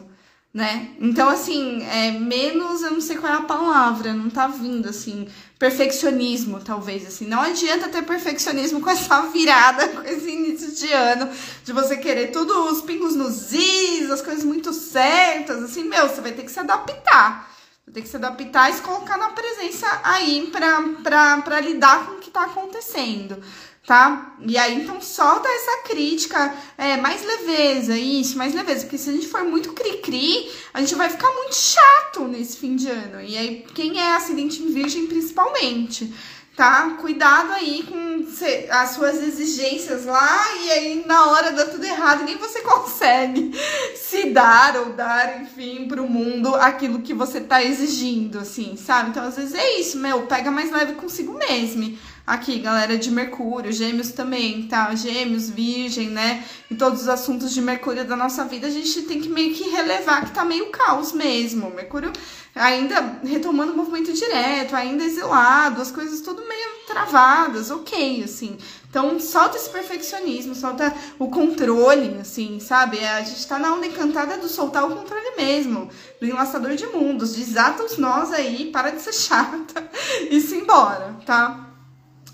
[0.53, 0.89] né?
[0.99, 5.29] Então, assim, é menos, eu não sei qual é a palavra, não tá vindo, assim,
[5.59, 7.27] perfeccionismo, talvez, assim.
[7.27, 11.31] Não adianta ter perfeccionismo com essa virada, com esse início de ano,
[11.63, 16.23] de você querer tudo, os pingos nos is, as coisas muito certas, assim, meu, você
[16.23, 17.58] vai ter que se adaptar.
[17.89, 22.19] Vai ter que se adaptar e se colocar na presença aí pra, lidar com o
[22.19, 23.43] que tá acontecendo
[23.87, 24.37] tá?
[24.47, 29.15] E aí, então, solta essa crítica, é, mais leveza, isso, mais leveza, porque se a
[29.15, 33.23] gente for muito cri-cri, a gente vai ficar muito chato nesse fim de ano.
[33.23, 36.13] E aí, quem é acidente em virgem, principalmente,
[36.59, 36.97] tá?
[37.01, 38.27] Cuidado aí com
[38.71, 43.53] as suas exigências lá, e aí, na hora dá tudo errado, nem você consegue
[43.95, 49.11] se dar ou dar, enfim, pro mundo aquilo que você tá exigindo, assim, sabe?
[49.11, 51.97] Então, às vezes é isso, meu, pega mais leve consigo mesmo
[52.29, 54.95] aqui, galera de Mercúrio, Gêmeos também, tá?
[54.95, 56.45] Gêmeos, Virgem, né?
[56.71, 59.71] Em todos os assuntos de Mercúrio da nossa vida, a gente tem que meio que
[59.71, 61.71] relevar que tá meio caos mesmo.
[61.71, 62.13] Mercúrio
[62.55, 68.59] ainda retomando o movimento direto, ainda exilado, as coisas tudo meio travadas, ok, assim.
[68.91, 72.99] Então, solta esse perfeccionismo, solta o controle, assim, sabe?
[73.05, 75.89] A gente tá na onda encantada do soltar o controle mesmo,
[76.21, 77.35] do enlaçador de mundos.
[77.35, 79.89] Desata os nós aí, para de ser chata
[80.31, 81.68] e se embora, tá?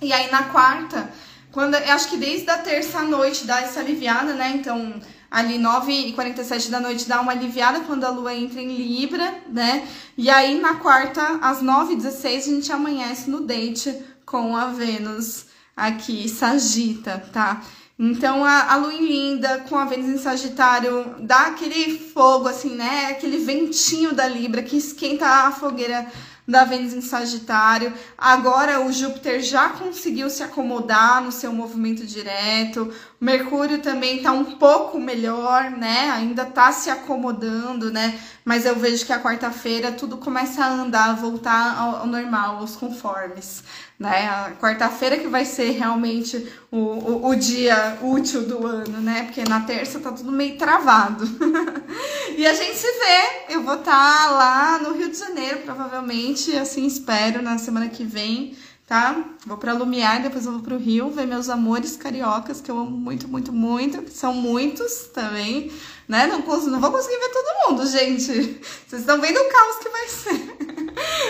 [0.02, 1.10] E aí na quarta,
[1.50, 4.52] quando acho que desde a terça noite dá essa aliviada, né?
[4.56, 5.00] Então,
[5.30, 9.86] ali 9h47 da noite dá uma aliviada quando a lua entra em Libra, né?
[10.16, 13.96] E aí na quarta, às 9h16, a gente amanhece no date
[14.26, 15.46] com a Vênus
[15.76, 17.62] aqui, Sagita, tá?
[17.96, 22.74] Então a, a lua em linda com a Vênus em Sagitário dá aquele fogo, assim,
[22.74, 23.06] né?
[23.10, 26.06] Aquele ventinho da Libra que esquenta a fogueira
[26.46, 27.92] da Vênus em Sagitário.
[28.16, 32.92] Agora o Júpiter já conseguiu se acomodar no seu movimento direto.
[33.20, 36.10] Mercúrio também tá um pouco melhor, né?
[36.10, 38.18] Ainda tá se acomodando, né?
[38.44, 42.58] Mas eu vejo que a quarta-feira tudo começa a andar, a voltar ao, ao normal,
[42.58, 43.62] aos conformes
[43.98, 44.26] né?
[44.28, 49.24] A quarta-feira que vai ser realmente o, o, o, dia útil do ano, né?
[49.24, 51.24] Porque na terça tá tudo meio travado.
[52.36, 53.54] e a gente se vê.
[53.54, 58.04] Eu vou estar tá lá no Rio de Janeiro, provavelmente, assim espero, na semana que
[58.04, 58.56] vem,
[58.86, 59.16] tá?
[59.46, 62.90] Vou pra Lumiar, depois eu vou pro Rio ver meus amores cariocas, que eu amo
[62.90, 65.70] muito, muito, muito, que são muitos também,
[66.08, 66.26] né?
[66.26, 68.60] Não, não vou conseguir ver todo mundo, gente.
[68.88, 70.56] Vocês estão vendo o caos que vai ser.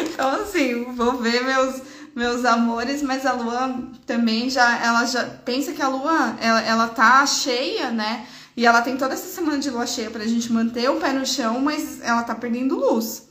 [0.08, 3.76] então, assim, vou ver meus meus amores, mas a lua
[4.06, 8.26] também já, ela já pensa que a lua, ela, ela tá cheia, né?
[8.56, 11.26] E ela tem toda essa semana de lua cheia pra gente manter o pé no
[11.26, 13.24] chão, mas ela tá perdendo luz.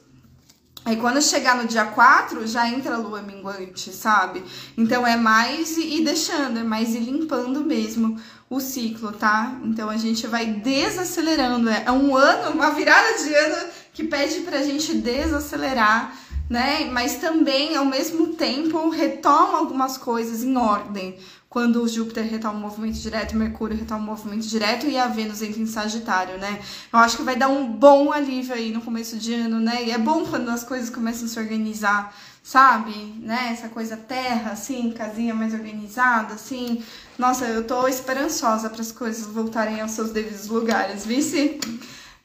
[0.85, 4.43] Aí quando chegar no dia 4, já entra a lua minguante, sabe?
[4.77, 8.19] Então é mais ir deixando, é mais ir limpando mesmo
[8.49, 9.59] o ciclo, tá?
[9.63, 11.69] Então a gente vai desacelerando.
[11.69, 16.13] É um ano, uma virada de ano que pede pra gente desacelerar
[16.53, 16.85] né?
[16.85, 21.17] Mas também, ao mesmo tempo, retoma algumas coisas em ordem.
[21.49, 25.41] Quando o Júpiter retoma o movimento direto, Mercúrio retoma o movimento direto e a Vênus
[25.41, 26.61] entra em Sagitário, né?
[26.91, 29.83] Eu acho que vai dar um bom alívio aí no começo de ano, né?
[29.83, 32.93] E é bom quando as coisas começam a se organizar, sabe?
[33.19, 33.49] Né?
[33.51, 36.83] Essa coisa terra, assim, casinha mais organizada, assim.
[37.17, 41.59] Nossa, eu tô esperançosa para as coisas voltarem aos seus devidos lugares, vice?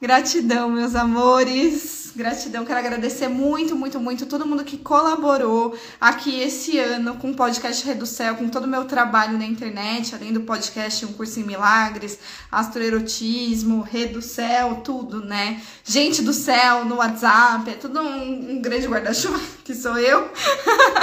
[0.00, 2.12] Gratidão, meus amores.
[2.14, 2.64] Gratidão.
[2.64, 7.84] Quero agradecer muito, muito, muito todo mundo que colaborou aqui esse ano com o podcast
[7.84, 12.16] Reducel, com todo o meu trabalho na internet, além do podcast Um Curso em Milagres,
[12.50, 15.60] Astroerotismo, Reducel, tudo, né?
[15.84, 20.30] Gente do céu no WhatsApp, é tudo um, um grande guarda-chuva, que sou eu.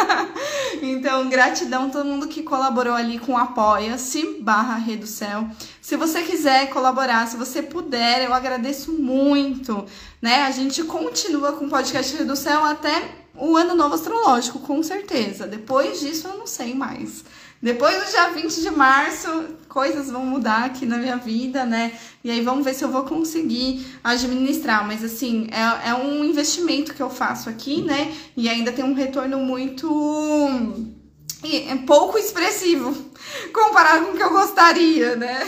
[0.81, 5.49] então, gratidão a todo mundo que colaborou ali com Apoia-se barra Reducel.
[5.86, 9.86] Se você quiser colaborar, se você puder, eu agradeço muito,
[10.20, 10.41] né?
[10.41, 15.45] A gente continua com o podcast do Céu até o ano novo astrológico, com certeza.
[15.45, 17.24] Depois disso, eu não sei mais.
[17.62, 19.30] Depois do dia 20 de março,
[19.70, 21.91] coisas vão mudar aqui na minha vida, né?
[22.24, 24.88] E aí vamos ver se eu vou conseguir administrar.
[24.88, 28.12] Mas assim, é, é um investimento que eu faço aqui, né?
[28.36, 29.86] E ainda tem um retorno muito
[31.53, 32.93] é pouco expressivo
[33.53, 35.47] comparado com o que eu gostaria, né?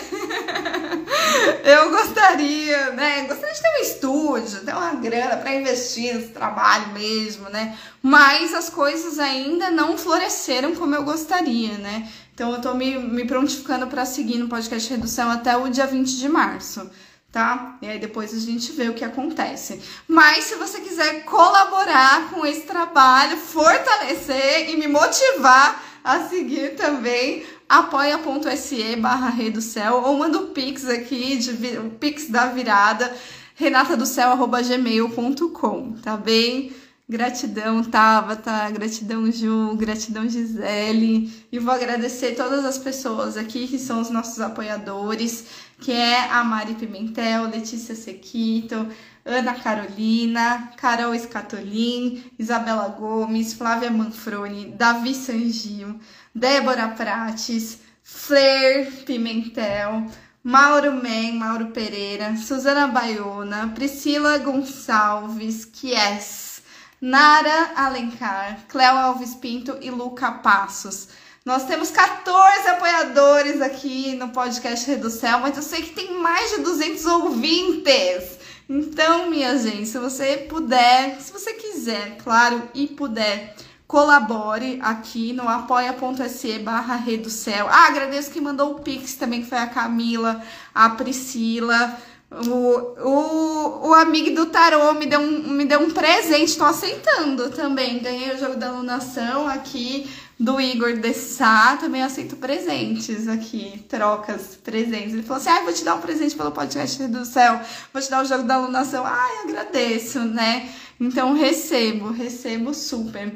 [1.63, 3.23] eu gostaria, né?
[3.23, 7.77] Gostaria de ter um estúdio, ter uma grana para investir nesse trabalho mesmo, né?
[8.01, 12.09] Mas as coisas ainda não floresceram como eu gostaria, né?
[12.33, 16.17] Então eu tô me, me prontificando para seguir no podcast Redução até o dia 20
[16.17, 16.89] de março
[17.31, 17.77] tá?
[17.83, 19.79] E aí depois a gente vê o que acontece.
[20.07, 27.43] Mas se você quiser colaborar com esse trabalho, fortalecer e me motivar a seguir também,
[27.67, 33.13] apoia.se barra Rei do Céu ou manda o Pix aqui, de, o Pix da virada
[33.55, 36.71] renatadocel.gmail.com, tá bem?
[37.09, 41.31] Gratidão, Tabata, gratidão, Ju, gratidão, Gisele.
[41.49, 45.45] E vou agradecer todas as pessoas aqui que são os nossos apoiadores,
[45.79, 48.87] que é a Mari Pimentel, Letícia Sequito,
[49.27, 55.99] Ana Carolina, Carol Escatolin, Isabela Gomes, Flávia Manfroni, Davi Sangio,
[56.33, 60.05] Débora Prates, Flair Pimentel,
[60.41, 66.61] Mauro Men, Mauro Pereira, Suzana Baiona, Priscila Gonçalves, Kies,
[67.01, 71.09] Nara Alencar, Cléo Alves Pinto e Luca Passos.
[71.43, 76.61] Nós temos 14 apoiadores aqui no podcast Reducel, mas eu sei que tem mais de
[76.61, 78.36] 200 ouvintes.
[78.69, 83.55] Então, minha gente, se você puder, se você quiser, claro, e puder,
[83.87, 87.67] colabore aqui no apoia.se barra Reducel.
[87.69, 90.43] Ah, agradeço quem mandou o Pix também, que foi a Camila,
[90.75, 91.97] a Priscila,
[92.29, 97.49] o, o, o amigo do tarô me deu um, me deu um presente, tô aceitando
[97.51, 97.99] também.
[97.99, 100.09] Ganhei o jogo da alunação aqui
[100.39, 105.13] do Igor Dessá, também aceito presentes aqui, trocas, presentes.
[105.13, 107.59] Ele falou assim: ah, vou te dar um presente pelo podcast do céu,
[107.91, 109.03] vou te dar o jogo da alunação.
[109.05, 110.69] Ai, agradeço, né?
[110.99, 113.33] Então recebo, recebo super.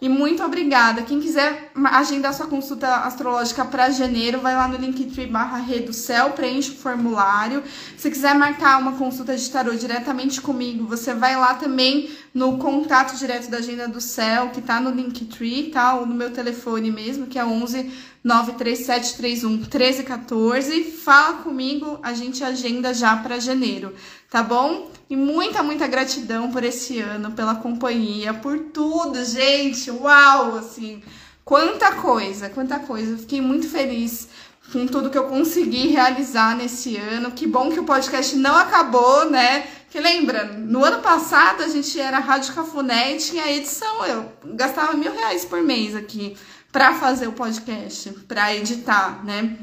[0.00, 1.02] E muito obrigada.
[1.02, 6.70] Quem quiser agendar sua consulta astrológica para janeiro, vai lá no linktree barra Céu, preenche
[6.70, 7.64] o formulário.
[7.96, 13.16] Se quiser marcar uma consulta de tarô diretamente comigo, você vai lá também no contato
[13.16, 15.96] direto da Agenda do Céu, que tá no Linktree, tá?
[15.96, 17.90] Ou no meu telefone mesmo, que é 11
[18.22, 20.84] 93731 1314.
[20.84, 23.94] Fala comigo, a gente agenda já para janeiro,
[24.30, 24.90] tá bom?
[25.08, 29.90] E muita, muita gratidão por esse ano, pela companhia, por tudo, gente.
[29.90, 31.02] Uau, assim,
[31.44, 33.16] quanta coisa, quanta coisa.
[33.16, 34.28] Fiquei muito feliz
[34.70, 37.30] com tudo que eu consegui realizar nesse ano.
[37.30, 39.66] Que bom que o podcast não acabou, né?
[39.90, 44.04] Que lembra, no ano passado a gente era Rádio Cafuné e tinha edição.
[44.04, 46.36] Eu gastava mil reais por mês aqui
[46.70, 49.56] para fazer o podcast, para editar, né?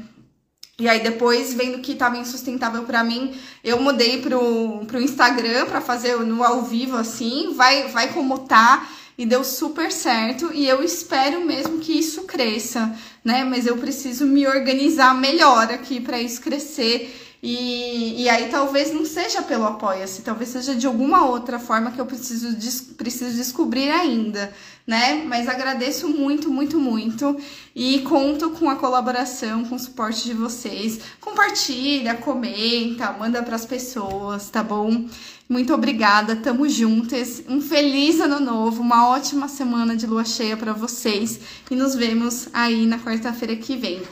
[0.78, 3.34] E aí depois, vendo que tava insustentável para mim,
[3.64, 8.86] eu mudei pro, pro Instagram para fazer no ao vivo assim, vai vai como tá
[9.16, 12.94] e deu super certo e eu espero mesmo que isso cresça,
[13.24, 13.42] né?
[13.42, 17.25] Mas eu preciso me organizar melhor aqui para isso crescer.
[17.48, 22.00] E, e aí talvez não seja pelo apoia-se, talvez seja de alguma outra forma que
[22.00, 24.52] eu preciso, des preciso descobrir ainda
[24.86, 25.24] né?
[25.26, 27.36] Mas agradeço muito, muito, muito
[27.74, 31.00] e conto com a colaboração, com o suporte de vocês.
[31.20, 35.06] Compartilha, comenta, manda para as pessoas, tá bom?
[35.48, 37.42] Muito obrigada, tamo juntas.
[37.48, 41.40] Um feliz ano novo, uma ótima semana de lua cheia para vocês
[41.70, 44.02] e nos vemos aí na quarta-feira que vem.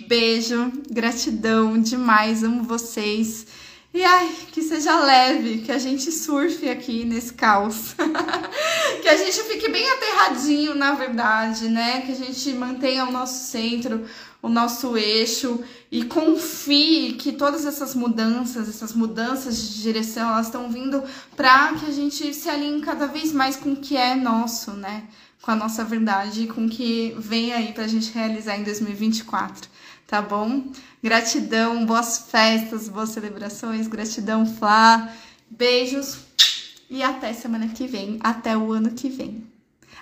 [0.00, 3.46] Beijo, gratidão demais, amo vocês.
[3.94, 7.94] E ai, que seja leve, que a gente surfe aqui nesse caos.
[9.00, 12.02] que a gente fique bem aterradinho, na verdade, né?
[12.02, 14.04] Que a gente mantenha o nosso centro,
[14.42, 20.68] o nosso eixo e confie que todas essas mudanças, essas mudanças de direção, elas estão
[20.68, 21.02] vindo
[21.34, 25.04] para que a gente se alinhe cada vez mais com o que é nosso, né?
[25.40, 29.70] Com a nossa verdade, com o que vem aí pra gente realizar em 2024
[30.06, 30.64] tá bom?
[31.02, 35.12] Gratidão, boas festas, boas celebrações, gratidão, Flá.
[35.48, 36.18] Beijos
[36.90, 39.46] e até semana que vem, até o ano que vem.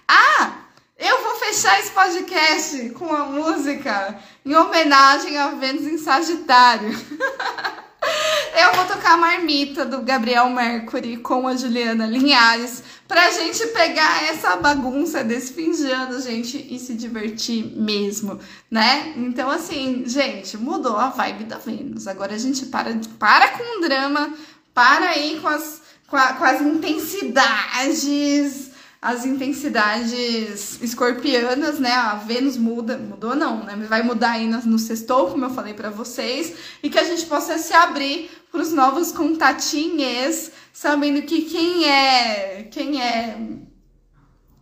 [0.07, 0.65] Ah!
[0.97, 4.17] Eu vou fechar esse podcast com a música
[4.47, 6.91] em homenagem a Vênus em Sagitário.
[8.57, 14.25] Eu vou tocar a marmita do Gabriel Mercury com a Juliana Linhares pra gente pegar
[14.25, 18.39] essa bagunça desse fim de ano, gente, e se divertir mesmo,
[18.71, 19.13] né?
[19.17, 22.07] Então, assim, gente, mudou a vibe da Vênus.
[22.07, 24.33] Agora a gente para, para com o drama,
[24.73, 28.73] para aí com as, com, a, com as intensidades
[29.05, 31.93] as intensidades escorpianas, né?
[31.93, 33.77] A Vênus muda, mudou não, né?
[33.87, 37.59] Vai mudar aí no, sextou, como eu falei para vocês, e que a gente possa
[37.59, 43.37] se abrir para os novos contatinhos, sabendo que quem é, quem é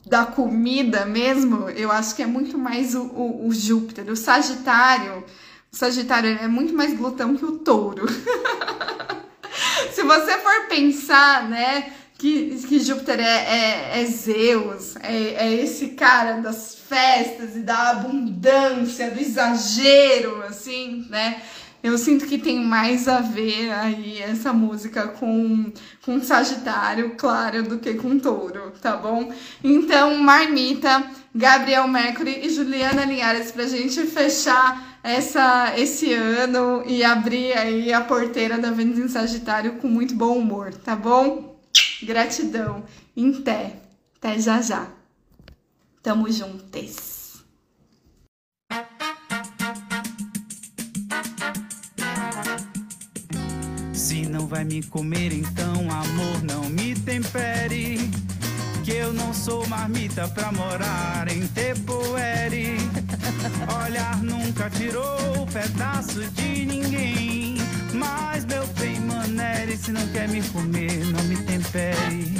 [0.06, 5.23] da comida mesmo, eu acho que é muito mais o, o, o Júpiter, o Sagitário.
[5.70, 8.06] O Sagitário é muito mais glutão que o touro.
[9.93, 11.93] Se você for pensar, né?
[12.23, 17.90] que, que Júpiter é, é, é Zeus, é, é, esse cara das festas e da
[17.90, 21.43] abundância, do exagero, assim, né?
[21.83, 25.73] Eu sinto que tem mais a ver aí essa música com,
[26.03, 29.33] com Sagitário, claro, do que com Touro, tá bom?
[29.65, 31.05] Então, Marmita,
[31.35, 38.01] Gabriel Mercury e Juliana Linhares pra gente fechar essa, esse ano e abrir aí a
[38.01, 41.59] porteira da Vênus em Sagitário com muito bom humor, tá bom?
[42.03, 42.85] Gratidão.
[43.17, 43.77] Em té.
[44.17, 44.87] Até já já.
[46.01, 47.11] Tamo juntas.
[54.33, 58.11] Não vai me comer, então amor, não me tempere.
[58.83, 62.79] Que eu não sou marmita pra morar em Tepoere.
[63.85, 67.59] Olhar nunca tirou pedaço de ninguém.
[67.93, 72.33] Mas meu bem, manere, se não quer me comer, não me tempere.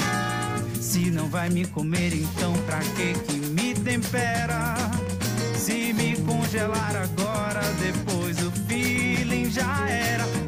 [0.81, 4.77] Se não vai me comer, então pra que que me tempera?
[5.55, 10.41] Se me congelar agora, depois o feeling já era.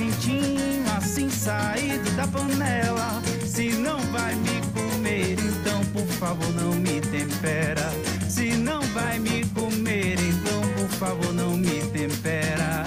[0.00, 3.20] Quentinho, assim saído da panela.
[3.44, 7.92] Se não vai me comer, então por favor não me tempera.
[8.26, 12.86] Se não vai me comer, então por favor não me tempera.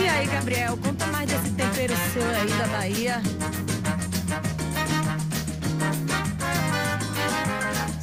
[0.00, 3.22] E aí, Gabriel, conta mais desse tempero seu aí da Bahia.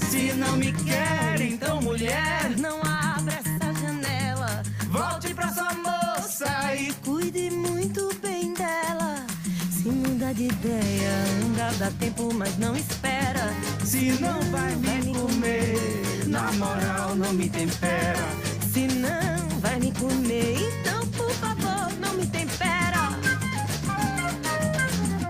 [0.09, 2.88] Se não me quer, então mulher, Não abra
[10.29, 11.11] muda de ideia,
[11.41, 13.53] ainda dá tempo, mas não espera.
[13.83, 18.25] Se não vai me comer, na moral não me tempera.
[18.71, 23.09] Se não vai me comer, então por favor não me tempera.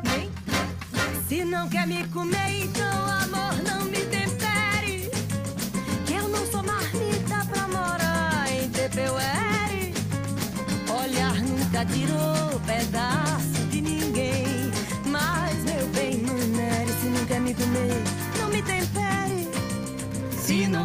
[0.03, 0.29] Nem.
[1.27, 5.09] Se não quer me comer, então amor não me tempere.
[6.05, 9.93] Que eu não sou marmita pra morar em Tepeuere.
[10.89, 12.48] Olhar nunca tirou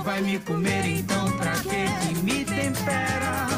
[0.05, 3.49] vai me comer, então pra que que me tempera?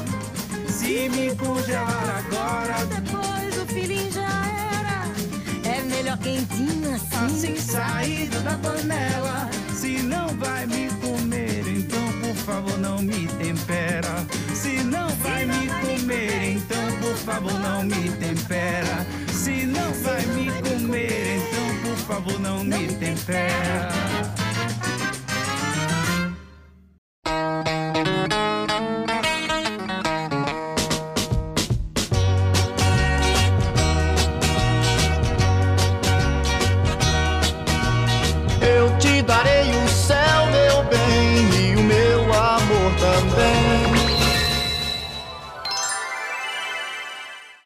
[0.68, 4.46] Se me congelar agora, Depois o feeling já
[4.80, 5.76] era.
[5.76, 7.16] É melhor quentinho assim.
[7.16, 9.50] assim saído da panela.
[9.74, 14.24] Se não vai me comer, então por favor não me tempera.
[14.54, 19.04] Se não vai me comer, então por favor não me tempera.
[19.32, 24.35] Se não vai me comer, então por favor não me tempera.